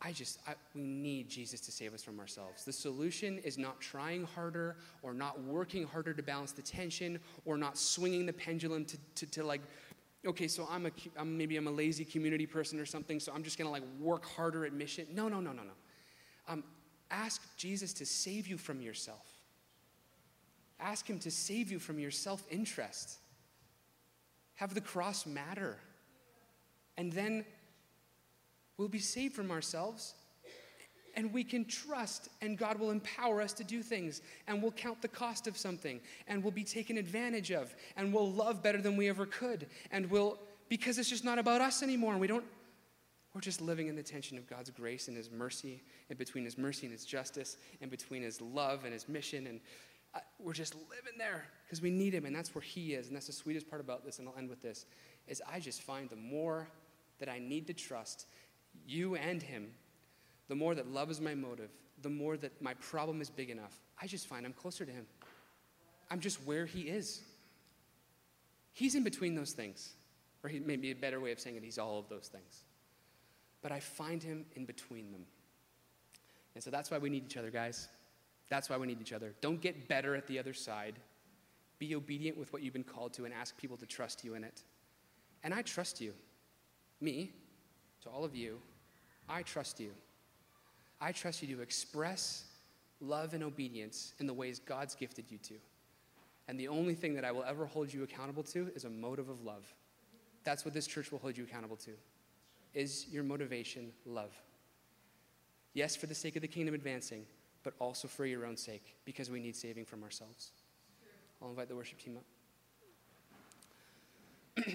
I 0.01 0.13
just, 0.13 0.39
I, 0.47 0.53
we 0.73 0.81
need 0.81 1.27
Jesus 1.29 1.59
to 1.61 1.71
save 1.71 1.93
us 1.93 2.01
from 2.01 2.19
ourselves. 2.19 2.63
The 2.63 2.71
solution 2.71 3.37
is 3.39 3.57
not 3.57 3.81
trying 3.81 4.23
harder 4.23 4.77
or 5.03 5.13
not 5.13 5.43
working 5.43 5.85
harder 5.85 6.13
to 6.13 6.23
balance 6.23 6.53
the 6.53 6.61
tension 6.61 7.19
or 7.45 7.57
not 7.57 7.77
swinging 7.77 8.25
the 8.25 8.33
pendulum 8.33 8.85
to, 8.85 8.97
to, 9.15 9.25
to 9.25 9.43
like 9.43 9.61
okay, 10.25 10.47
so 10.47 10.67
I'm 10.69 10.85
a 10.85 10.91
I'm, 11.17 11.37
maybe 11.37 11.57
I'm 11.57 11.67
a 11.67 11.71
lazy 11.71 12.05
community 12.05 12.45
person 12.45 12.79
or 12.79 12.85
something, 12.85 13.19
so 13.19 13.31
I'm 13.33 13.43
just 13.43 13.57
gonna 13.57 13.71
like 13.71 13.83
work 13.99 14.25
harder 14.25 14.65
at 14.65 14.73
mission. 14.73 15.07
No, 15.13 15.27
no, 15.27 15.39
no, 15.39 15.51
no, 15.51 15.63
no. 15.63 15.71
Um, 16.47 16.63
ask 17.11 17.41
Jesus 17.57 17.93
to 17.93 18.05
save 18.05 18.47
you 18.47 18.57
from 18.57 18.81
yourself. 18.81 19.25
Ask 20.79 21.09
Him 21.09 21.19
to 21.19 21.31
save 21.31 21.71
you 21.71 21.79
from 21.79 21.99
your 21.99 22.11
self 22.11 22.43
interest. 22.49 23.17
Have 24.55 24.73
the 24.73 24.81
cross 24.81 25.25
matter. 25.25 25.77
And 26.97 27.13
then 27.13 27.45
we'll 28.79 28.87
be 28.87 28.97
saved 28.97 29.35
from 29.35 29.51
ourselves 29.51 30.15
and 31.15 31.33
we 31.33 31.43
can 31.43 31.65
trust, 31.65 32.29
and 32.41 32.57
God 32.57 32.79
will 32.79 32.91
empower 32.91 33.41
us 33.41 33.51
to 33.53 33.63
do 33.63 33.81
things, 33.81 34.21
and 34.47 34.61
we'll 34.61 34.71
count 34.71 35.01
the 35.01 35.07
cost 35.07 35.47
of 35.47 35.57
something, 35.57 35.99
and 36.27 36.41
we'll 36.41 36.51
be 36.51 36.63
taken 36.63 36.97
advantage 36.97 37.51
of, 37.51 37.75
and 37.97 38.13
we'll 38.13 38.31
love 38.31 38.63
better 38.63 38.81
than 38.81 38.95
we 38.95 39.09
ever 39.09 39.25
could, 39.25 39.67
and 39.91 40.09
we'll, 40.09 40.39
because 40.69 40.97
it's 40.97 41.09
just 41.09 41.25
not 41.25 41.37
about 41.37 41.59
us 41.59 41.83
anymore, 41.83 42.13
and 42.13 42.21
we 42.21 42.27
don't, 42.27 42.45
we're 43.33 43.41
just 43.41 43.59
living 43.59 43.87
in 43.87 43.95
the 43.97 44.03
tension 44.03 44.37
of 44.37 44.47
God's 44.47 44.69
grace 44.69 45.09
and 45.09 45.17
His 45.17 45.29
mercy, 45.29 45.81
and 46.09 46.17
between 46.17 46.45
His 46.45 46.57
mercy 46.57 46.85
and 46.85 46.93
His 46.93 47.03
justice, 47.03 47.57
and 47.81 47.91
between 47.91 48.21
His 48.21 48.39
love 48.39 48.85
and 48.85 48.93
His 48.93 49.09
mission, 49.09 49.47
and 49.47 49.59
uh, 50.15 50.19
we're 50.39 50.53
just 50.53 50.75
living 50.75 51.17
there 51.17 51.43
because 51.65 51.81
we 51.81 51.89
need 51.89 52.13
Him, 52.13 52.25
and 52.25 52.35
that's 52.35 52.55
where 52.55 52.61
He 52.61 52.93
is, 52.93 53.07
and 53.07 53.15
that's 53.15 53.27
the 53.27 53.33
sweetest 53.33 53.67
part 53.67 53.81
about 53.81 54.05
this, 54.05 54.19
and 54.19 54.27
I'll 54.29 54.37
end 54.37 54.49
with 54.49 54.61
this, 54.61 54.85
is 55.27 55.41
I 55.51 55.59
just 55.59 55.81
find 55.81 56.09
the 56.09 56.15
more 56.15 56.69
that 57.19 57.27
I 57.27 57.39
need 57.39 57.67
to 57.67 57.73
trust 57.73 58.27
you 58.89 59.15
and 59.15 59.41
Him 59.41 59.71
the 60.49 60.55
more 60.55 60.75
that 60.75 60.91
love 60.91 61.09
is 61.11 61.21
my 61.21 61.35
motive, 61.35 61.69
the 62.01 62.09
more 62.09 62.35
that 62.35 62.59
my 62.61 62.73
problem 62.75 63.21
is 63.21 63.29
big 63.29 63.49
enough, 63.51 63.79
I 64.01 64.07
just 64.07 64.27
find 64.27 64.45
I'm 64.45 64.53
closer 64.53 64.83
to 64.83 64.91
Him. 64.91 65.05
I'm 66.11 66.19
just 66.19 66.43
where 66.43 66.65
He 66.65 66.81
is. 66.81 67.21
He's 68.73 68.95
in 68.95 69.03
between 69.03 69.35
those 69.35 69.51
things. 69.51 69.93
Or 70.43 70.49
he, 70.49 70.59
maybe 70.59 70.89
a 70.91 70.95
better 70.95 71.19
way 71.19 71.31
of 71.31 71.39
saying 71.39 71.55
it, 71.55 71.63
He's 71.63 71.77
all 71.77 71.99
of 71.99 72.09
those 72.09 72.27
things. 72.27 72.63
But 73.61 73.71
I 73.71 73.79
find 73.79 74.23
Him 74.23 74.45
in 74.55 74.65
between 74.65 75.11
them. 75.11 75.25
And 76.55 76.63
so 76.63 76.71
that's 76.71 76.89
why 76.89 76.97
we 76.97 77.09
need 77.09 77.25
each 77.25 77.37
other, 77.37 77.51
guys. 77.51 77.87
That's 78.49 78.69
why 78.69 78.77
we 78.77 78.87
need 78.87 78.99
each 78.99 79.13
other. 79.13 79.35
Don't 79.39 79.61
get 79.61 79.87
better 79.87 80.15
at 80.15 80.25
the 80.25 80.39
other 80.39 80.53
side. 80.53 80.95
Be 81.77 81.93
obedient 81.93 82.37
with 82.37 82.51
what 82.51 82.63
you've 82.63 82.73
been 82.73 82.83
called 82.83 83.13
to 83.13 83.25
and 83.25 83.33
ask 83.33 83.55
people 83.55 83.77
to 83.77 83.85
trust 83.85 84.23
you 84.23 84.33
in 84.33 84.43
it. 84.43 84.63
And 85.43 85.53
I 85.53 85.61
trust 85.61 86.01
you. 86.01 86.13
Me, 86.99 87.31
to 88.01 88.09
all 88.09 88.23
of 88.23 88.35
you, 88.35 88.59
I 89.29 89.43
trust 89.43 89.79
you. 89.79 89.91
I 90.99 91.11
trust 91.11 91.41
you 91.41 91.55
to 91.55 91.61
express 91.61 92.43
love 92.99 93.33
and 93.33 93.43
obedience 93.43 94.13
in 94.19 94.27
the 94.27 94.33
ways 94.33 94.59
God's 94.59 94.95
gifted 94.95 95.25
you 95.29 95.37
to. 95.37 95.53
And 96.47 96.59
the 96.59 96.67
only 96.67 96.95
thing 96.95 97.13
that 97.13 97.23
I 97.23 97.31
will 97.31 97.43
ever 97.43 97.65
hold 97.65 97.93
you 97.93 98.03
accountable 98.03 98.43
to 98.43 98.71
is 98.75 98.83
a 98.83 98.89
motive 98.89 99.29
of 99.29 99.45
love. 99.45 99.63
That's 100.43 100.65
what 100.65 100.73
this 100.73 100.87
church 100.87 101.11
will 101.11 101.19
hold 101.19 101.37
you 101.37 101.43
accountable 101.43 101.77
to. 101.77 101.91
Is 102.73 103.05
your 103.09 103.23
motivation 103.23 103.91
love? 104.05 104.31
Yes, 105.73 105.95
for 105.95 106.07
the 106.07 106.15
sake 106.15 106.35
of 106.35 106.41
the 106.41 106.47
kingdom 106.47 106.73
advancing, 106.73 107.25
but 107.63 107.73
also 107.79 108.07
for 108.07 108.25
your 108.25 108.45
own 108.45 108.57
sake, 108.57 108.95
because 109.05 109.29
we 109.29 109.39
need 109.39 109.55
saving 109.55 109.85
from 109.85 110.03
ourselves. 110.03 110.51
I'll 111.41 111.49
invite 111.49 111.69
the 111.69 111.75
worship 111.75 111.99
team 111.99 112.17
up. 114.57 114.65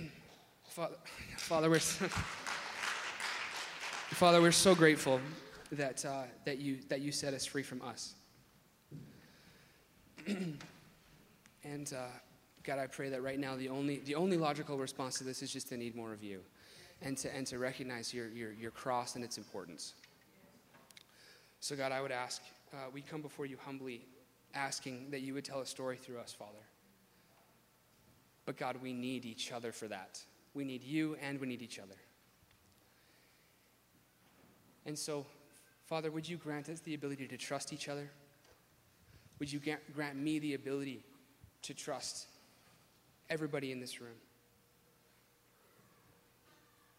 Father, 0.68 0.94
Father, 1.36 1.70
we're 1.70 1.80
Father, 4.10 4.40
we're 4.40 4.52
so 4.52 4.74
grateful 4.74 5.20
that, 5.72 6.04
uh, 6.04 6.22
that, 6.44 6.58
you, 6.58 6.78
that 6.88 7.00
you 7.00 7.10
set 7.10 7.34
us 7.34 7.44
free 7.44 7.62
from 7.62 7.82
us. 7.82 8.14
and 10.26 11.92
uh, 11.92 12.06
God, 12.62 12.78
I 12.78 12.86
pray 12.86 13.08
that 13.08 13.22
right 13.22 13.40
now 13.40 13.56
the 13.56 13.68
only, 13.68 13.98
the 14.04 14.14
only 14.14 14.36
logical 14.36 14.78
response 14.78 15.18
to 15.18 15.24
this 15.24 15.42
is 15.42 15.52
just 15.52 15.68
to 15.70 15.76
need 15.76 15.96
more 15.96 16.12
of 16.12 16.22
you 16.22 16.40
and 17.02 17.16
to, 17.18 17.34
and 17.34 17.46
to 17.48 17.58
recognize 17.58 18.14
your, 18.14 18.28
your, 18.28 18.52
your 18.52 18.70
cross 18.70 19.16
and 19.16 19.24
its 19.24 19.36
importance. 19.36 19.94
So, 21.60 21.74
God, 21.74 21.90
I 21.90 22.00
would 22.00 22.12
ask, 22.12 22.42
uh, 22.72 22.76
we 22.92 23.00
come 23.00 23.20
before 23.20 23.46
you 23.46 23.56
humbly, 23.64 24.06
asking 24.54 25.10
that 25.10 25.22
you 25.22 25.34
would 25.34 25.44
tell 25.44 25.60
a 25.60 25.66
story 25.66 25.96
through 25.96 26.18
us, 26.18 26.32
Father. 26.32 26.52
But, 28.46 28.58
God, 28.58 28.76
we 28.82 28.92
need 28.92 29.24
each 29.24 29.50
other 29.50 29.72
for 29.72 29.88
that. 29.88 30.20
We 30.52 30.64
need 30.64 30.84
you 30.84 31.16
and 31.20 31.40
we 31.40 31.46
need 31.46 31.62
each 31.62 31.78
other. 31.78 31.96
And 34.86 34.98
so, 34.98 35.26
Father, 35.86 36.10
would 36.10 36.28
you 36.28 36.36
grant 36.36 36.68
us 36.68 36.80
the 36.80 36.94
ability 36.94 37.26
to 37.28 37.36
trust 37.36 37.72
each 37.72 37.88
other? 37.88 38.10
Would 39.38 39.52
you 39.52 39.60
grant 39.94 40.16
me 40.16 40.38
the 40.38 40.54
ability 40.54 41.04
to 41.62 41.74
trust 41.74 42.26
everybody 43.30 43.72
in 43.72 43.80
this 43.80 44.00
room? 44.00 44.16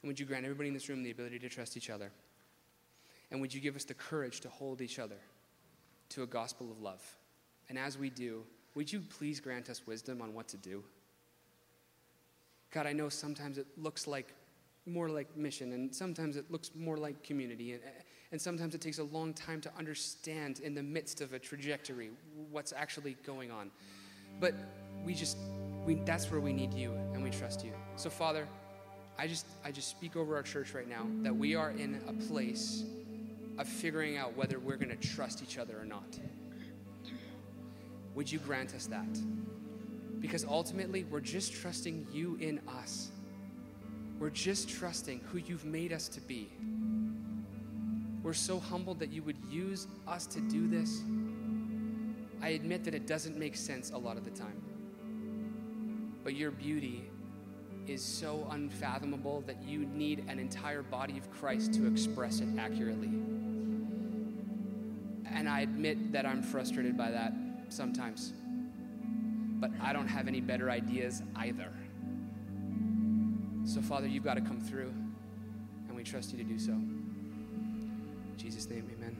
And 0.02 0.10
would 0.10 0.20
you 0.20 0.26
grant 0.26 0.46
everybody 0.46 0.68
in 0.68 0.74
this 0.74 0.90
room 0.90 1.04
the 1.04 1.12
ability 1.12 1.40
to 1.40 1.50
trust 1.50 1.78
each 1.78 1.90
other? 1.90 2.12
And 3.32 3.42
would 3.42 3.54
you 3.54 3.62
give 3.62 3.76
us 3.76 3.86
the 3.86 3.94
courage 3.94 4.40
to 4.42 4.50
hold 4.50 4.82
each 4.82 5.00
other 5.00 5.18
to 6.10 6.24
a 6.24 6.28
gospel 6.28 6.72
of 6.72 6.82
love? 6.82 7.04
And 7.70 7.80
as 7.80 7.98
we 7.98 8.10
do, 8.10 8.44
would 8.76 8.92
you 8.92 9.00
please 9.00 9.40
grant 9.40 9.70
us 9.70 9.88
wisdom 9.88 10.22
on 10.22 10.34
what 10.34 10.48
to 10.50 10.58
do? 10.58 10.84
God, 12.72 12.86
I 12.86 12.94
know 12.94 13.10
sometimes 13.10 13.58
it 13.58 13.66
looks 13.78 14.06
like 14.06 14.34
more 14.86 15.10
like 15.10 15.36
mission, 15.36 15.74
and 15.74 15.94
sometimes 15.94 16.38
it 16.38 16.50
looks 16.52 16.72
more 16.76 16.98
like 16.98 17.24
community. 17.24 17.74
And, 17.74 17.82
and 18.32 18.42
sometimes 18.42 18.76
it 18.76 18.82
takes 18.82 19.00
a 19.00 19.04
long 19.04 19.34
time 19.34 19.62
to 19.62 19.72
understand 19.78 20.60
in 20.60 20.76
the 20.76 20.84
midst 20.84 21.22
of 21.22 21.34
a 21.34 21.40
trajectory 21.40 22.10
what's 22.52 22.74
actually 22.74 23.16
going 23.26 23.52
on. 23.52 23.72
But 24.40 24.54
we 25.06 25.14
just, 25.14 25.38
we, 25.86 25.96
that's 25.96 26.30
where 26.30 26.42
we 26.42 26.52
need 26.52 26.74
you 26.74 26.94
and 27.14 27.24
we 27.24 27.30
trust 27.30 27.64
you. 27.64 27.72
So, 27.96 28.10
Father, 28.10 28.48
I 29.18 29.28
just, 29.28 29.46
I 29.64 29.72
just 29.72 29.90
speak 29.90 30.16
over 30.16 30.36
our 30.36 30.44
church 30.44 30.74
right 30.74 30.90
now 30.90 31.08
that 31.22 31.36
we 31.36 31.56
are 31.56 31.72
in 31.72 32.02
a 32.08 32.14
place 32.28 32.84
of 33.58 33.68
figuring 33.68 34.18
out 34.18 34.36
whether 34.36 34.60
we're 34.60 34.76
going 34.76 34.96
to 34.96 35.08
trust 35.08 35.42
each 35.42 35.58
other 35.58 35.80
or 35.80 35.86
not. 35.86 36.20
Would 38.16 38.32
you 38.32 38.40
grant 38.40 38.74
us 38.74 38.88
that? 38.88 39.08
Because 40.20 40.46
ultimately, 40.46 41.04
we're 41.04 41.20
just 41.20 41.54
trusting 41.54 42.08
you 42.12 42.38
in 42.42 42.60
us. 42.68 43.12
We're 44.20 44.30
just 44.30 44.70
trusting 44.70 45.22
who 45.32 45.39
you've 45.39 45.66
made 45.66 45.91
us 45.91 46.07
to 46.09 46.22
be. 46.22 46.49
We're 48.24 48.34
so 48.34 48.59
humbled 48.59 48.99
that 48.99 49.11
you 49.11 49.22
would 49.24 49.38
use 49.51 49.88
us 50.07 50.26
to 50.28 50.39
do 50.41 50.68
this. 50.68 51.01
I 52.41 52.49
admit 52.49 52.84
that 52.86 52.93
it 52.95 53.07
doesn't 53.07 53.38
make 53.38 53.55
sense 53.55 53.91
a 53.91 53.97
lot 53.97 54.18
of 54.18 54.26
the 54.26 54.32
time. 54.32 54.61
But 56.24 56.36
your 56.36 56.51
beauty 56.51 57.03
is 57.88 58.03
so 58.03 58.47
unfathomable 58.51 59.43
that 59.45 59.61
you 59.63 59.86
need 59.86 60.26
an 60.28 60.39
entire 60.39 60.82
body 60.82 61.18
of 61.18 61.30
Christ 61.32 61.74
to 61.76 61.86
express 61.86 62.39
it 62.39 62.47
accurately. 62.57 63.11
And 65.32 65.47
I 65.47 65.61
admit 65.61 66.11
that 66.13 66.26
I'm 66.26 66.41
frustrated 66.41 66.97
by 66.97 67.11
that 67.11 67.34
sometimes. 67.70 68.34
But 69.59 69.72
I 69.82 69.93
don't 69.93 70.07
have 70.07 70.28
any 70.28 70.41
better 70.41 70.72
ideas 70.72 71.22
either. 71.36 71.72
So, 73.66 73.82
Father, 73.82 74.07
you've 74.07 74.24
got 74.24 74.36
to 74.36 74.41
come 74.41 74.61
through, 74.61 74.93
and 75.88 75.95
we 75.95 76.03
trust 76.03 76.32
you 76.32 76.38
to 76.38 76.43
do 76.43 76.59
so. 76.59 76.72
In 76.72 78.34
Jesus' 78.38 78.70
name, 78.70 78.88
amen. 78.95 79.14